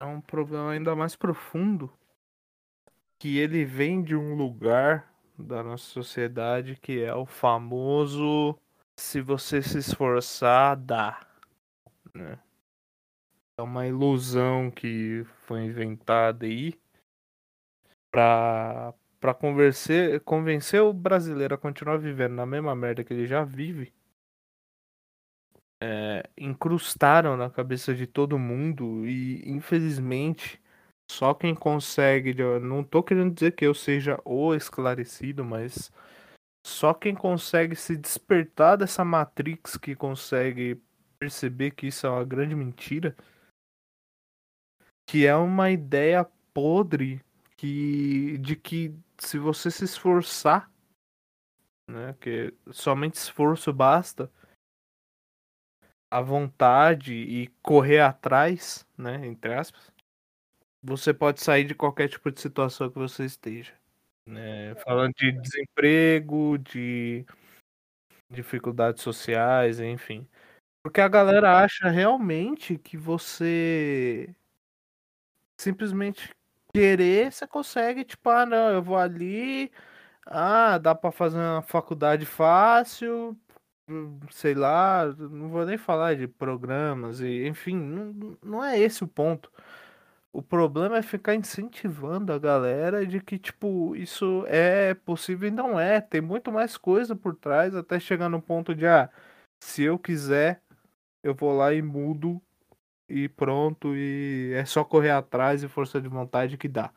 É 0.00 0.04
um 0.04 0.20
problema 0.20 0.72
ainda 0.72 0.94
mais 0.94 1.16
profundo. 1.16 1.90
Que 3.18 3.38
ele 3.38 3.64
vem 3.64 4.02
de 4.02 4.14
um 4.14 4.34
lugar 4.34 5.10
da 5.38 5.62
nossa 5.62 5.84
sociedade 5.84 6.76
que 6.76 7.02
é 7.02 7.14
o 7.14 7.24
famoso 7.24 8.58
se 8.96 9.20
você 9.20 9.62
se 9.62 9.78
esforçar, 9.78 10.76
dá. 10.76 11.26
Né? 12.14 12.38
É 13.58 13.62
uma 13.62 13.86
ilusão 13.86 14.70
que 14.70 15.24
foi 15.46 15.64
inventada 15.64 16.44
aí 16.44 16.78
pra, 18.10 18.92
pra 19.18 19.32
convencer, 19.32 20.20
convencer 20.20 20.82
o 20.82 20.92
brasileiro 20.92 21.54
a 21.54 21.58
continuar 21.58 21.96
vivendo 21.96 22.34
na 22.34 22.44
mesma 22.44 22.74
merda 22.74 23.02
que 23.02 23.12
ele 23.14 23.26
já 23.26 23.42
vive 23.42 23.92
é, 25.82 26.28
incrustaram 26.36 27.36
na 27.36 27.50
cabeça 27.50 27.94
de 27.94 28.06
todo 28.06 28.38
mundo 28.38 29.06
e 29.06 29.42
infelizmente 29.48 30.60
só 31.10 31.34
quem 31.34 31.54
consegue, 31.54 32.34
não 32.60 32.82
tô 32.82 33.02
querendo 33.02 33.34
dizer 33.34 33.52
que 33.52 33.66
eu 33.66 33.74
seja 33.74 34.18
o 34.24 34.54
esclarecido, 34.54 35.44
mas 35.44 35.92
só 36.66 36.94
quem 36.94 37.14
consegue 37.14 37.76
se 37.76 37.96
despertar 37.96 38.76
dessa 38.76 39.04
matrix 39.04 39.76
que 39.76 39.94
consegue 39.94 40.80
perceber 41.18 41.72
que 41.72 41.88
isso 41.88 42.06
é 42.06 42.10
uma 42.10 42.24
grande 42.24 42.54
mentira, 42.54 43.14
que 45.06 45.26
é 45.26 45.36
uma 45.36 45.70
ideia 45.70 46.24
podre 46.54 47.20
que 47.56 48.38
de 48.38 48.56
que 48.56 48.94
se 49.18 49.38
você 49.38 49.70
se 49.70 49.84
esforçar, 49.84 50.70
né, 51.88 52.14
que 52.20 52.52
somente 52.72 53.14
esforço 53.14 53.72
basta, 53.72 54.30
a 56.14 56.20
vontade 56.20 57.12
e 57.12 57.48
correr 57.60 57.98
atrás, 57.98 58.86
né, 58.96 59.26
entre 59.26 59.52
aspas, 59.52 59.92
você 60.80 61.12
pode 61.12 61.40
sair 61.40 61.64
de 61.64 61.74
qualquer 61.74 62.08
tipo 62.08 62.30
de 62.30 62.40
situação 62.40 62.88
que 62.88 62.96
você 62.96 63.24
esteja. 63.24 63.72
Né? 64.24 64.76
Falando 64.76 65.12
de 65.14 65.32
desemprego, 65.32 66.56
de 66.58 67.26
dificuldades 68.30 69.02
sociais, 69.02 69.80
enfim. 69.80 70.24
Porque 70.84 71.00
a 71.00 71.08
galera 71.08 71.58
acha 71.58 71.88
realmente 71.88 72.78
que 72.78 72.96
você 72.96 74.32
simplesmente 75.60 76.30
querer, 76.72 77.32
você 77.32 77.44
consegue, 77.44 78.04
tipo, 78.04 78.30
ah, 78.30 78.46
não, 78.46 78.68
eu 78.70 78.80
vou 78.80 78.96
ali, 78.96 79.72
ah, 80.26 80.78
dá 80.78 80.94
para 80.94 81.10
fazer 81.10 81.38
uma 81.38 81.62
faculdade 81.62 82.24
fácil, 82.24 83.36
sei 84.30 84.54
lá, 84.54 85.06
não 85.06 85.48
vou 85.48 85.64
nem 85.64 85.76
falar 85.78 86.16
de 86.16 86.26
programas 86.26 87.20
e 87.20 87.46
enfim, 87.46 87.76
não, 87.76 88.36
não 88.42 88.64
é 88.64 88.78
esse 88.78 89.04
o 89.04 89.08
ponto. 89.08 89.50
O 90.32 90.42
problema 90.42 90.96
é 90.98 91.02
ficar 91.02 91.34
incentivando 91.36 92.32
a 92.32 92.38
galera 92.38 93.06
de 93.06 93.20
que, 93.20 93.38
tipo, 93.38 93.94
isso 93.94 94.44
é 94.48 94.92
possível 94.94 95.48
e 95.48 95.50
não 95.52 95.78
é. 95.78 96.00
Tem 96.00 96.20
muito 96.20 96.50
mais 96.50 96.76
coisa 96.76 97.14
por 97.14 97.36
trás 97.36 97.74
até 97.74 98.00
chegar 98.00 98.28
no 98.28 98.42
ponto 98.42 98.74
de, 98.74 98.86
ah, 98.86 99.08
se 99.62 99.82
eu 99.84 99.98
quiser, 99.98 100.60
eu 101.22 101.34
vou 101.34 101.56
lá 101.56 101.72
e 101.72 101.80
mudo 101.82 102.42
e 103.08 103.28
pronto, 103.28 103.94
e 103.94 104.52
é 104.54 104.64
só 104.64 104.84
correr 104.84 105.10
atrás 105.10 105.62
e 105.62 105.68
força 105.68 106.00
de 106.00 106.08
vontade 106.08 106.58
que 106.58 106.68
dá. 106.68 106.92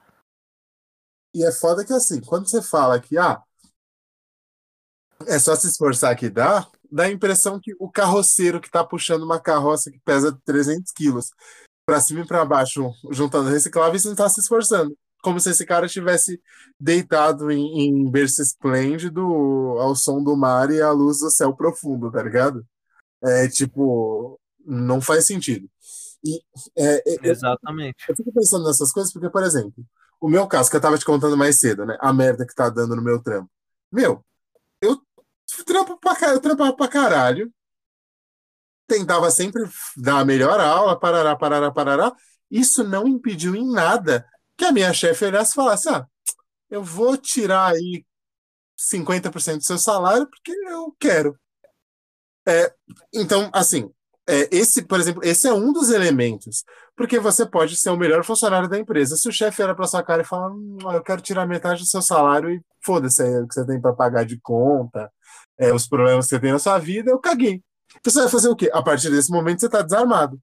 E 1.35 1.45
é 1.45 1.51
foda 1.51 1.85
que 1.85 1.93
assim, 1.93 2.21
quando 2.21 2.49
você 2.49 2.61
fala 2.61 2.99
que, 2.99 3.17
ah, 3.17 3.43
é 5.25 5.39
só 5.39 5.55
se 5.55 5.67
esforçar 5.67 6.15
que 6.15 6.29
dá, 6.29 6.67
dá 6.91 7.03
a 7.03 7.11
impressão 7.11 7.59
que 7.59 7.73
o 7.79 7.89
carroceiro 7.89 8.61
que 8.61 8.69
tá 8.69 8.83
puxando 8.83 9.23
uma 9.23 9.39
carroça 9.39 9.91
que 9.91 9.99
pesa 9.99 10.37
300 10.45 10.91
quilos 10.91 11.31
pra 11.85 12.01
cima 12.01 12.21
e 12.21 12.27
pra 12.27 12.45
baixo, 12.45 12.91
juntando 13.11 13.49
recicláveis, 13.49 14.03
não 14.05 14.15
tá 14.15 14.27
se 14.27 14.41
esforçando. 14.41 14.95
Como 15.23 15.39
se 15.39 15.49
esse 15.49 15.65
cara 15.65 15.85
estivesse 15.85 16.39
deitado 16.79 17.49
em, 17.49 17.81
em 17.81 18.11
berço 18.11 18.41
esplêndido 18.41 19.21
ao 19.79 19.95
som 19.95 20.21
do 20.21 20.35
mar 20.35 20.69
e 20.69 20.81
à 20.81 20.91
luz 20.91 21.19
do 21.19 21.29
céu 21.31 21.55
profundo, 21.55 22.11
tá 22.11 22.21
ligado? 22.21 22.65
É 23.23 23.47
tipo, 23.47 24.39
não 24.65 25.01
faz 25.01 25.25
sentido. 25.25 25.67
E 26.23 26.41
é, 26.77 26.95
é, 26.95 27.17
eu, 27.23 27.31
Exatamente. 27.31 27.97
eu 28.09 28.15
fico 28.15 28.31
pensando 28.33 28.65
nessas 28.65 28.91
coisas 28.91 29.11
porque, 29.11 29.29
por 29.29 29.43
exemplo, 29.43 29.73
o 30.19 30.27
meu 30.27 30.47
caso, 30.47 30.69
que 30.69 30.75
eu 30.75 30.81
tava 30.81 30.97
te 30.97 31.05
contando 31.05 31.37
mais 31.37 31.59
cedo, 31.59 31.85
né? 31.85 31.97
A 32.01 32.11
merda 32.11 32.45
que 32.45 32.53
tá 32.53 32.69
dando 32.69 32.95
no 32.95 33.01
meu 33.01 33.21
trampo. 33.21 33.49
Meu, 33.91 34.03
eu 34.11 34.23
trampo 35.65 35.97
pra, 35.99 36.39
trampava 36.39 36.75
pra 36.75 36.87
caralho, 36.87 37.51
tentava 38.87 39.29
sempre 39.31 39.63
dar 39.97 40.19
a 40.19 40.25
melhor 40.25 40.59
aula, 40.59 40.99
parará, 40.99 41.35
parará, 41.35 41.71
parará. 41.71 42.15
Isso 42.49 42.83
não 42.83 43.07
impediu 43.07 43.55
em 43.55 43.69
nada 43.69 44.25
que 44.57 44.65
a 44.65 44.71
minha 44.71 44.93
chefe 44.93 45.25
olhasse 45.25 45.51
e 45.51 45.55
falasse: 45.55 45.89
ah, 45.89 46.05
eu 46.69 46.83
vou 46.83 47.17
tirar 47.17 47.73
aí 47.73 48.05
50% 48.77 49.57
do 49.57 49.63
seu 49.63 49.77
salário 49.77 50.27
porque 50.27 50.51
eu 50.51 50.95
quero. 50.99 51.37
É, 52.47 52.73
então, 53.13 53.49
assim, 53.53 53.91
é, 54.27 54.47
esse, 54.51 54.83
por 54.83 54.99
exemplo, 54.99 55.21
esse 55.23 55.47
é 55.47 55.53
um 55.53 55.71
dos 55.71 55.89
elementos. 55.89 56.63
Porque 56.95 57.19
você 57.19 57.45
pode 57.45 57.75
ser 57.77 57.91
o 57.91 57.97
melhor 57.97 58.23
funcionário 58.25 58.67
da 58.67 58.77
empresa. 58.79 59.15
Se 59.15 59.29
o 59.29 59.31
chefe 59.31 59.61
olha 59.61 59.75
pra 59.75 59.87
sua 59.87 60.03
cara 60.03 60.21
e 60.23 60.25
fala: 60.25 60.51
hum, 60.51 60.77
eu 60.93 61.03
quero 61.03 61.21
tirar 61.21 61.45
metade 61.47 61.81
do 61.81 61.87
seu 61.87 62.01
salário 62.01 62.49
e 62.49 62.61
foda-se 62.81 63.21
aí 63.23 63.37
o 63.41 63.47
que 63.47 63.53
você 63.53 63.65
tem 63.65 63.79
para 63.79 63.93
pagar 63.93 64.25
de 64.25 64.39
conta, 64.39 65.11
é, 65.57 65.73
os 65.73 65.87
problemas 65.87 66.25
que 66.25 66.29
você 66.29 66.39
tem 66.39 66.51
na 66.51 66.59
sua 66.59 66.77
vida, 66.79 67.11
eu 67.11 67.19
caguei. 67.19 67.63
Então 67.99 68.11
você 68.11 68.21
vai 68.21 68.29
fazer 68.29 68.49
o 68.49 68.55
quê? 68.55 68.69
A 68.73 68.81
partir 68.83 69.09
desse 69.09 69.31
momento 69.31 69.59
você 69.59 69.67
está 69.67 69.81
desarmado. 69.81 70.39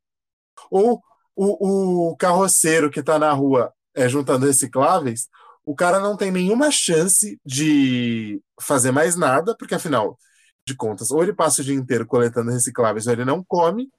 Ou 0.71 1.03
o, 1.37 2.11
o 2.11 2.17
carroceiro 2.17 2.91
que 2.91 3.01
está 3.01 3.19
na 3.19 3.33
rua 3.33 3.73
é, 3.95 4.09
juntando 4.09 4.47
recicláveis, 4.47 5.29
o 5.65 5.75
cara 5.75 5.99
não 6.01 6.17
tem 6.17 6.31
nenhuma 6.31 6.71
chance 6.71 7.41
de 7.45 8.43
fazer 8.61 8.91
mais 8.93 9.17
nada, 9.17 9.57
porque 9.57 9.75
afinal 9.75 10.19
de 10.67 10.75
contas, 10.77 11.11
ou 11.11 11.23
ele 11.23 11.35
passa 11.35 11.61
o 11.63 11.65
dia 11.65 11.75
inteiro 11.75 12.07
coletando 12.07 12.51
recicláveis, 12.51 13.07
ou 13.07 13.13
ele 13.13 13.25
não 13.25 13.45
come. 13.45 13.91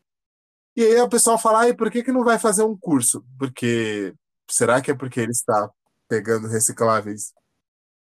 E 0.75 0.83
aí 0.83 0.99
o 1.01 1.09
pessoal 1.09 1.37
fala, 1.37 1.61
ai, 1.61 1.73
por 1.73 1.91
que, 1.91 2.03
que 2.03 2.11
não 2.11 2.23
vai 2.23 2.39
fazer 2.39 2.63
um 2.63 2.77
curso? 2.77 3.25
Porque 3.39 4.13
será 4.49 4.81
que 4.81 4.91
é 4.91 4.95
porque 4.95 5.19
ele 5.21 5.31
está 5.31 5.69
pegando 6.07 6.47
recicláveis 6.47 7.33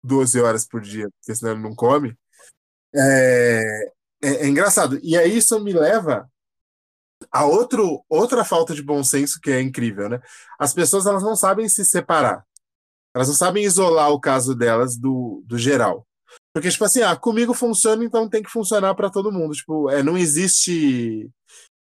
12 0.02 0.40
horas 0.40 0.66
por 0.66 0.80
dia, 0.80 1.08
porque 1.10 1.34
senão 1.34 1.52
ele 1.52 1.62
não 1.62 1.74
come? 1.74 2.16
É, 2.94 3.92
é, 4.22 4.28
é 4.28 4.46
engraçado. 4.48 4.98
E 5.02 5.16
aí 5.16 5.36
isso 5.36 5.58
me 5.60 5.72
leva 5.72 6.30
a 7.30 7.44
outro, 7.44 8.04
outra 8.08 8.44
falta 8.44 8.74
de 8.74 8.82
bom 8.82 9.02
senso 9.04 9.40
que 9.40 9.50
é 9.50 9.60
incrível, 9.60 10.08
né? 10.08 10.20
As 10.58 10.72
pessoas 10.72 11.06
elas 11.06 11.22
não 11.22 11.36
sabem 11.36 11.68
se 11.68 11.84
separar. 11.84 12.44
Elas 13.14 13.28
não 13.28 13.34
sabem 13.34 13.64
isolar 13.64 14.10
o 14.10 14.20
caso 14.20 14.54
delas 14.54 14.96
do, 14.96 15.42
do 15.46 15.58
geral. 15.58 16.06
Porque, 16.52 16.70
tipo 16.70 16.84
assim, 16.84 17.02
ah, 17.02 17.16
comigo 17.16 17.54
funciona, 17.54 18.04
então 18.04 18.28
tem 18.28 18.42
que 18.42 18.50
funcionar 18.50 18.94
para 18.94 19.10
todo 19.10 19.32
mundo. 19.32 19.54
Tipo, 19.54 19.90
é, 19.90 20.02
não 20.02 20.16
existe 20.16 21.30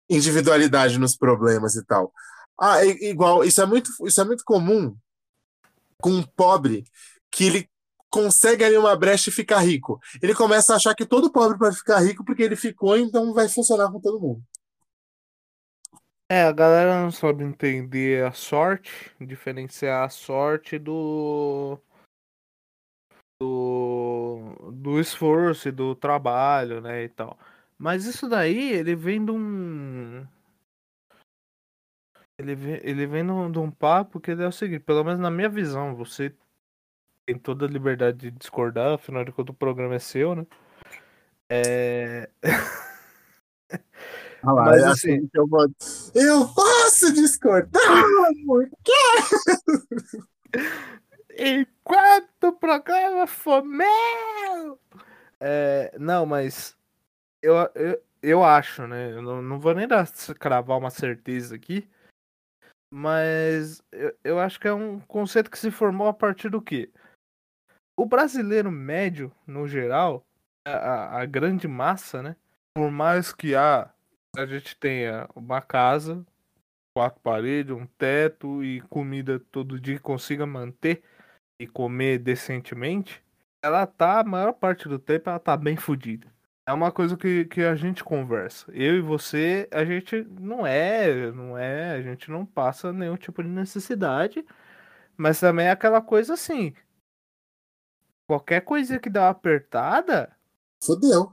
individualidade 0.09 0.99
nos 0.99 1.17
problemas 1.17 1.75
e 1.75 1.85
tal. 1.85 2.13
Ah, 2.59 2.85
é 2.85 2.89
igual, 3.05 3.45
isso 3.45 3.61
é 3.61 3.67
muito, 3.67 3.91
isso 4.07 4.21
é 4.21 4.25
muito 4.25 4.45
comum 4.45 4.97
com 6.01 6.11
um 6.11 6.23
pobre 6.23 6.85
que 7.31 7.45
ele 7.45 7.71
consegue 8.17 8.65
ali 8.65 8.79
uma 8.79 8.97
brecha 8.97 9.29
e 9.29 9.33
fica 9.33 9.59
rico. 9.59 10.01
Ele 10.23 10.35
começa 10.35 10.73
a 10.73 10.77
achar 10.77 10.95
que 10.95 11.05
todo 11.05 11.31
pobre 11.31 11.59
pode 11.59 11.77
ficar 11.77 11.99
rico 11.99 12.25
porque 12.25 12.43
ele 12.43 12.57
ficou, 12.57 12.97
então 12.97 13.35
vai 13.35 13.47
funcionar 13.47 13.93
com 13.93 14.01
todo 14.01 14.19
mundo. 14.19 14.43
É, 16.31 16.43
a 16.43 16.53
galera 16.53 17.03
não 17.03 17.11
sabe 17.11 17.45
entender 17.45 18.25
a 18.25 18.33
sorte, 18.33 19.13
diferenciar 19.21 20.05
a 20.05 20.09
sorte 20.09 20.79
do 20.79 21.79
do, 23.39 24.73
do 24.73 24.99
esforço 24.99 25.69
e 25.69 25.73
do 25.73 25.95
trabalho, 25.95 26.81
né, 26.81 27.05
e 27.05 27.09
tal. 27.11 27.39
Mas 27.77 28.07
isso 28.07 28.27
daí, 28.27 28.73
ele 28.73 28.97
vem 28.97 29.23
de 29.23 29.31
um 29.31 30.27
ele 32.39 32.55
vem, 32.55 32.81
ele 32.83 33.07
vem 33.07 33.27
de 33.27 33.59
um, 33.59 33.71
papo 33.71 34.19
que 34.19 34.31
é 34.31 34.47
o 34.47 34.53
seguinte, 34.53 34.81
pelo 34.81 35.05
menos 35.05 35.21
na 35.21 35.31
minha 35.31 35.49
visão, 35.51 35.95
você 35.95 36.35
tem 37.27 37.37
toda 37.37 37.67
a 37.67 37.69
liberdade 37.69 38.19
de 38.19 38.31
discordar, 38.31 38.95
afinal 38.95 39.25
de 39.25 39.33
contas 39.33 39.53
o 39.53 39.59
programa 39.59 39.97
é 39.97 39.99
seu, 39.99 40.37
né? 40.37 40.47
É... 41.51 42.31
Ah 44.43 44.53
lá, 44.53 44.65
Mas, 44.67 44.85
assim- 44.85 45.17
assim 45.17 45.31
eu 45.35 45.47
vou. 45.47 45.67
Eu 46.15 46.49
posso 46.55 47.13
discordar, 47.13 47.83
amor. 48.43 48.71
Enquanto 51.37 52.45
o 52.45 52.53
programa 52.53 53.27
for 53.27 53.65
meu! 53.65 54.79
É, 55.41 55.95
não, 55.99 56.25
mas 56.25 56.77
eu, 57.43 57.55
eu, 57.75 58.03
eu 58.23 58.45
acho, 58.45 58.87
né? 58.87 59.13
Eu 59.13 59.21
não, 59.21 59.43
não 59.43 59.59
vou 59.59 59.75
nem 59.75 59.89
dar, 59.89 60.09
cravar 60.39 60.79
uma 60.79 60.91
certeza 60.91 61.57
aqui, 61.57 61.89
mas 62.89 63.83
eu, 63.91 64.17
eu 64.23 64.39
acho 64.39 64.61
que 64.61 64.69
é 64.69 64.73
um 64.73 65.01
conceito 65.01 65.51
que 65.51 65.59
se 65.59 65.71
formou 65.73 66.07
a 66.07 66.15
partir 66.15 66.49
do 66.49 66.63
quê? 66.63 66.91
O 67.97 68.05
brasileiro 68.07 68.71
médio, 68.71 69.33
no 69.47 69.67
geral, 69.67 70.27
a, 70.67 71.21
a- 71.21 71.27
grande 71.27 71.67
massa, 71.67 72.23
né? 72.23 72.37
Por 72.75 72.91
mais 72.91 73.33
que 73.33 73.55
a, 73.55 73.91
a 74.37 74.47
gente 74.47 74.77
tenha 74.77 75.29
uma 75.35 75.63
casa, 75.63 76.25
quatro 76.95 77.21
paredes, 77.21 77.75
um 77.75 77.87
teto 77.87 78.65
e 78.65 78.81
comida 78.83 79.41
todo 79.53 79.81
dia 79.81 80.01
consiga 80.01 80.47
manter 80.47 81.03
e 81.61 81.67
comer 81.67 82.19
decentemente, 82.19 83.23
ela 83.63 83.87
tá, 83.87 84.21
a 84.21 84.25
maior 84.25 84.53
parte 84.53 84.89
do 84.89 84.99
tempo, 84.99 85.31
ela 85.31 85.39
tá 85.41 85.57
bem 85.57 85.77
fodida. 85.77 86.29
É 86.69 86.73
uma 86.73 86.93
coisa 86.93 87.17
que, 87.17 87.45
que 87.47 87.63
a 87.63 87.77
gente 87.77 88.05
conversa. 88.05 88.67
Eu 88.73 88.97
e 88.97 89.01
você, 89.01 89.69
a 89.73 89.85
gente 89.85 90.23
não 90.41 90.67
é, 90.67 91.31
não 91.33 91.57
é, 91.59 91.93
a 91.95 92.03
gente 92.03 92.31
não 92.31 92.47
passa 92.47 92.93
nenhum 92.93 93.17
tipo 93.17 93.43
de 93.43 93.49
necessidade, 93.49 94.45
mas 95.17 95.41
também 95.41 95.67
é 95.67 95.71
aquela 95.71 96.01
coisa 96.03 96.35
assim. 96.35 96.75
Qualquer 98.27 98.61
coisa 98.63 98.99
que 98.99 99.09
dá 99.09 99.23
uma 99.23 99.31
apertada, 99.31 100.37
Fudeu. 100.83 101.33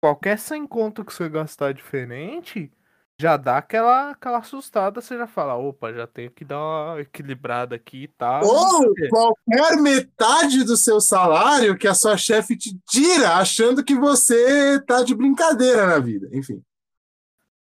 qualquer 0.00 0.38
sem 0.38 0.66
conto 0.66 1.04
que 1.04 1.12
você 1.12 1.28
gastar 1.28 1.72
diferente, 1.72 2.70
já 3.18 3.36
dá 3.36 3.58
aquela, 3.58 4.10
aquela 4.10 4.38
assustada, 4.38 5.00
você 5.00 5.16
já 5.16 5.26
fala, 5.26 5.54
opa, 5.54 5.92
já 5.92 6.06
tenho 6.06 6.30
que 6.30 6.44
dar 6.44 6.58
uma 6.58 7.00
equilibrada 7.00 7.76
aqui 7.76 8.04
e 8.04 8.08
tal. 8.08 8.44
sei 8.44 8.88
o 8.88 8.88
Ou 8.88 9.08
qualquer 9.08 9.80
metade 9.80 10.64
do 10.64 10.76
seu 10.76 11.00
salário 11.00 11.78
que 11.78 11.86
a 11.86 11.94
sua 11.94 12.16
chefe 12.16 12.56
te 12.56 12.76
tira, 12.86 13.36
achando 13.36 13.84
que 13.84 13.94
você 13.94 14.80
tá 14.84 15.02
de 15.02 15.14
brincadeira 15.14 15.86
na 15.86 15.98
vida. 15.98 16.28
Enfim. 16.32 16.62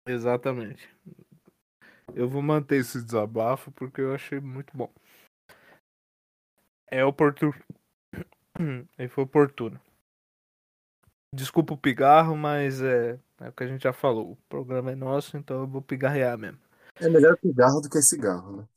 Exatamente. 0.06 0.88
Eu 2.14 2.28
vou 2.28 2.42
manter 2.42 2.76
esse 2.76 3.00
desabafo 3.00 3.70
porque 3.72 4.00
eu 4.00 4.14
achei 4.14 4.40
muito 4.40 4.76
bom. 4.76 4.90
É 6.86 7.04
oportuno. 7.04 7.54
Ele 8.58 9.08
foi 9.08 9.24
oportuno. 9.24 9.80
Desculpa 11.34 11.72
o 11.72 11.78
pigarro, 11.78 12.36
mas 12.36 12.82
é, 12.82 13.18
é 13.40 13.48
o 13.48 13.52
que 13.52 13.64
a 13.64 13.66
gente 13.66 13.82
já 13.82 13.92
falou. 13.92 14.32
O 14.32 14.36
programa 14.48 14.92
é 14.92 14.94
nosso, 14.94 15.36
então 15.36 15.60
eu 15.60 15.66
vou 15.66 15.80
pigarrear 15.80 16.36
mesmo. 16.36 16.60
É 16.96 17.08
melhor 17.08 17.38
cigarro 17.40 17.80
do 17.80 17.88
que 17.88 18.02
cigarro, 18.02 18.58
né? 18.58 18.68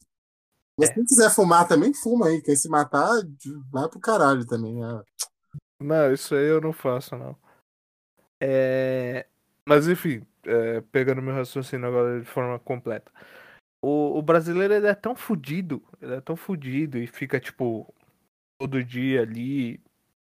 Mas 0.79 0.89
É. 0.89 0.93
quem 0.93 1.05
quiser 1.05 1.29
fumar 1.29 1.67
também, 1.67 1.93
fuma 1.93 2.27
aí. 2.27 2.41
Quem 2.41 2.55
se 2.55 2.69
matar, 2.69 3.09
vai 3.71 3.89
pro 3.89 3.99
caralho 3.99 4.45
também. 4.45 4.83
ah. 4.83 5.03
Não, 5.81 6.13
isso 6.13 6.33
aí 6.35 6.45
eu 6.45 6.61
não 6.61 6.71
faço, 6.71 7.17
não. 7.17 7.37
É... 8.41 9.27
Mas 9.67 9.87
enfim, 9.87 10.25
é, 10.43 10.81
pegando 10.91 11.21
meu 11.21 11.33
raciocínio 11.33 11.87
agora 11.87 12.19
de 12.19 12.25
forma 12.25 12.59
completa. 12.59 13.11
O, 13.81 14.17
o 14.17 14.21
brasileiro 14.21 14.73
ele 14.73 14.87
é 14.87 14.95
tão 14.95 15.15
fudido, 15.15 15.81
ele 16.01 16.15
é 16.15 16.21
tão 16.21 16.35
fudido 16.35 16.97
e 16.97 17.07
fica, 17.07 17.39
tipo, 17.39 17.93
todo 18.59 18.83
dia 18.83 19.21
ali 19.21 19.81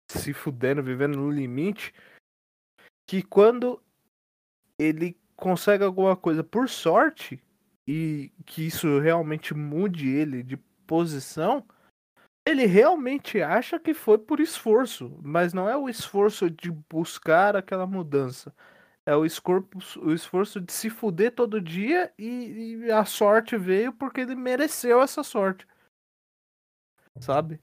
se 0.09 0.33
fudendo, 0.33 0.83
vivendo 0.83 1.17
no 1.17 1.31
limite, 1.31 1.93
que 3.07 3.21
quando 3.21 3.81
ele 4.77 5.17
consegue 5.35 5.83
alguma 5.83 6.15
coisa 6.15 6.43
por 6.43 6.69
sorte 6.69 7.41
e 7.87 8.31
que 8.45 8.67
isso 8.67 8.99
realmente 8.99 9.53
mude 9.53 10.09
ele 10.09 10.43
de 10.43 10.57
posição, 10.87 11.65
ele 12.45 12.65
realmente 12.65 13.41
acha 13.41 13.79
que 13.79 13.93
foi 13.93 14.17
por 14.17 14.39
esforço, 14.39 15.17
mas 15.21 15.53
não 15.53 15.69
é 15.69 15.75
o 15.75 15.89
esforço 15.89 16.49
de 16.49 16.71
buscar 16.71 17.55
aquela 17.55 17.87
mudança. 17.87 18.53
É 19.05 19.15
o 19.15 19.25
esforço, 19.25 20.01
o 20.01 20.13
esforço 20.13 20.61
de 20.61 20.71
se 20.71 20.89
fuder 20.89 21.33
todo 21.33 21.59
dia 21.59 22.13
e, 22.17 22.85
e 22.85 22.91
a 22.91 23.03
sorte 23.03 23.57
veio 23.57 23.91
porque 23.91 24.21
ele 24.21 24.35
mereceu 24.35 25.01
essa 25.01 25.23
sorte. 25.23 25.67
Sabe? 27.19 27.59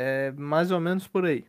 É 0.00 0.30
mais 0.32 0.70
ou 0.70 0.78
menos 0.78 1.08
por 1.08 1.24
aí. 1.24 1.44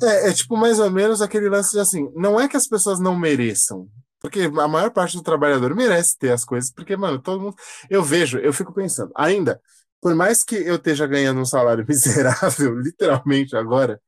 É, 0.00 0.28
é 0.28 0.32
tipo 0.32 0.56
mais 0.56 0.78
ou 0.78 0.88
menos 0.88 1.20
aquele 1.20 1.48
lance 1.48 1.72
de 1.72 1.80
assim, 1.80 2.08
não 2.14 2.40
é 2.40 2.46
que 2.46 2.56
as 2.56 2.68
pessoas 2.68 3.00
não 3.00 3.18
mereçam, 3.18 3.88
porque 4.20 4.42
a 4.42 4.68
maior 4.68 4.90
parte 4.92 5.16
do 5.16 5.22
trabalhador 5.22 5.74
merece 5.74 6.16
ter 6.16 6.30
as 6.30 6.44
coisas, 6.44 6.70
porque, 6.70 6.96
mano, 6.96 7.18
todo 7.18 7.40
mundo. 7.40 7.56
Eu 7.90 8.02
vejo, 8.04 8.38
eu 8.38 8.52
fico 8.52 8.72
pensando, 8.72 9.10
ainda, 9.16 9.60
por 10.00 10.14
mais 10.14 10.44
que 10.44 10.54
eu 10.54 10.76
esteja 10.76 11.08
ganhando 11.08 11.40
um 11.40 11.44
salário 11.44 11.84
miserável, 11.88 12.78
literalmente 12.78 13.56
agora, 13.56 14.00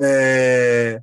é, 0.00 1.00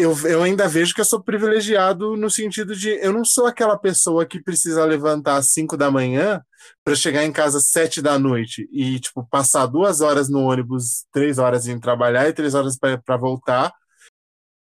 eu, 0.00 0.16
eu 0.26 0.42
ainda 0.42 0.66
vejo 0.68 0.94
que 0.94 1.00
eu 1.00 1.04
sou 1.04 1.22
privilegiado 1.22 2.16
no 2.16 2.30
sentido 2.30 2.74
de 2.74 2.90
eu 3.04 3.12
não 3.12 3.24
sou 3.24 3.46
aquela 3.46 3.78
pessoa 3.78 4.26
que 4.26 4.42
precisa 4.42 4.84
levantar 4.84 5.36
às 5.36 5.52
5 5.52 5.76
da 5.76 5.90
manhã 5.90 6.42
para 6.84 6.94
chegar 6.94 7.24
em 7.24 7.32
casa 7.32 7.58
às 7.58 7.68
7 7.68 8.00
da 8.02 8.18
noite 8.18 8.68
e, 8.72 8.98
tipo, 9.00 9.26
passar 9.30 9.66
duas 9.66 10.00
horas 10.00 10.28
no 10.28 10.40
ônibus, 10.40 11.04
três 11.12 11.38
horas 11.38 11.66
em 11.66 11.78
trabalhar 11.78 12.28
e 12.28 12.32
três 12.32 12.54
horas 12.54 12.76
para 12.78 13.16
voltar 13.16 13.72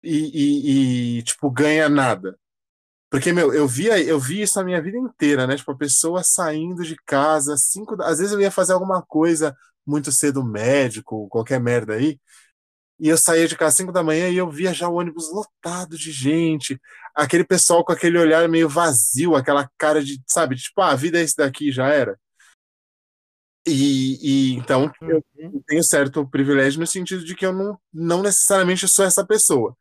e, 0.03 1.17
e, 1.17 1.19
e, 1.19 1.23
tipo, 1.23 1.49
ganha 1.49 1.87
nada. 1.89 2.37
Porque, 3.09 3.33
meu, 3.33 3.53
eu 3.53 3.67
via, 3.67 4.01
eu 4.01 4.19
vi 4.19 4.41
isso 4.41 4.59
a 4.59 4.63
minha 4.63 4.81
vida 4.81 4.97
inteira, 4.97 5.45
né? 5.45 5.57
Tipo, 5.57 5.71
a 5.73 5.77
pessoa 5.77 6.23
saindo 6.23 6.83
de 6.83 6.95
casa, 7.05 7.57
cinco, 7.57 8.01
às 8.01 8.19
vezes 8.19 8.33
eu 8.33 8.41
ia 8.41 8.51
fazer 8.51 8.73
alguma 8.73 9.01
coisa 9.01 9.55
muito 9.85 10.11
cedo, 10.11 10.43
médico, 10.43 11.27
qualquer 11.29 11.59
merda 11.59 11.93
aí, 11.95 12.19
e 13.01 13.09
eu 13.09 13.17
saía 13.17 13.47
de 13.47 13.57
casa 13.57 13.69
às 13.69 13.75
5 13.77 13.91
da 13.91 14.03
manhã 14.03 14.29
e 14.29 14.37
eu 14.37 14.47
via 14.47 14.71
já 14.75 14.87
o 14.87 14.93
ônibus 14.93 15.31
lotado 15.31 15.97
de 15.97 16.11
gente, 16.11 16.79
aquele 17.15 17.43
pessoal 17.43 17.83
com 17.83 17.91
aquele 17.91 18.19
olhar 18.19 18.47
meio 18.47 18.69
vazio, 18.69 19.35
aquela 19.35 19.67
cara 19.75 20.03
de, 20.03 20.21
sabe, 20.27 20.55
tipo, 20.55 20.79
ah, 20.81 20.91
a 20.91 20.95
vida 20.95 21.19
é 21.19 21.23
esse 21.23 21.35
daqui, 21.35 21.71
já 21.71 21.87
era. 21.89 22.15
E, 23.67 24.17
e 24.21 24.53
então 24.53 24.91
eu 25.01 25.23
Uhum. 25.35 25.61
tenho 25.65 25.83
certo 25.83 26.27
privilégio 26.29 26.79
no 26.79 26.85
sentido 26.85 27.25
de 27.25 27.35
que 27.35 27.43
eu 27.45 27.51
não, 27.51 27.79
não 27.91 28.21
necessariamente 28.21 28.87
sou 28.87 29.03
essa 29.03 29.25
pessoa. 29.25 29.75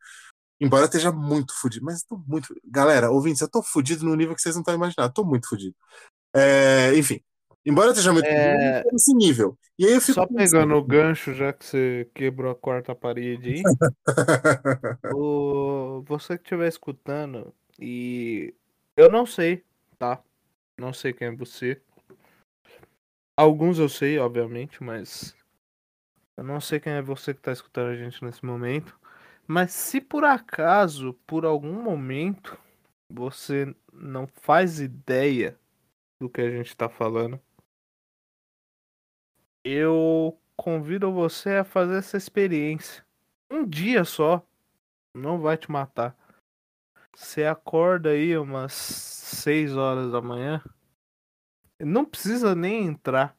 Embora 0.58 0.84
eu 0.84 0.86
esteja 0.86 1.12
muito 1.12 1.54
fudido, 1.58 1.84
mas 1.84 2.02
tô 2.02 2.16
muito. 2.26 2.54
Galera, 2.64 3.10
ouvintes, 3.10 3.42
eu 3.42 3.50
tô 3.50 3.62
fudido 3.62 4.04
no 4.04 4.14
nível 4.14 4.34
que 4.34 4.40
vocês 4.40 4.54
não 4.54 4.62
estão 4.62 4.74
imaginando. 4.74 5.12
Tô 5.12 5.24
muito 5.24 5.46
fudido. 5.48 5.74
É, 6.34 6.94
enfim, 6.96 7.20
embora 7.64 7.88
eu 7.88 7.92
esteja 7.92 8.12
muito 8.12 8.26
É. 8.26 8.82
tô 8.82 8.90
nesse 8.92 9.14
nível. 9.14 9.56
E 9.78 9.86
aí 9.86 9.92
eu 9.94 10.00
fico 10.00 10.14
Só 10.14 10.26
pensando- 10.26 10.38
pegando 10.38 10.74
o 10.74 10.84
gancho, 10.84 11.32
já 11.34 11.52
que 11.52 11.64
você 11.64 12.10
quebrou 12.14 12.50
a 12.52 12.54
quarta 12.54 12.94
parede 12.94 13.54
aí. 13.54 13.62
o... 15.14 16.02
Você 16.06 16.36
que 16.36 16.44
estiver 16.44 16.68
escutando, 16.68 17.54
e 17.78 18.54
eu 18.96 19.10
não 19.10 19.24
sei, 19.24 19.64
tá? 19.98 20.22
Não 20.78 20.92
sei 20.92 21.12
quem 21.12 21.28
é 21.28 21.32
você. 21.34 21.80
Alguns 23.38 23.78
eu 23.78 23.88
sei, 23.88 24.18
obviamente, 24.18 24.82
mas 24.82 25.34
eu 26.36 26.44
não 26.44 26.60
sei 26.60 26.78
quem 26.78 26.92
é 26.92 27.02
você 27.02 27.32
que 27.32 27.40
tá 27.40 27.52
escutando 27.52 27.88
a 27.88 27.96
gente 27.96 28.22
nesse 28.24 28.44
momento. 28.44 28.98
Mas 29.46 29.72
se 29.72 30.00
por 30.00 30.24
acaso, 30.24 31.14
por 31.26 31.44
algum 31.44 31.82
momento, 31.82 32.56
você 33.10 33.74
não 33.92 34.26
faz 34.26 34.78
ideia 34.78 35.58
do 36.20 36.28
que 36.28 36.40
a 36.40 36.50
gente 36.50 36.76
tá 36.76 36.88
falando, 36.88 37.40
eu 39.64 40.38
convido 40.56 41.12
você 41.12 41.56
a 41.56 41.64
fazer 41.64 41.98
essa 41.98 42.16
experiência. 42.16 43.04
Um 43.50 43.66
dia 43.66 44.04
só. 44.04 44.44
Não 45.14 45.40
vai 45.40 45.56
te 45.56 45.70
matar. 45.70 46.16
Você 47.16 47.44
acorda 47.44 48.10
aí 48.10 48.36
umas 48.36 48.72
6 48.72 49.76
horas 49.76 50.12
da 50.12 50.20
manhã. 50.20 50.62
Não 51.78 52.04
precisa 52.04 52.54
nem 52.54 52.86
entrar. 52.86 53.36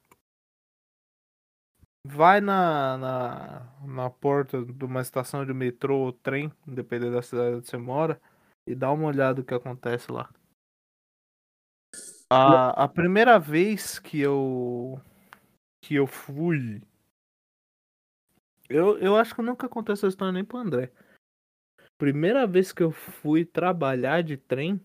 Vai 2.06 2.42
na, 2.42 2.98
na, 2.98 3.86
na 3.86 4.10
porta 4.10 4.66
de 4.66 4.86
uma 4.86 5.02
estação 5.02 5.46
de 5.46 5.54
metrô 5.54 6.00
ou 6.00 6.12
trem, 6.12 6.52
dependendo 6.66 7.14
da 7.14 7.22
cidade 7.22 7.56
onde 7.56 7.68
você 7.68 7.78
mora, 7.78 8.20
e 8.68 8.74
dá 8.74 8.92
uma 8.92 9.08
olhada 9.08 9.40
no 9.40 9.46
que 9.46 9.54
acontece 9.54 10.12
lá. 10.12 10.30
A, 12.30 12.86
a 12.86 12.88
primeira 12.88 13.38
vez 13.38 14.00
que 14.00 14.20
eu 14.20 15.00
que 15.92 15.96
eu 15.96 16.08
fui. 16.08 16.82
Eu, 18.70 18.98
eu 19.00 19.18
acho 19.18 19.36
que 19.36 19.42
eu 19.42 19.46
nunca 19.46 19.68
contei 19.68 19.92
essa 19.92 20.08
história 20.08 20.32
nem 20.32 20.46
pro 20.46 20.58
André. 20.58 20.90
Primeira 21.98 22.48
vez 22.48 22.72
que 22.72 22.82
eu 22.82 22.92
fui 22.94 23.44
trabalhar 23.44 24.24
de 24.24 24.38
trem. 24.38 24.80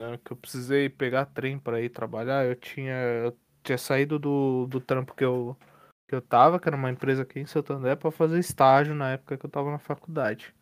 né, 0.00 0.18
Que 0.24 0.32
eu 0.32 0.36
precisei 0.36 0.88
pegar 0.88 1.26
trem 1.26 1.56
pra 1.56 1.80
ir 1.80 1.90
trabalhar. 1.90 2.44
Eu 2.44 2.56
tinha, 2.56 2.94
eu 2.94 3.38
tinha 3.62 3.78
saído 3.78 4.18
do, 4.18 4.66
do 4.66 4.80
trampo 4.80 5.14
que 5.14 5.24
eu, 5.24 5.56
que 6.08 6.16
eu 6.16 6.20
tava, 6.20 6.58
que 6.58 6.68
era 6.68 6.76
uma 6.76 6.90
empresa 6.90 7.22
aqui 7.22 7.38
em 7.38 7.46
Santo 7.46 7.72
André, 7.72 7.94
pra 7.94 8.10
fazer 8.10 8.40
estágio 8.40 8.92
na 8.92 9.12
época 9.12 9.38
que 9.38 9.46
eu 9.46 9.50
tava 9.50 9.70
na 9.70 9.78
faculdade. 9.78 10.52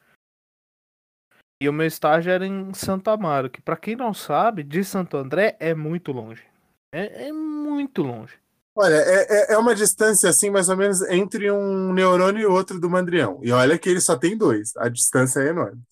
E 1.62 1.66
o 1.66 1.72
meu 1.72 1.86
estágio 1.86 2.30
era 2.30 2.46
em 2.46 2.74
Santo 2.74 3.08
Amaro, 3.08 3.48
que 3.48 3.62
pra 3.62 3.78
quem 3.78 3.96
não 3.96 4.12
sabe, 4.12 4.62
de 4.62 4.84
Santo 4.84 5.16
André 5.16 5.56
é 5.58 5.74
muito 5.74 6.12
longe. 6.12 6.46
É, 6.92 7.28
é 7.28 7.32
muito 7.32 8.02
longe. 8.02 8.39
Olha, 8.80 8.94
é, 8.94 9.50
é- 9.50 9.52
é 9.54 9.58
uma 9.58 9.74
distância 9.74 10.30
assim, 10.30 10.48
mais 10.48 10.70
ou 10.70 10.76
menos, 10.76 11.02
entre 11.02 11.50
um 11.50 11.92
neurônio 11.92 12.40
e 12.42 12.46
outro 12.46 12.80
do 12.80 12.88
mandrião. 12.88 13.38
E 13.42 13.52
olha 13.52 13.78
que 13.78 13.88
ele 13.90 14.00
só 14.00 14.16
tem 14.16 14.36
dois. 14.38 14.74
A 14.78 14.88
distância 14.88 15.40
é 15.40 15.48
enorme. 15.48 15.82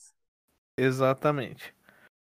Exatamente. 0.77 1.75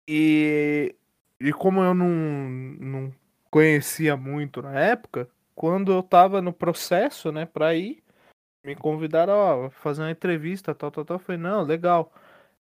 E, 0.08 0.94
e 1.40 1.52
como 1.52 1.82
eu 1.82 1.94
não, 1.94 2.08
não 2.08 3.14
conhecia 3.50 4.16
muito 4.16 4.62
na 4.62 4.78
época, 4.80 5.28
quando 5.54 5.92
eu 5.92 6.02
tava 6.02 6.42
no 6.42 6.52
processo, 6.52 7.32
né, 7.32 7.46
pra 7.46 7.74
ir, 7.74 8.02
me 8.64 8.76
convidaram, 8.76 9.34
ó, 9.34 9.70
fazer 9.70 10.02
uma 10.02 10.10
entrevista, 10.12 10.74
tal, 10.74 10.90
tal, 10.90 11.04
tal. 11.04 11.16
Eu 11.16 11.20
falei, 11.20 11.40
não, 11.40 11.62
legal. 11.64 12.12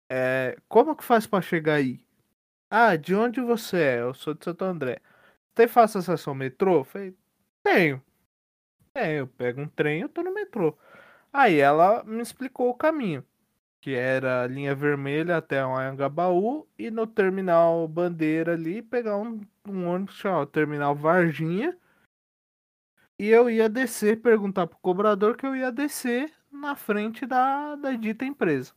É, 0.09 0.57
como 0.69 0.95
que 0.95 1.03
faz 1.03 1.27
pra 1.27 1.41
chegar 1.41 1.75
aí? 1.75 2.05
Ah, 2.69 2.95
de 2.95 3.15
onde 3.15 3.41
você 3.41 3.77
é? 3.77 4.01
Eu 4.01 4.13
sou 4.13 4.33
de 4.33 4.43
Santo 4.45 4.63
André. 4.65 4.99
Tem 5.55 5.67
fácil 5.67 5.99
acesso 5.99 6.29
ao 6.29 6.35
metrô? 6.35 6.79
Eu 6.79 6.83
falei, 6.85 7.15
tenho. 7.63 8.03
É, 8.95 9.19
eu 9.19 9.27
pego 9.27 9.61
um 9.61 9.67
trem, 9.67 10.01
eu 10.01 10.09
tô 10.09 10.23
no 10.23 10.33
metrô. 10.33 10.77
Aí 11.33 11.59
ela 11.59 12.03
me 12.05 12.21
explicou 12.21 12.69
o 12.69 12.75
caminho 12.75 13.25
que 13.81 13.95
era 13.95 14.47
linha 14.47 14.75
vermelha 14.75 15.37
até 15.37 15.65
o 15.65 15.75
Anhangabaú 15.75 16.67
e 16.77 16.91
no 16.91 17.07
terminal 17.07 17.87
Bandeira 17.87 18.53
ali 18.53 18.81
pegar 18.81 19.17
um, 19.17 19.41
um 19.67 19.87
ônibus 19.87 20.15
chamado 20.15 20.47
Terminal 20.47 20.95
Varginha 20.95 21.77
e 23.17 23.27
eu 23.27 23.49
ia 23.49 23.69
descer, 23.69 24.21
perguntar 24.21 24.67
pro 24.67 24.77
cobrador 24.79 25.37
que 25.37 25.45
eu 25.45 25.55
ia 25.55 25.71
descer 25.71 26.31
na 26.51 26.75
frente 26.75 27.25
da, 27.25 27.75
da 27.75 27.93
dita 27.93 28.25
empresa. 28.25 28.73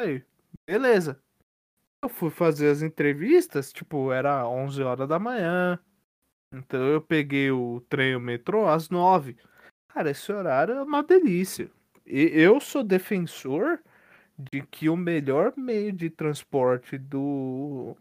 Aí, 0.00 0.24
beleza. 0.66 1.22
Eu 2.02 2.08
fui 2.08 2.30
fazer 2.30 2.70
as 2.70 2.82
entrevistas, 2.82 3.72
tipo, 3.72 4.12
era 4.12 4.48
11 4.48 4.82
horas 4.82 5.08
da 5.08 5.18
manhã. 5.18 5.78
Então 6.52 6.80
eu 6.88 7.00
peguei 7.00 7.50
o 7.50 7.80
trem, 7.88 8.16
o 8.16 8.20
metrô 8.20 8.66
às 8.66 8.88
9. 8.90 9.36
Cara, 9.88 10.10
esse 10.10 10.32
horário 10.32 10.74
é 10.74 10.82
uma 10.82 11.02
delícia. 11.02 11.70
E 12.06 12.22
eu 12.34 12.60
sou 12.60 12.82
defensor 12.82 13.80
de 14.38 14.62
que 14.62 14.88
o 14.88 14.96
melhor 14.96 15.52
meio 15.56 15.92
de 15.92 16.10
transporte 16.10 16.98
do 16.98 17.96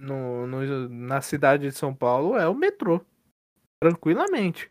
no, 0.00 0.46
no- 0.46 0.88
na 0.90 1.20
cidade 1.22 1.68
de 1.68 1.72
São 1.76 1.94
Paulo 1.94 2.36
é 2.38 2.48
o 2.48 2.54
metrô. 2.54 3.00
Tranquilamente. 3.80 4.70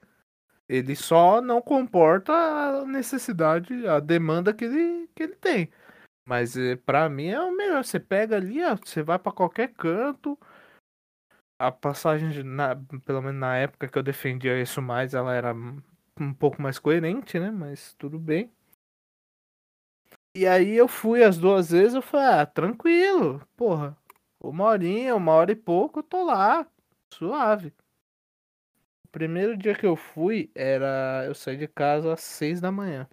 Ele 0.69 0.95
só 0.95 1.41
não 1.41 1.61
comporta 1.61 2.33
a 2.33 2.85
necessidade, 2.85 3.87
a 3.87 3.99
demanda 3.99 4.53
que 4.53 4.65
ele, 4.65 5.09
que 5.15 5.23
ele 5.23 5.35
tem. 5.35 5.69
Mas 6.27 6.57
eh, 6.57 6.75
pra 6.77 7.09
mim 7.09 7.27
é 7.29 7.41
o 7.41 7.55
melhor. 7.55 7.83
Você 7.85 7.99
pega 7.99 8.37
ali, 8.37 8.63
ó, 8.63 8.75
você 8.75 9.03
vai 9.03 9.19
pra 9.19 9.31
qualquer 9.31 9.73
canto. 9.73 10.39
A 11.57 11.71
passagem, 11.71 12.43
na, 12.43 12.75
pelo 13.05 13.21
menos 13.21 13.39
na 13.39 13.55
época 13.57 13.87
que 13.87 13.97
eu 13.97 14.03
defendia 14.03 14.61
isso 14.61 14.81
mais, 14.81 15.13
ela 15.13 15.33
era 15.33 15.53
um 15.53 16.33
pouco 16.33 16.61
mais 16.61 16.79
coerente, 16.79 17.39
né? 17.39 17.49
Mas 17.51 17.93
tudo 17.93 18.19
bem. 18.19 18.51
E 20.35 20.45
aí 20.45 20.75
eu 20.75 20.87
fui 20.87 21.23
as 21.23 21.37
duas 21.37 21.71
vezes, 21.71 21.93
eu 21.93 22.01
falei, 22.01 22.41
ah, 22.41 22.45
tranquilo, 22.45 23.39
porra. 23.55 23.97
Uma 24.43 24.65
horinha, 24.65 25.15
uma 25.15 25.31
hora 25.31 25.53
e 25.53 25.55
pouco, 25.55 25.99
eu 25.99 26.03
tô 26.03 26.25
lá, 26.25 26.67
suave. 27.13 27.73
O 29.05 29.07
primeiro 29.07 29.55
dia 29.55 29.73
que 29.73 29.85
eu 29.85 29.95
fui 29.95 30.51
era. 30.53 31.23
Eu 31.25 31.33
saí 31.33 31.55
de 31.55 31.67
casa 31.69 32.13
às 32.13 32.21
seis 32.21 32.59
da 32.59 32.69
manhã. 32.69 33.07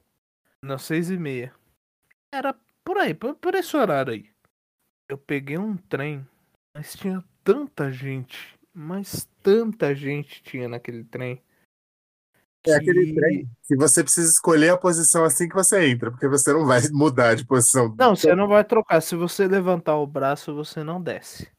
Não, 0.61 0.77
seis 0.77 1.11
e 1.11 1.17
meia. 1.17 1.55
Era 2.33 2.55
por 2.85 2.99
aí, 2.99 3.15
por, 3.15 3.37
por 3.37 3.55
esse 3.55 3.77
horário 3.77 4.13
aí. 4.13 4.29
Eu 5.09 5.17
peguei 5.17 5.59
um 5.59 5.77
trem, 5.77 6.27
mas 6.75 6.95
tinha 6.95 7.23
tanta 7.45 7.91
gente, 7.91 8.59
mas 8.73 9.29
tanta 9.43 9.95
gente 9.95 10.43
tinha 10.43 10.69
naquele 10.69 11.05
trem. 11.05 11.43
É 12.65 12.75
aquele 12.75 13.07
que- 13.07 13.15
trem 13.15 13.51
que 13.67 13.77
você 13.77 14.05
precisa 14.05 14.31
escolher 14.31 14.69
a 14.71 14.79
posição 14.79 15.25
assim 15.25 15.49
que 15.49 15.55
você 15.55 15.89
entra, 15.89 16.11
porque 16.13 16.29
você 16.29 16.53
não 16.53 16.65
vai 16.65 16.81
mudar 16.93 17.35
de 17.35 17.45
posição. 17.45 17.95
Não, 17.99 18.15
você 18.15 18.35
não 18.37 18.47
vai 18.47 18.63
trocar. 18.65 19.01
Se 19.01 19.17
você 19.17 19.49
levantar 19.49 19.97
o 19.97 20.07
braço, 20.07 20.55
você 20.55 20.85
não 20.85 21.03
desce. 21.03 21.51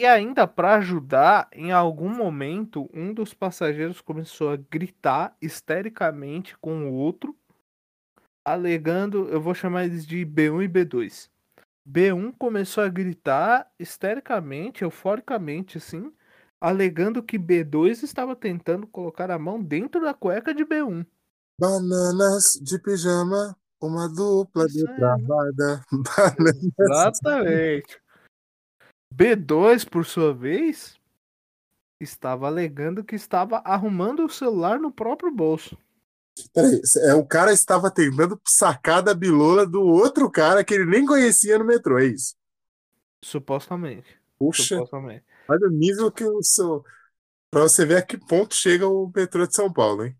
E 0.00 0.06
ainda 0.06 0.46
pra 0.46 0.76
ajudar, 0.76 1.48
em 1.52 1.72
algum 1.72 2.08
momento, 2.08 2.88
um 2.92 3.12
dos 3.12 3.34
passageiros 3.34 4.00
começou 4.00 4.50
a 4.50 4.56
gritar 4.56 5.36
histericamente 5.42 6.56
com 6.58 6.88
o 6.88 6.92
outro, 6.92 7.36
alegando, 8.44 9.28
eu 9.28 9.40
vou 9.40 9.54
chamar 9.54 9.84
eles 9.84 10.06
de 10.06 10.24
B1 10.24 10.62
e 10.64 10.68
B2. 10.68 11.28
B1 11.88 12.34
começou 12.38 12.84
a 12.84 12.88
gritar 12.88 13.70
histericamente, 13.78 14.82
euforicamente, 14.82 15.78
assim, 15.78 16.12
alegando 16.60 17.22
que 17.22 17.38
B2 17.38 18.02
estava 18.02 18.36
tentando 18.36 18.86
colocar 18.86 19.30
a 19.30 19.38
mão 19.38 19.62
dentro 19.62 20.02
da 20.02 20.12
cueca 20.12 20.52
de 20.52 20.66
B1. 20.66 21.06
Bananas 21.58 22.60
de 22.62 22.78
pijama, 22.78 23.56
uma 23.80 24.06
dupla 24.06 24.66
Isso 24.66 24.80
aí. 24.80 24.86
depravada. 24.86 25.84
Bananas. 25.90 26.68
Exatamente. 26.78 28.00
B2, 29.14 29.88
por 29.88 30.04
sua 30.04 30.34
vez, 30.34 31.00
estava 31.98 32.48
alegando 32.48 33.02
que 33.02 33.14
estava 33.14 33.62
arrumando 33.64 34.26
o 34.26 34.30
celular 34.30 34.78
no 34.78 34.92
próprio 34.92 35.34
bolso. 35.34 35.76
Peraí, 36.52 36.80
é, 37.10 37.14
o 37.14 37.24
cara 37.24 37.52
estava 37.52 37.90
tentando 37.90 38.40
sacar 38.46 39.02
da 39.02 39.14
bilola 39.14 39.66
do 39.66 39.82
outro 39.82 40.30
cara 40.30 40.64
que 40.64 40.74
ele 40.74 40.86
nem 40.86 41.04
conhecia 41.06 41.58
no 41.58 41.64
metrô, 41.64 41.98
é 41.98 42.06
isso? 42.06 42.34
Supostamente. 43.22 44.18
Puxa, 44.38 44.76
Supostamente. 44.76 45.24
olha 45.48 45.66
o 45.66 45.70
nível 45.70 46.10
que 46.10 46.24
o 46.24 46.42
seu. 46.42 46.84
Pra 47.50 47.62
você 47.62 47.84
ver 47.84 47.96
a 47.98 48.02
que 48.02 48.18
ponto 48.18 48.54
chega 48.54 48.86
o 48.86 49.10
metrô 49.14 49.46
de 49.46 49.54
São 49.54 49.72
Paulo, 49.72 50.04
hein? 50.04 50.16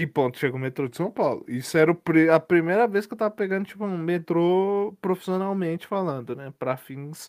E 0.00 0.06
ponto, 0.06 0.38
chega 0.38 0.54
o 0.54 0.58
metrô 0.58 0.88
de 0.88 0.96
São 0.96 1.10
Paulo. 1.10 1.44
Isso 1.48 1.76
era 1.76 1.90
o 1.90 1.94
pri- 1.94 2.30
a 2.30 2.38
primeira 2.38 2.86
vez 2.86 3.04
que 3.06 3.14
eu 3.14 3.18
tava 3.18 3.34
pegando, 3.34 3.66
tipo, 3.66 3.84
um 3.84 3.98
metrô 3.98 4.96
profissionalmente 5.00 5.86
falando, 5.88 6.36
né? 6.36 6.52
Pra 6.56 6.76
fins, 6.76 7.28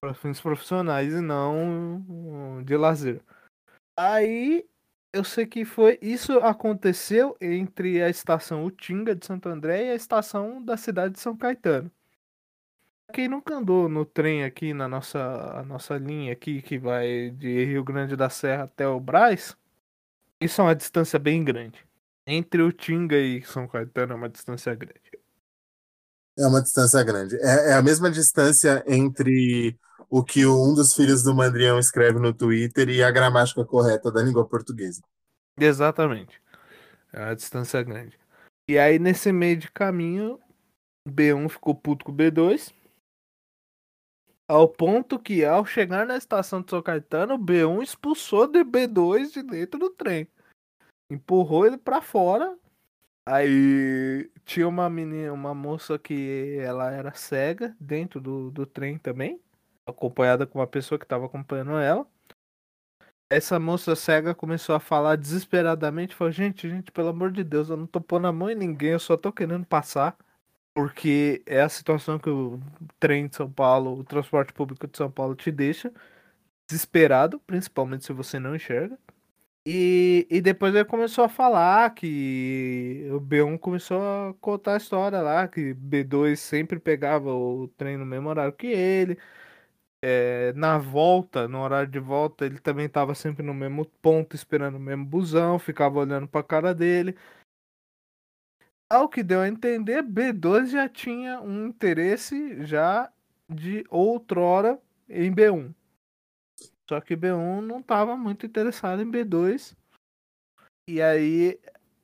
pra 0.00 0.14
fins 0.14 0.40
profissionais 0.40 1.12
e 1.12 1.20
não 1.20 2.62
de 2.64 2.76
lazer. 2.76 3.20
Aí 3.96 4.66
eu 5.14 5.24
sei 5.24 5.46
que 5.46 5.64
foi. 5.64 5.98
Isso 6.02 6.38
aconteceu 6.40 7.36
entre 7.40 8.02
a 8.02 8.10
estação 8.10 8.64
Utinga 8.64 9.14
de 9.14 9.24
Santo 9.24 9.48
André 9.48 9.86
e 9.86 9.90
a 9.90 9.94
estação 9.94 10.62
da 10.62 10.76
cidade 10.76 11.14
de 11.14 11.20
São 11.20 11.36
Caetano. 11.36 11.90
Quem 13.12 13.28
nunca 13.28 13.54
andou 13.54 13.88
no 13.88 14.04
trem 14.04 14.42
aqui 14.44 14.74
na 14.74 14.88
nossa, 14.88 15.62
nossa 15.64 15.96
linha 15.96 16.32
aqui, 16.32 16.60
que 16.60 16.78
vai 16.78 17.30
de 17.30 17.64
Rio 17.64 17.84
Grande 17.84 18.16
da 18.16 18.28
Serra 18.28 18.64
até 18.64 18.88
o 18.88 18.98
Brás, 18.98 19.56
isso 20.40 20.60
é 20.60 20.64
uma 20.64 20.74
distância 20.74 21.18
bem 21.18 21.44
grande. 21.44 21.86
Entre 22.26 22.60
Utinga 22.62 23.16
e 23.16 23.42
São 23.42 23.68
Caetano 23.68 24.14
é 24.14 24.16
uma 24.16 24.28
distância 24.28 24.74
grande. 24.74 25.00
É 26.36 26.46
uma 26.46 26.60
distância 26.60 27.02
grande. 27.04 27.36
É, 27.36 27.70
é 27.70 27.74
a 27.74 27.82
mesma 27.82 28.10
distância 28.10 28.82
entre 28.88 29.78
o 30.08 30.22
que 30.22 30.46
um 30.46 30.74
dos 30.74 30.94
filhos 30.94 31.22
do 31.22 31.34
Mandrião 31.34 31.78
escreve 31.78 32.18
no 32.18 32.32
Twitter 32.32 32.88
e 32.88 33.02
a 33.02 33.10
gramática 33.10 33.64
correta 33.64 34.10
da 34.10 34.22
língua 34.22 34.46
portuguesa. 34.46 35.02
Exatamente. 35.58 36.40
É 37.12 37.20
uma 37.20 37.36
distância 37.36 37.82
grande. 37.82 38.18
E 38.68 38.78
aí, 38.78 38.98
nesse 38.98 39.30
meio 39.30 39.56
de 39.56 39.70
caminho, 39.70 40.40
B1 41.08 41.48
ficou 41.48 41.74
puto 41.74 42.04
com 42.04 42.12
o 42.12 42.14
B2. 42.14 42.72
Ao 44.48 44.68
ponto 44.68 45.18
que, 45.18 45.44
ao 45.44 45.64
chegar 45.64 46.06
na 46.06 46.16
estação 46.16 46.60
de 46.60 46.70
São 46.70 46.82
Caetano, 46.82 47.34
o 47.34 47.38
B1 47.38 47.82
expulsou 47.82 48.46
de 48.46 48.64
B2 48.64 49.32
de 49.32 49.42
dentro 49.42 49.78
do 49.78 49.90
trem. 49.90 50.28
Empurrou 51.10 51.66
ele 51.66 51.78
pra 51.78 52.00
fora. 52.00 52.58
Aí 53.26 54.30
tinha 54.44 54.68
uma 54.68 54.88
menina, 54.90 55.32
uma 55.32 55.54
moça 55.54 55.98
que 55.98 56.58
ela 56.60 56.90
era 56.90 57.14
cega 57.14 57.74
dentro 57.80 58.20
do, 58.20 58.50
do 58.50 58.66
trem 58.66 58.98
também. 58.98 59.40
Acompanhada 59.86 60.46
com 60.46 60.58
uma 60.58 60.66
pessoa 60.66 60.98
que 60.98 61.04
estava 61.04 61.26
acompanhando 61.26 61.72
ela. 61.78 62.06
Essa 63.30 63.58
moça 63.58 63.96
cega 63.96 64.34
começou 64.34 64.74
a 64.74 64.80
falar 64.80 65.16
desesperadamente, 65.16 66.14
falou, 66.14 66.32
gente, 66.32 66.68
gente, 66.68 66.92
pelo 66.92 67.08
amor 67.08 67.32
de 67.32 67.42
Deus, 67.42 67.68
eu 67.68 67.76
não 67.76 67.86
tô 67.86 68.00
pondo 68.00 68.26
a 68.26 68.32
mão 68.32 68.50
em 68.50 68.54
ninguém, 68.54 68.90
eu 68.90 68.98
só 69.00 69.16
tô 69.16 69.32
querendo 69.32 69.66
passar. 69.66 70.16
Porque 70.74 71.42
é 71.46 71.62
a 71.62 71.68
situação 71.68 72.18
que 72.18 72.30
o 72.30 72.60
trem 73.00 73.28
de 73.28 73.36
São 73.36 73.50
Paulo, 73.50 73.98
o 74.00 74.04
transporte 74.04 74.52
público 74.52 74.86
de 74.88 74.96
São 74.96 75.10
Paulo 75.10 75.34
te 75.36 75.50
deixa 75.50 75.92
desesperado, 76.68 77.40
principalmente 77.40 78.04
se 78.06 78.12
você 78.12 78.38
não 78.40 78.56
enxerga. 78.56 78.98
E, 79.66 80.26
e 80.30 80.40
depois 80.42 80.74
ele 80.74 80.84
começou 80.84 81.24
a 81.24 81.28
falar 81.28 81.94
que 81.94 83.08
o 83.12 83.20
B1 83.20 83.58
começou 83.58 84.02
a 84.02 84.34
contar 84.40 84.74
a 84.74 84.76
história 84.76 85.20
lá, 85.22 85.48
que 85.48 85.74
B2 85.74 86.36
sempre 86.36 86.78
pegava 86.78 87.32
o 87.32 87.68
trem 87.68 87.96
no 87.96 88.04
mesmo 88.06 88.28
horário 88.28 88.52
que 88.52 88.66
ele. 88.66 89.18
É, 90.06 90.52
na 90.52 90.76
volta, 90.76 91.48
no 91.48 91.62
horário 91.62 91.90
de 91.90 91.98
volta, 91.98 92.44
ele 92.44 92.60
também 92.60 92.84
estava 92.84 93.14
sempre 93.14 93.42
no 93.42 93.54
mesmo 93.54 93.86
ponto, 94.02 94.36
esperando 94.36 94.74
o 94.74 94.80
mesmo 94.80 95.02
busão, 95.02 95.58
ficava 95.58 95.98
olhando 95.98 96.28
para 96.28 96.42
a 96.42 96.44
cara 96.44 96.74
dele. 96.74 97.16
Ao 98.92 99.08
que 99.08 99.22
deu 99.22 99.40
a 99.40 99.48
entender, 99.48 100.02
B2 100.02 100.66
já 100.72 100.86
tinha 100.90 101.40
um 101.40 101.68
interesse 101.68 102.66
já 102.66 103.10
de 103.48 103.82
outrora 103.88 104.78
em 105.08 105.34
B1. 105.34 105.74
Só 106.86 107.00
que 107.00 107.16
B1 107.16 107.62
não 107.62 107.80
estava 107.80 108.14
muito 108.14 108.44
interessado 108.44 109.00
em 109.00 109.10
B2. 109.10 109.74
E 110.86 111.00
aí 111.00 111.58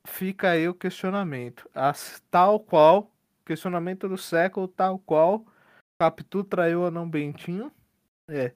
fica 0.07 0.49
aí 0.49 0.67
o 0.67 0.73
questionamento. 0.73 1.69
As, 1.71 2.19
tal 2.31 2.59
qual, 2.59 3.11
questionamento 3.45 4.09
do 4.09 4.17
século, 4.17 4.67
tal 4.67 4.97
qual, 4.97 5.45
Capitu 5.99 6.43
traiu 6.43 6.81
ou 6.81 6.89
não 6.89 7.07
Bentinho? 7.07 7.71
É. 8.31 8.53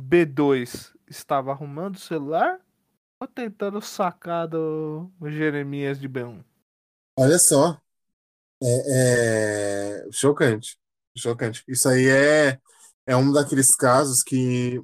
B2 0.00 0.90
estava 1.06 1.52
arrumando 1.52 1.96
o 1.96 2.00
celular 2.00 2.58
ou 3.20 3.28
tentando 3.28 3.80
sacar 3.82 4.48
do 4.48 5.10
Jeremias 5.26 6.00
de 6.00 6.08
B1? 6.08 6.42
Olha 7.18 7.38
só. 7.38 7.78
É, 8.62 10.04
é 10.06 10.08
chocante. 10.10 10.78
Chocante. 11.16 11.62
Isso 11.68 11.88
aí 11.88 12.08
é, 12.08 12.58
é 13.06 13.14
um 13.14 13.30
daqueles 13.30 13.74
casos 13.74 14.22
que 14.22 14.82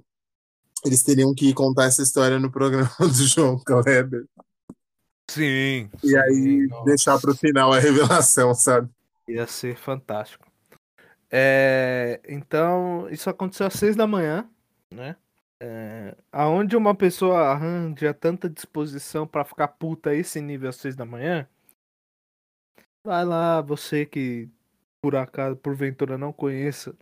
eles 0.85 1.03
teriam 1.03 1.35
que 1.35 1.55
contar 1.55 1.85
essa 1.85 2.03
história 2.03 2.39
no 2.39 2.53
programa 2.53 2.91
do 3.01 3.27
João 3.27 3.59
Kleber. 3.59 4.27
Sim. 5.31 5.91
E 6.05 6.17
aí 6.17 6.69
deixar 6.85 7.19
para 7.19 7.31
o 7.31 7.37
final 7.37 7.73
a 7.73 7.79
revelação, 7.79 8.55
sabe? 8.55 8.91
Ia 9.27 9.47
ser 9.47 9.77
fantástico. 9.77 10.48
É, 11.31 12.21
então, 12.29 13.09
isso 13.11 13.29
aconteceu 13.29 13.67
às 13.67 13.75
seis 13.75 13.95
da 13.95 14.07
manhã, 14.07 14.49
né? 14.93 15.17
É, 15.61 16.17
aonde 16.31 16.77
uma 16.77 16.95
pessoa 16.95 17.49
arranja 17.49 18.15
tanta 18.15 18.49
disposição 18.49 19.27
para 19.27 19.45
ficar 19.45 19.69
puta 19.69 20.15
esse 20.15 20.41
nível 20.41 20.69
às 20.69 20.77
seis 20.77 20.95
da 20.95 21.05
manhã, 21.05 21.49
vai 23.05 23.25
lá, 23.25 23.61
você 23.61 24.07
que 24.07 24.49
por 25.01 25.17
acaso, 25.17 25.57
porventura 25.57 26.19
não 26.19 26.33
conheça 26.33 26.95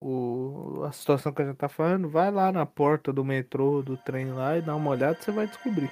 o, 0.00 0.82
a 0.84 0.92
situação 0.92 1.32
que 1.32 1.42
a 1.42 1.46
gente 1.46 1.56
tá 1.56 1.68
falando, 1.68 2.08
vai 2.08 2.30
lá 2.30 2.50
na 2.52 2.66
porta 2.66 3.12
do 3.12 3.24
metrô, 3.24 3.82
do 3.82 3.96
trem 3.96 4.32
lá 4.32 4.58
e 4.58 4.62
dá 4.62 4.74
uma 4.74 4.90
olhada, 4.90 5.20
você 5.20 5.30
vai 5.30 5.46
descobrir. 5.46 5.90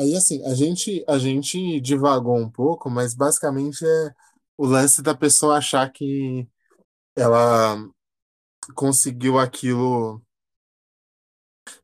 Aí, 0.00 0.16
assim, 0.16 0.44
a 0.46 0.54
gente, 0.54 1.04
a 1.08 1.18
gente 1.18 1.80
divagou 1.80 2.36
um 2.38 2.50
pouco, 2.50 2.88
mas 2.90 3.14
basicamente 3.14 3.84
é 3.84 4.14
o 4.56 4.66
lance 4.66 5.02
da 5.02 5.14
pessoa 5.14 5.58
achar 5.58 5.90
que 5.92 6.48
ela 7.16 7.76
conseguiu 8.74 9.38
aquilo 9.38 10.22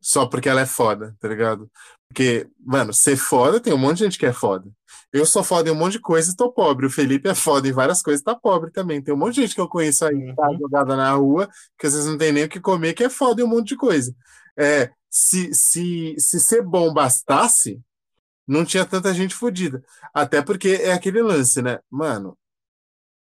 só 0.01 0.27
porque 0.27 0.49
ela 0.49 0.61
é 0.63 0.67
foda, 0.67 1.17
tá 1.21 1.29
ligado? 1.29 1.71
Porque, 2.09 2.49
mano, 2.65 2.93
ser 2.93 3.17
foda 3.17 3.61
tem 3.61 3.73
um 3.73 3.79
monte 3.79 3.99
de 3.99 4.05
gente 4.05 4.19
que 4.19 4.27
é 4.27 4.33
foda. 4.33 4.71
Eu 5.13 5.27
sou 5.27 5.43
foda 5.43 5.69
em 5.69 5.73
um 5.73 5.75
monte 5.77 5.93
de 5.95 6.01
coisa 6.01 6.31
e 6.33 6.37
tô 6.37 6.53
pobre. 6.53 6.87
O 6.87 6.91
Felipe 6.91 7.29
é 7.29 7.35
foda 7.35 7.69
em 7.69 7.73
várias 7.73 8.03
coisas 8.03 8.21
e 8.21 8.25
tá 8.25 8.35
pobre 8.35 8.71
também. 8.71 9.03
Tem 9.03 9.15
um 9.15 9.17
monte 9.17 9.35
de 9.37 9.43
gente 9.43 9.55
que 9.55 9.61
eu 9.61 9.69
conheço 9.69 10.05
aí, 10.05 10.23
que 10.25 10.35
tá 10.35 10.49
Uhum. 10.51 10.59
jogada 10.59 10.97
na 10.97 11.13
rua, 11.13 11.49
que 11.79 11.87
às 11.87 11.95
vezes 11.95 12.09
não 12.09 12.19
tem 12.19 12.33
nem 12.33 12.45
o 12.45 12.49
que 12.49 12.61
comer, 12.61 12.95
que 12.95 13.05
é 13.05 13.11
foda 13.11 13.41
em 13.43 13.45
um 13.45 13.49
monte 13.49 13.69
de 13.69 13.77
coisa. 13.77 14.15
É, 14.59 14.91
se, 15.11 15.53
se, 15.55 16.15
se 16.19 16.41
ser 16.41 16.63
bom 16.63 16.93
bastasse, 16.93 17.81
não 18.47 18.65
tinha 18.65 18.85
tanta 18.85 19.13
gente 19.13 19.35
fodida. 19.35 19.83
Até 20.15 20.43
porque 20.43 20.69
é 20.83 20.93
aquele 20.93 21.23
lance, 21.23 21.61
né? 21.61 21.81
Mano, 21.91 22.39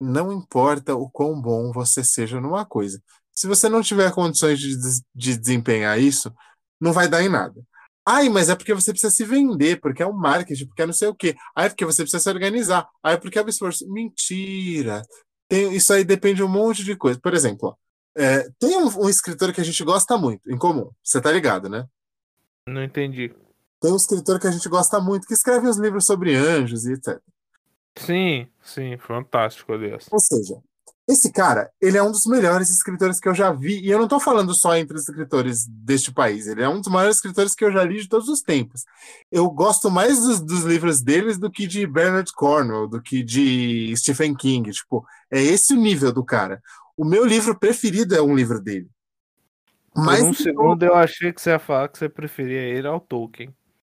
não 0.01 0.33
importa 0.33 0.95
o 0.95 1.11
quão 1.11 1.41
bom 1.41 1.73
você 1.73 2.03
seja 2.03 2.41
numa 2.41 2.65
coisa. 2.65 3.03
Se 3.33 3.47
você 3.47 3.69
não 3.69 3.83
tiver 3.83 4.13
condições 4.13 4.59
de, 4.59 4.77
de 5.15 5.39
desempenhar 5.39 6.01
isso, 6.01 6.33
não 6.81 6.93
vai 6.93 7.09
dar 7.09 7.23
em 7.23 7.29
nada. 7.29 7.63
Ai, 8.07 8.29
mas 8.29 8.49
é 8.49 8.57
porque 8.57 8.75
você 8.75 8.93
precisa 8.93 9.13
se 9.15 9.25
vender, 9.25 9.79
porque 9.81 10.03
é 10.03 10.07
o 10.07 10.13
marketing, 10.13 10.67
porque 10.67 10.83
é 10.83 10.87
não 10.87 10.93
sei 10.93 11.09
o 11.09 11.15
quê. 11.15 11.37
Ai, 11.55 11.69
porque 11.69 11.85
você 11.85 12.03
precisa 12.03 12.23
se 12.23 12.31
organizar. 12.31 12.89
Ai, 13.03 13.21
porque 13.21 13.39
é 13.39 13.43
o 13.43 13.49
esforço. 13.49 13.87
Mentira. 13.91 15.03
Tem, 15.49 15.75
isso 15.75 15.93
aí 15.93 16.03
depende 16.03 16.37
de 16.37 16.43
um 16.43 16.49
monte 16.49 16.83
de 16.83 16.97
coisa. 16.97 17.21
Por 17.21 17.35
exemplo, 17.35 17.69
ó, 17.69 17.75
é, 18.17 18.49
tem 18.59 18.77
um, 18.77 19.05
um 19.05 19.09
escritor 19.09 19.53
que 19.53 19.61
a 19.61 19.65
gente 19.65 19.85
gosta 19.85 20.17
muito, 20.17 20.51
em 20.51 20.57
comum. 20.57 20.91
Você 21.03 21.21
tá 21.21 21.31
ligado, 21.31 21.69
né? 21.69 21.87
Não 22.67 22.83
entendi. 22.83 23.35
Tem 23.81 23.93
um 23.93 23.97
escritor 23.97 24.39
que 24.39 24.47
a 24.47 24.51
gente 24.51 24.69
gosta 24.69 25.01
muito, 25.01 25.27
que 25.27 25.35
escreve 25.35 25.69
uns 25.69 25.79
livros 25.79 26.05
sobre 26.05 26.35
anjos 26.35 26.85
e 26.85 26.93
etc. 26.93 27.19
Sim, 27.97 28.47
sim, 28.63 28.97
fantástico, 28.99 29.73
aliás. 29.73 30.07
Ou 30.11 30.21
seja, 30.21 30.61
esse 31.09 31.33
cara, 31.33 31.71
ele 31.81 31.99
é 31.99 32.03
um 32.03 32.13
dos 32.13 32.25
melhores 32.27 32.71
escritores 32.71 33.19
que 33.19 33.29
eu 33.29 33.35
já 33.35 33.53
vi, 33.53 33.81
e 33.81 33.91
eu 33.91 33.99
não 33.99 34.07
tô 34.07 34.21
falando 34.21 34.55
só 34.55 34.77
entre 34.77 34.97
os 34.97 35.09
escritores 35.09 35.67
deste 35.67 36.13
país, 36.13 36.47
ele 36.47 36.63
é 36.63 36.69
um 36.69 36.81
dos 36.81 36.91
maiores 36.91 37.17
escritores 37.17 37.55
que 37.55 37.65
eu 37.65 37.73
já 37.73 37.83
li 37.83 38.01
de 38.01 38.09
todos 38.09 38.29
os 38.29 38.43
tempos. 38.43 38.85
Eu 39.31 39.51
gosto 39.51 39.91
mais 39.91 40.21
dos, 40.21 40.41
dos 40.41 40.63
livros 40.63 41.03
deles 41.03 41.37
do 41.37 41.51
que 41.51 41.67
de 41.67 41.87
Bernard 41.87 42.31
Cornwell, 42.33 42.87
do 42.87 43.03
que 43.03 43.25
de 43.25 43.93
Stephen 43.97 44.35
King, 44.35 44.71
tipo, 44.71 45.05
é 45.31 45.43
esse 45.43 45.75
o 45.75 45.77
nível 45.77 46.13
do 46.13 46.25
cara. 46.25 46.63
O 46.97 47.05
meu 47.05 47.25
livro 47.25 47.59
preferido 47.59 48.15
é 48.15 48.23
um 48.23 48.37
livro 48.37 48.61
dele. 48.61 48.89
Por 49.93 50.23
um 50.23 50.33
segundo 50.33 50.85
eu 50.85 50.95
achei 50.95 51.33
que 51.33 51.43
você 51.43 51.51
ia 51.51 51.59
falar 51.59 51.89
que 51.89 51.99
você 51.99 52.09
preferia 52.09 52.61
ele 52.61 52.87
ao 52.87 53.01
Tolkien. 53.01 53.53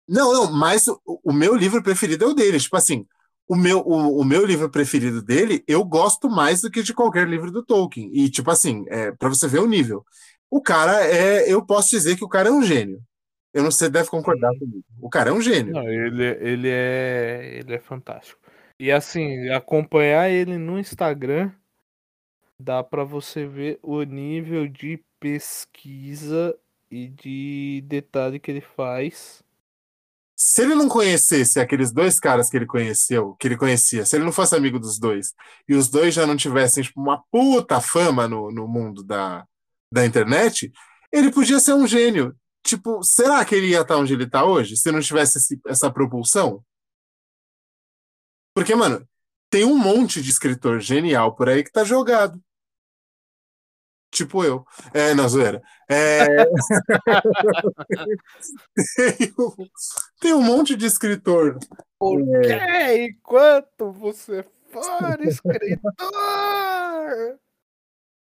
Não, 0.09 0.33
não, 0.33 0.53
mas 0.53 0.87
o, 0.89 1.01
o 1.07 1.33
meu 1.33 1.57
livro 1.57 1.83
preferido 1.83 2.25
é 2.25 2.29
o 2.29 2.35
dele. 2.35 2.61
Tipo 2.61 2.77
assim, 2.77 3.07
o 3.49 3.57
meu, 3.57 3.81
o, 3.81 4.21
o, 4.21 4.25
meu 4.25 4.45
livro 4.45 4.71
preferido 4.71 5.23
dele, 5.23 5.63
eu 5.67 5.85
gosto 5.85 6.29
mais 6.29 6.61
do 6.61 6.71
que 6.71 6.83
de 6.83 6.95
qualquer 6.95 7.29
livro 7.29 7.51
do 7.51 7.65
Tolkien. 7.65 8.11
E, 8.13 8.29
tipo 8.31 8.51
assim, 8.51 8.85
é, 8.89 9.13
para 9.13 9.29
você 9.29 9.49
ver 9.49 9.61
o 9.61 9.69
nível. 9.69 10.05
O 10.51 10.61
cara 10.61 11.05
é. 11.05 11.51
Eu 11.51 11.65
posso 11.65 11.91
dizer 11.91 12.17
que 12.17 12.25
o 12.25 12.29
cara 12.29 12.49
é 12.49 12.53
um 12.53 12.63
gênio. 12.63 13.03
Eu 13.53 13.63
não 13.63 13.71
sei, 13.71 13.89
deve 13.89 14.09
concordar 14.09 14.51
comigo. 14.59 14.85
O 15.01 15.09
cara 15.09 15.31
é 15.31 15.33
um 15.33 15.41
gênio. 15.41 15.75
Não, 15.75 15.89
ele, 15.89 16.25
ele, 16.25 16.69
é, 16.69 17.59
ele 17.59 17.75
é 17.75 17.79
fantástico. 17.79 18.41
E 18.79 18.91
assim, 18.91 19.49
acompanhar 19.51 20.29
ele 20.29 20.59
no 20.59 20.79
Instagram 20.79 21.53
dá 22.59 22.83
para 22.83 23.05
você 23.05 23.47
ver 23.47 23.79
o 23.83 24.03
nível 24.03 24.67
de 24.67 25.01
pesquisa 25.21 26.57
e 26.91 27.09
de 27.09 27.85
detalhe 27.87 28.39
que 28.39 28.51
ele 28.51 28.61
faz 28.61 29.43
se 30.47 30.61
ele 30.61 30.75
não 30.75 30.91
conhecesse 30.91 31.59
aqueles 31.59 31.91
dois 31.91 32.21
caras 32.21 32.51
que 32.51 32.57
ele 32.59 32.67
conheceu, 32.67 33.35
que 33.37 33.49
ele 33.49 33.57
conhecia, 33.57 34.05
se 34.05 34.15
ele 34.15 34.27
não 34.27 34.31
fosse 34.31 34.55
amigo 34.55 34.79
dos 34.79 34.99
dois, 34.99 35.33
e 35.67 35.75
os 35.75 35.89
dois 35.89 36.13
já 36.13 36.27
não 36.27 36.37
tivessem 36.37 36.85
tipo, 36.85 37.01
uma 37.01 37.25
puta 37.33 37.81
fama 37.81 38.29
no, 38.29 38.53
no 38.53 38.69
mundo 38.69 39.03
da, 39.03 39.47
da 39.91 40.05
internet, 40.05 40.71
ele 41.11 41.33
podia 41.33 41.59
ser 41.59 41.73
um 41.73 41.87
gênio. 41.87 42.37
Tipo, 42.63 43.03
será 43.03 43.43
que 43.43 43.55
ele 43.55 43.69
ia 43.69 43.81
estar 43.81 43.97
onde 43.97 44.13
ele 44.13 44.25
está 44.25 44.45
hoje 44.45 44.77
se 44.77 44.93
não 44.93 45.01
tivesse 45.01 45.39
esse, 45.39 45.59
essa 45.67 45.91
propulsão? 45.91 46.63
Porque, 48.55 48.75
mano, 48.75 49.09
tem 49.49 49.65
um 49.65 49.79
monte 49.79 50.21
de 50.21 50.29
escritor 50.29 50.79
genial 50.79 51.35
por 51.35 51.49
aí 51.49 51.65
que 51.65 51.73
tá 51.73 51.85
jogado. 51.85 52.39
Tipo 54.15 54.45
eu. 54.45 54.65
É, 54.93 55.13
na 55.13 55.27
zoeira. 55.27 55.61
É... 55.89 56.25
tem, 58.97 59.35
um, 59.37 59.69
tem, 60.21 60.33
um, 60.33 60.41
monte 60.41 60.77
de 60.77 60.87
escritor. 60.87 61.59
Porque 61.99 62.47
é... 62.47 63.07
enquanto 63.07 63.91
você 63.91 64.45
for 64.71 65.21
escritor. 65.21 65.93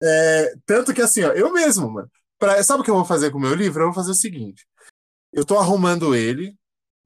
É, 0.02 0.54
tanto 0.66 0.92
que 0.92 1.00
assim, 1.00 1.22
ó, 1.22 1.30
eu 1.30 1.52
mesmo, 1.52 1.88
mano. 1.88 2.10
Pra, 2.40 2.60
sabe 2.64 2.80
o 2.80 2.84
que 2.84 2.90
eu 2.90 2.96
vou 2.96 3.04
fazer 3.04 3.30
com 3.30 3.38
o 3.38 3.40
meu 3.40 3.54
livro? 3.54 3.82
Eu 3.82 3.86
vou 3.86 3.94
fazer 3.94 4.10
o 4.10 4.14
seguinte. 4.14 4.66
Eu 5.32 5.44
tô 5.44 5.56
arrumando 5.58 6.12
ele. 6.12 6.56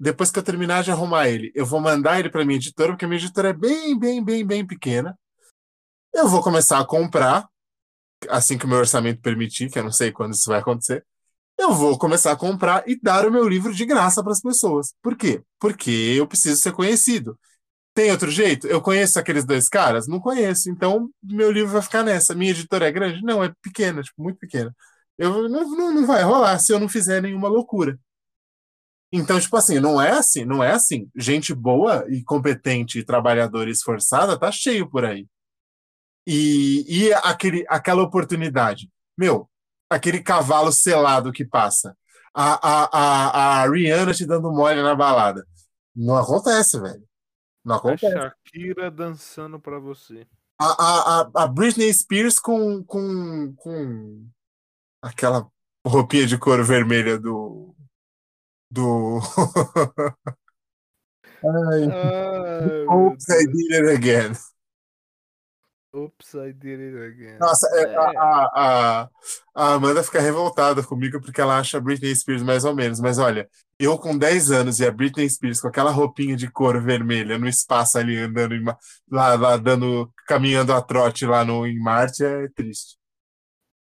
Depois 0.01 0.31
que 0.31 0.39
eu 0.39 0.43
terminar 0.43 0.83
de 0.83 0.91
arrumar 0.91 1.29
ele, 1.29 1.53
eu 1.55 1.65
vou 1.65 1.79
mandar 1.79 2.19
ele 2.19 2.29
para 2.29 2.45
minha 2.45 2.57
editora, 2.57 2.91
porque 2.91 3.05
a 3.05 3.09
minha 3.09 3.21
editora 3.21 3.51
é 3.51 3.53
bem, 3.53 3.97
bem, 3.97 4.25
bem, 4.25 4.45
bem 4.45 4.67
pequena. 4.67 5.17
Eu 6.13 6.27
vou 6.27 6.43
começar 6.43 6.81
a 6.81 6.85
comprar 6.85 7.52
assim 8.29 8.59
que 8.59 8.65
o 8.65 8.69
meu 8.69 8.79
orçamento 8.79 9.21
permitir, 9.21 9.71
que 9.71 9.79
eu 9.79 9.85
não 9.85 9.93
sei 9.93 10.13
quando 10.13 10.35
isso 10.35 10.49
vai 10.51 10.61
acontecer, 10.61 11.05
eu 11.59 11.73
vou 11.75 11.99
começar 11.99 12.33
a 12.33 12.37
comprar 12.37 12.85
e 12.89 12.99
dar 13.01 13.27
o 13.27 13.31
meu 13.33 13.49
livro 13.49 13.73
de 13.75 13.85
graça 13.87 14.23
para 14.23 14.33
as 14.33 14.41
pessoas. 14.41 14.95
Por 15.03 15.17
quê? 15.17 15.43
Porque 15.61 15.91
eu 15.91 16.27
preciso 16.27 16.61
ser 16.61 16.73
conhecido. 16.73 17.39
Tem 17.95 18.11
outro 18.11 18.31
jeito? 18.31 18.67
Eu 18.67 18.81
conheço 18.81 19.19
aqueles 19.19 19.45
dois 19.45 19.69
caras? 19.69 20.09
Não 20.09 20.21
conheço. 20.21 20.71
Então, 20.71 21.11
meu 21.23 21.51
livro 21.53 21.73
vai 21.73 21.83
ficar 21.83 22.03
nessa. 22.03 22.35
Minha 22.35 22.53
editora 22.53 22.89
é 22.89 22.93
grande? 22.93 23.23
Não, 23.23 23.45
é 23.45 23.53
pequena, 23.63 24.03
tipo, 24.03 24.23
muito 24.23 24.39
pequena. 24.39 24.75
Eu, 25.19 25.49
não, 25.49 25.93
não 25.95 26.07
vai 26.07 26.23
rolar 26.23 26.59
se 26.59 26.73
eu 26.73 26.81
não 26.81 26.89
fizer 26.89 27.21
nenhuma 27.23 27.49
loucura. 27.49 27.99
Então, 29.13 29.39
tipo 29.39 29.57
assim, 29.57 29.79
não 29.79 30.01
é 30.01 30.11
assim, 30.13 30.45
não 30.45 30.65
é 30.65 30.73
assim. 30.73 31.09
Gente 31.15 31.55
boa 31.55 32.07
e 32.09 32.25
competente, 32.25 32.99
e 32.99 33.05
trabalhadora 33.05 33.69
e 33.69 33.73
esforçada, 33.73 34.39
tá 34.39 34.51
cheio 34.51 34.89
por 34.89 35.05
aí. 35.05 35.27
E, 36.27 36.85
e 36.89 37.13
aquele, 37.15 37.65
aquela 37.69 38.03
oportunidade. 38.03 38.91
Meu, 39.17 39.49
aquele 39.91 40.23
cavalo 40.23 40.73
selado 40.73 41.33
que 41.33 41.45
passa. 41.45 41.97
A, 42.35 42.55
a, 42.67 42.89
a, 42.93 43.63
a 43.63 43.69
Rihanna 43.69 44.15
te 44.15 44.25
dando 44.25 44.51
mole 44.53 44.83
na 44.83 44.95
balada. 44.95 45.47
Não 45.95 46.17
acontece, 46.17 46.81
velho. 46.81 47.05
Não 47.65 47.77
acontece. 47.77 48.07
A 48.07 48.31
Shakira 48.31 48.91
dançando 48.91 49.61
pra 49.61 49.79
você. 49.79 50.27
A, 50.59 50.65
a, 50.65 51.21
a, 51.21 51.31
a 51.45 51.47
Britney 51.47 51.93
Spears 51.93 52.39
com, 52.39 52.83
com, 52.85 53.55
com 53.57 54.27
aquela 55.03 55.47
roupinha 55.87 56.27
de 56.27 56.39
cor 56.39 56.63
vermelha 56.65 57.19
do. 57.19 57.75
Do. 58.71 59.21
Ai. 61.45 61.85
I 63.29 63.47
did 63.47 63.73
it 63.73 63.89
again. 63.95 64.33
Oops, 65.95 66.35
I 66.35 66.53
did 66.53 66.81
it 66.81 66.97
again. 66.97 67.39
Nossa, 67.39 67.67
é. 67.77 67.95
a, 67.95 68.51
a, 68.55 69.11
a, 69.55 69.75
Amanda 69.75 70.03
fica 70.03 70.21
revoltada 70.21 70.83
comigo 70.83 71.21
porque 71.21 71.39
ela 71.39 71.59
acha 71.59 71.77
a 71.77 71.81
Britney 71.81 72.17
Spears 72.17 72.43
mais 72.43 72.65
ou 72.65 72.75
menos. 72.75 72.99
Mas 72.99 73.19
olha, 73.19 73.47
eu 73.79 73.99
com 73.99 74.17
10 74.17 74.51
anos 74.53 74.81
e 74.81 74.87
a 74.87 74.91
Britney 74.91 75.29
Spears 75.29 75.61
com 75.61 75.69
aquela 75.69 75.91
roupinha 75.91 76.35
de 76.35 76.51
couro 76.51 76.81
vermelha 76.81 77.37
no 77.37 77.47
espaço 77.47 77.99
ali 77.99 78.17
andando 78.17 78.55
em, 78.55 78.65
lá, 79.11 79.35
lá 79.35 79.57
dando, 79.59 80.11
caminhando 80.27 80.73
a 80.73 80.81
trote 80.81 81.27
lá 81.27 81.45
no, 81.45 81.67
em 81.67 81.79
Marte 81.79 82.25
é 82.25 82.49
triste. 82.49 82.97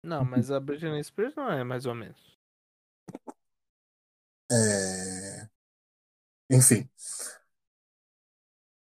Não, 0.03 0.23
mas 0.23 0.51
a 0.51 0.59
Britney 0.59 1.03
Spears 1.03 1.35
não 1.35 1.51
é 1.51 1.63
mais 1.63 1.87
ou 1.87 1.95
menos. 1.95 2.37
É... 4.51 5.47
Enfim. 6.51 6.87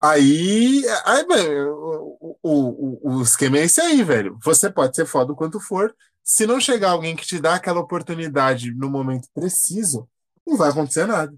Aí, 0.05 0.82
aí 1.05 1.24
o, 1.70 2.36
o, 2.42 3.18
o 3.18 3.22
esquema 3.22 3.59
é 3.59 3.64
esse 3.64 3.80
aí, 3.80 4.03
velho. 4.03 4.36
Você 4.42 4.68
pode 4.68 4.96
ser 4.96 5.07
foda 5.07 5.32
o 5.32 5.36
quanto 5.36 5.61
for. 5.61 5.94
Se 6.24 6.44
não 6.44 6.59
chegar 6.59 6.90
alguém 6.90 7.14
que 7.14 7.24
te 7.24 7.40
dá 7.40 7.55
aquela 7.55 7.78
oportunidade 7.78 8.74
no 8.74 8.90
momento 8.90 9.28
preciso, 9.32 10.09
não 10.44 10.57
vai 10.57 10.70
acontecer 10.70 11.07
nada. 11.07 11.32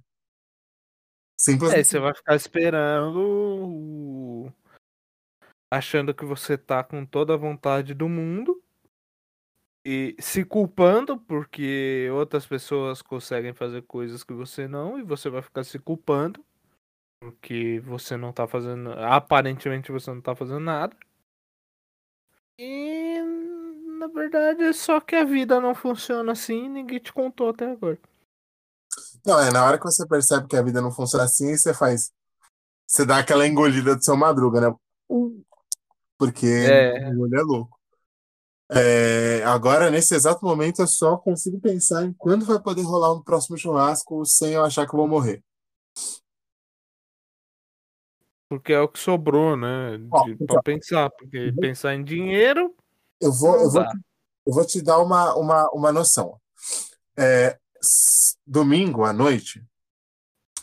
Simplesmente. 1.38 1.80
É, 1.80 1.84
você 1.84 1.98
vai 1.98 2.14
ficar 2.14 2.36
esperando, 2.36 4.50
achando 5.70 6.14
que 6.14 6.24
você 6.24 6.56
tá 6.56 6.82
com 6.82 7.04
toda 7.04 7.34
a 7.34 7.38
vontade 7.38 7.92
do 7.92 8.08
mundo 8.08 8.62
e 9.84 10.16
se 10.18 10.42
culpando 10.42 11.18
porque 11.18 12.08
outras 12.14 12.46
pessoas 12.46 13.02
conseguem 13.02 13.52
fazer 13.52 13.82
coisas 13.82 14.24
que 14.24 14.32
você 14.32 14.66
não, 14.66 14.98
e 14.98 15.02
você 15.02 15.28
vai 15.28 15.42
ficar 15.42 15.64
se 15.64 15.78
culpando 15.78 16.42
porque 17.24 17.80
você 17.80 18.18
não 18.18 18.32
tá 18.32 18.46
fazendo. 18.46 18.92
Aparentemente 18.92 19.90
você 19.90 20.12
não 20.12 20.20
tá 20.20 20.36
fazendo 20.36 20.60
nada. 20.60 20.94
E 22.58 23.18
na 23.98 24.06
verdade 24.08 24.62
é 24.62 24.72
só 24.72 25.00
que 25.00 25.16
a 25.16 25.24
vida 25.24 25.58
não 25.58 25.74
funciona 25.74 26.32
assim 26.32 26.66
e 26.66 26.68
ninguém 26.68 26.98
te 26.98 27.12
contou 27.12 27.48
até 27.48 27.70
agora. 27.70 27.98
Não, 29.24 29.40
é 29.40 29.50
na 29.50 29.64
hora 29.64 29.78
que 29.78 29.84
você 29.84 30.06
percebe 30.06 30.46
que 30.46 30.56
a 30.56 30.62
vida 30.62 30.82
não 30.82 30.92
funciona 30.92 31.24
assim, 31.24 31.56
você 31.56 31.72
faz. 31.72 32.12
Você 32.86 33.06
dá 33.06 33.18
aquela 33.18 33.46
engolida 33.46 33.96
do 33.96 34.04
seu 34.04 34.16
madruga, 34.16 34.60
né? 34.60 34.74
Porque 36.18 36.46
é. 36.46 37.08
o 37.08 37.34
é 37.34 37.42
louco. 37.42 37.78
É, 38.70 39.42
agora, 39.44 39.90
nesse 39.90 40.14
exato 40.14 40.44
momento, 40.44 40.82
eu 40.82 40.86
só 40.86 41.16
consigo 41.16 41.58
pensar 41.58 42.04
em 42.04 42.12
quando 42.12 42.44
vai 42.44 42.60
poder 42.60 42.82
rolar 42.82 43.12
um 43.12 43.22
próximo 43.22 43.56
churrasco 43.56 44.24
sem 44.26 44.52
eu 44.52 44.64
achar 44.64 44.86
que 44.86 44.94
eu 44.94 44.98
vou 44.98 45.08
morrer. 45.08 45.42
Porque 48.58 48.72
é 48.72 48.80
o 48.80 48.88
que 48.88 48.98
sobrou, 48.98 49.56
né? 49.56 50.00
Ó, 50.10 50.28
então, 50.28 50.46
pra 50.46 50.62
pensar. 50.62 51.10
Porque 51.10 51.48
uhum. 51.48 51.56
pensar 51.56 51.94
em 51.94 52.04
dinheiro. 52.04 52.74
Eu 53.20 53.32
vou, 53.32 53.56
eu 53.56 53.70
vou, 53.70 53.82
te, 53.82 53.98
eu 54.46 54.52
vou 54.52 54.66
te 54.66 54.82
dar 54.82 54.98
uma, 54.98 55.34
uma, 55.34 55.70
uma 55.70 55.92
noção. 55.92 56.38
É, 57.16 57.58
domingo 58.46 59.04
à 59.04 59.12
noite, 59.12 59.64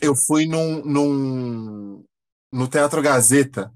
eu 0.00 0.14
fui 0.14 0.46
num, 0.46 0.84
num, 0.84 2.04
no 2.52 2.68
Teatro 2.68 3.00
Gazeta, 3.02 3.72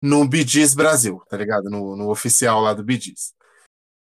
no 0.00 0.26
Bidis 0.26 0.74
Brasil, 0.74 1.20
tá 1.28 1.36
ligado? 1.36 1.70
No, 1.70 1.96
no 1.96 2.10
oficial 2.10 2.60
lá 2.60 2.72
do 2.72 2.84
Bidis. 2.84 3.34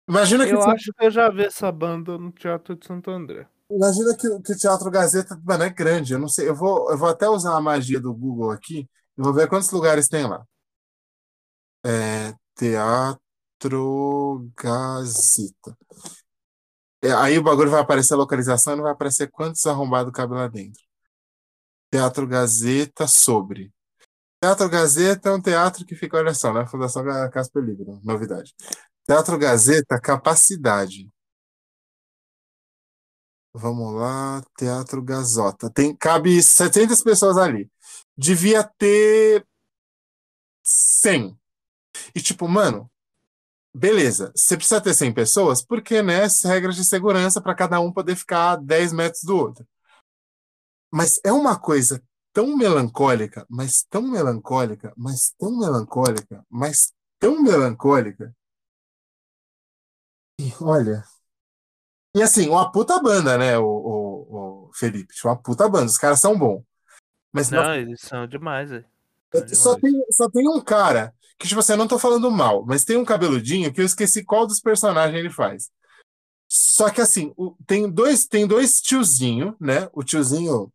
Imagina 0.08 0.44
que. 0.44 0.52
Eu 0.52 0.62
acho 0.62 0.92
que 0.92 1.04
eu 1.04 1.10
já 1.10 1.30
vi 1.30 1.44
essa 1.44 1.70
banda 1.70 2.18
no 2.18 2.32
Teatro 2.32 2.76
de 2.76 2.86
Santo 2.86 3.10
André. 3.10 3.46
Imagina 3.70 4.16
que, 4.16 4.28
que 4.42 4.52
o 4.52 4.56
Teatro 4.56 4.90
Gazeta 4.90 5.40
mano, 5.44 5.62
é 5.62 5.70
grande. 5.70 6.12
Eu 6.12 6.18
não 6.18 6.28
sei. 6.28 6.48
Eu 6.48 6.54
vou, 6.54 6.90
eu 6.90 6.98
vou 6.98 7.08
até 7.08 7.28
usar 7.28 7.56
a 7.56 7.60
magia 7.60 8.00
do 8.00 8.12
Google 8.12 8.50
aqui 8.50 8.88
Vou 9.20 9.34
ver 9.34 9.48
quantos 9.48 9.70
lugares 9.70 10.08
tem 10.08 10.26
lá. 10.26 10.46
É, 11.84 12.34
Teatro 12.56 14.50
Gazeta. 14.56 15.76
É, 17.02 17.12
aí 17.12 17.38
o 17.38 17.42
bagulho 17.42 17.70
vai 17.70 17.80
aparecer 17.80 18.14
a 18.14 18.16
localização 18.16 18.72
e 18.72 18.76
não 18.76 18.84
vai 18.84 18.92
aparecer 18.92 19.30
quantos 19.30 19.64
arrombados 19.66 20.12
cabe 20.12 20.34
lá 20.34 20.48
dentro. 20.48 20.82
Teatro 21.90 22.26
Gazeta 22.26 23.06
sobre. 23.06 23.70
Teatro 24.42 24.70
Gazeta 24.70 25.28
é 25.30 25.32
um 25.32 25.42
teatro 25.42 25.84
que 25.84 25.94
fica, 25.94 26.16
olha 26.16 26.32
só, 26.32 26.52
na 26.52 26.66
Fundação 26.66 27.04
Casper 27.30 27.62
Libro, 27.62 28.00
novidade. 28.02 28.54
Teatro 29.06 29.38
Gazeta, 29.38 30.00
capacidade. 30.00 31.10
Vamos 33.52 33.94
lá, 33.94 34.42
Teatro 34.56 35.02
Gazota. 35.02 35.68
Tem, 35.70 35.94
cabe 35.96 36.42
700 36.42 37.02
pessoas 37.02 37.36
ali. 37.36 37.70
Devia 38.20 38.62
ter 38.62 39.46
100. 40.62 41.34
E 42.14 42.20
tipo, 42.20 42.46
mano, 42.46 42.90
beleza, 43.74 44.30
você 44.36 44.58
precisa 44.58 44.78
ter 44.78 44.92
100 44.92 45.14
pessoas, 45.14 45.64
porque, 45.64 46.02
né, 46.02 46.24
as 46.24 46.42
regras 46.44 46.76
de 46.76 46.84
segurança 46.84 47.40
para 47.40 47.54
cada 47.54 47.80
um 47.80 47.90
poder 47.90 48.14
ficar 48.16 48.52
a 48.52 48.56
10 48.56 48.92
metros 48.92 49.22
do 49.24 49.34
outro. 49.34 49.66
Mas 50.92 51.18
é 51.24 51.32
uma 51.32 51.58
coisa 51.58 52.02
tão 52.30 52.54
melancólica, 52.58 53.46
mas 53.48 53.84
tão 53.88 54.02
melancólica, 54.02 54.92
mas 54.98 55.32
tão 55.38 55.58
melancólica, 55.58 56.44
mas 56.50 56.92
tão 57.18 57.42
melancólica. 57.42 58.36
E, 60.38 60.52
olha. 60.60 61.02
E 62.14 62.22
assim, 62.22 62.50
uma 62.50 62.70
puta 62.70 63.00
banda, 63.00 63.38
né, 63.38 63.56
o, 63.56 63.64
o, 63.64 64.68
o 64.68 64.72
Felipe? 64.74 65.14
Uma 65.24 65.40
puta 65.40 65.66
banda, 65.70 65.86
os 65.86 65.96
caras 65.96 66.20
são 66.20 66.38
bons. 66.38 66.62
Mas 67.32 67.50
Não, 67.50 67.74
eles 67.74 68.00
são 68.00 68.26
demais, 68.26 68.70
velho. 68.70 68.84
só 69.54 69.78
tem, 69.78 70.04
só 70.10 70.28
tem 70.28 70.48
um 70.48 70.60
cara 70.60 71.14
que, 71.38 71.46
tipo 71.46 71.60
assim, 71.60 71.72
eu 71.72 71.78
não 71.78 71.88
tô 71.88 71.98
falando 71.98 72.30
mal, 72.30 72.64
mas 72.66 72.84
tem 72.84 72.96
um 72.96 73.04
cabeludinho 73.04 73.72
que 73.72 73.80
eu 73.80 73.84
esqueci 73.84 74.24
qual 74.24 74.46
dos 74.46 74.60
personagens 74.60 75.18
ele 75.18 75.30
faz. 75.30 75.70
Só 76.48 76.90
que 76.90 77.00
assim, 77.00 77.32
o- 77.36 77.54
tem 77.66 77.88
dois, 77.88 78.26
tem 78.26 78.46
dois 78.46 78.80
tiozinho, 78.80 79.56
né? 79.60 79.88
O 79.92 80.02
tiozinho 80.02 80.70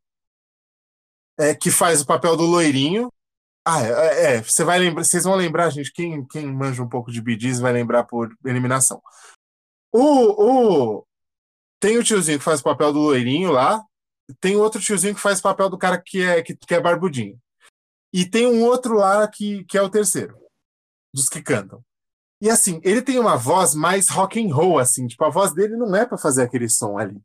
é, 1.37 1.53
que 1.53 1.69
faz 1.69 2.01
o 2.01 2.05
papel 2.05 2.37
do 2.37 2.43
loirinho. 2.43 3.11
Ah, 3.65 3.81
é, 3.83 4.35
é, 4.35 4.41
você 4.41 4.63
vai 4.63 4.79
lembrar, 4.79 5.03
vocês 5.03 5.23
vão 5.25 5.35
lembrar, 5.35 5.69
gente, 5.69 5.91
quem, 5.91 6.25
quem 6.27 6.45
manja 6.45 6.81
um 6.81 6.87
pouco 6.87 7.11
de 7.11 7.21
BDs 7.21 7.59
vai 7.59 7.73
lembrar 7.73 8.05
por 8.05 8.33
eliminação. 8.45 9.01
O, 9.91 10.99
o, 10.99 11.05
tem 11.79 11.97
o 11.97 12.03
tiozinho 12.03 12.37
que 12.37 12.43
faz 12.43 12.61
o 12.61 12.63
papel 12.63 12.93
do 12.93 12.99
loirinho 12.99 13.51
lá, 13.51 13.83
tem 14.39 14.55
outro 14.55 14.81
tiozinho 14.81 15.15
que 15.15 15.21
faz 15.21 15.41
papel 15.41 15.69
do 15.69 15.77
cara 15.77 16.01
que 16.01 16.21
é, 16.21 16.41
que, 16.41 16.55
que 16.55 16.73
é 16.73 16.81
barbudinho. 16.81 17.39
E 18.13 18.25
tem 18.25 18.47
um 18.47 18.63
outro 18.63 18.95
lá 18.95 19.27
que, 19.27 19.63
que 19.65 19.77
é 19.77 19.81
o 19.81 19.89
terceiro, 19.89 20.37
dos 21.13 21.27
que 21.27 21.41
cantam. 21.41 21.83
E 22.41 22.49
assim, 22.49 22.79
ele 22.83 23.01
tem 23.01 23.19
uma 23.19 23.37
voz 23.37 23.73
mais 23.73 24.09
rock 24.09 24.39
and 24.39 24.53
roll, 24.53 24.79
assim, 24.79 25.07
tipo, 25.07 25.23
a 25.23 25.29
voz 25.29 25.53
dele 25.53 25.75
não 25.75 25.95
é 25.95 26.05
pra 26.05 26.17
fazer 26.17 26.43
aquele 26.43 26.69
som 26.69 26.97
ali. 26.97 27.21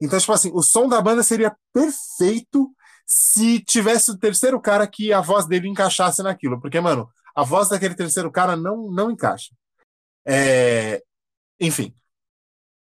Então, 0.00 0.18
tipo 0.18 0.32
assim, 0.32 0.50
o 0.52 0.62
som 0.62 0.88
da 0.88 1.00
banda 1.00 1.22
seria 1.22 1.56
perfeito 1.72 2.70
se 3.06 3.60
tivesse 3.60 4.10
o 4.10 4.18
terceiro 4.18 4.60
cara 4.60 4.86
que 4.86 5.12
a 5.12 5.20
voz 5.20 5.46
dele 5.46 5.68
encaixasse 5.68 6.22
naquilo. 6.22 6.60
Porque, 6.60 6.80
mano, 6.80 7.08
a 7.34 7.44
voz 7.44 7.68
daquele 7.68 7.94
terceiro 7.94 8.30
cara 8.30 8.56
não, 8.56 8.90
não 8.90 9.10
encaixa. 9.10 9.54
É... 10.26 11.02
Enfim. 11.60 11.94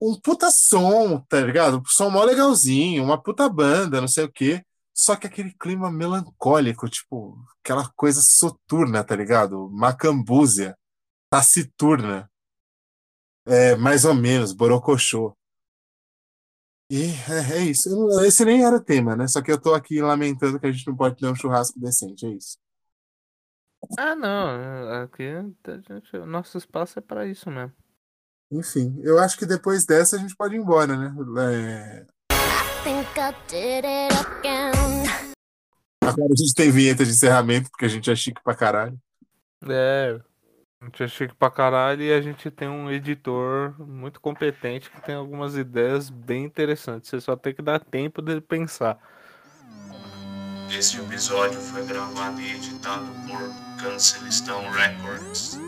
Um 0.02 0.20
puta 0.20 0.50
som, 0.52 1.20
tá 1.28 1.42
ligado? 1.42 1.80
Um 1.80 1.86
som 1.86 2.10
mó 2.10 2.24
legalzinho, 2.24 3.04
uma 3.04 3.22
puta 3.22 3.50
banda, 3.50 4.00
não 4.02 4.08
sei 4.08 4.26
o 4.26 4.32
quê. 4.32 4.64
Só 4.94 5.16
que 5.16 5.28
aquele 5.28 5.54
clima 5.54 5.92
melancólico, 5.92 6.90
tipo, 6.90 7.38
aquela 7.64 7.88
coisa 7.96 8.22
soturna, 8.22 9.04
tá 9.04 9.16
ligado? 9.16 9.70
Macambúzia, 9.72 10.78
taciturna. 11.30 12.30
É, 13.46 13.76
mais 13.76 14.06
ou 14.06 14.14
menos, 14.14 14.54
borocochô. 14.54 15.36
E 16.92 17.04
é, 17.30 17.60
é 17.60 17.62
isso. 17.66 17.90
Esse 18.22 18.44
nem 18.44 18.66
era 18.66 18.80
tema, 18.80 19.16
né? 19.16 19.28
Só 19.28 19.42
que 19.42 19.52
eu 19.52 19.62
tô 19.62 19.74
aqui 19.74 20.02
lamentando 20.02 20.60
que 20.60 20.68
a 20.68 20.72
gente 20.72 20.88
não 20.88 20.96
pode 20.96 21.18
ter 21.18 21.28
um 21.28 21.36
churrasco 21.36 21.80
decente, 21.80 22.26
é 22.26 22.30
isso. 22.30 22.58
Ah, 23.98 24.16
não. 24.16 25.04
Aqui 25.04 25.32
nosso 26.28 26.58
espaço 26.58 27.00
é 27.00 27.02
pra 27.02 27.28
isso 27.28 27.50
mesmo. 27.50 27.74
Enfim, 28.52 29.00
eu 29.04 29.20
acho 29.20 29.38
que 29.38 29.46
depois 29.46 29.86
dessa 29.86 30.16
a 30.16 30.20
gente 30.20 30.36
pode 30.36 30.56
ir 30.56 30.60
embora, 30.60 30.98
né? 30.98 31.14
É, 31.40 32.06
think 32.84 33.20
I 33.20 33.34
did 33.48 33.86
it 33.86 34.14
again. 34.16 35.04
Agora 36.02 36.34
a 36.34 36.36
gente 36.36 36.54
tem 36.54 36.72
vinheta 36.72 37.06
de 37.06 37.12
encerramento, 37.12 37.70
porque 37.70 37.86
a 37.86 37.90
gente 37.90 38.10
é 38.10 38.16
chique 38.16 38.42
pra 38.44 38.56
caralho. 38.56 38.98
É. 39.68 40.20
A 40.82 40.86
gente 40.86 41.04
é 41.04 41.08
chique 41.08 41.36
pra 41.36 41.52
caralho 41.52 42.02
e 42.02 42.12
a 42.12 42.22
gente 42.22 42.50
tem 42.50 42.70
um 42.70 42.90
editor 42.90 43.76
muito 43.86 44.22
competente 44.22 44.90
que 44.90 45.02
tem 45.02 45.14
algumas 45.14 45.58
ideias 45.58 46.10
bem 46.10 46.46
interessantes. 46.46 47.10
Você 47.10 47.20
só 47.20 47.36
tem 47.36 47.54
que 47.54 47.62
dar 47.62 47.80
tempo 47.80 48.22
de 48.22 48.40
pensar. 48.40 48.98
Este 50.72 51.00
episódio 51.00 51.60
foi 51.60 51.86
gravado 51.86 52.40
e 52.40 52.56
editado 52.56 53.06
por 53.28 53.84
Cancelistão 53.84 54.62
Records. 54.72 55.60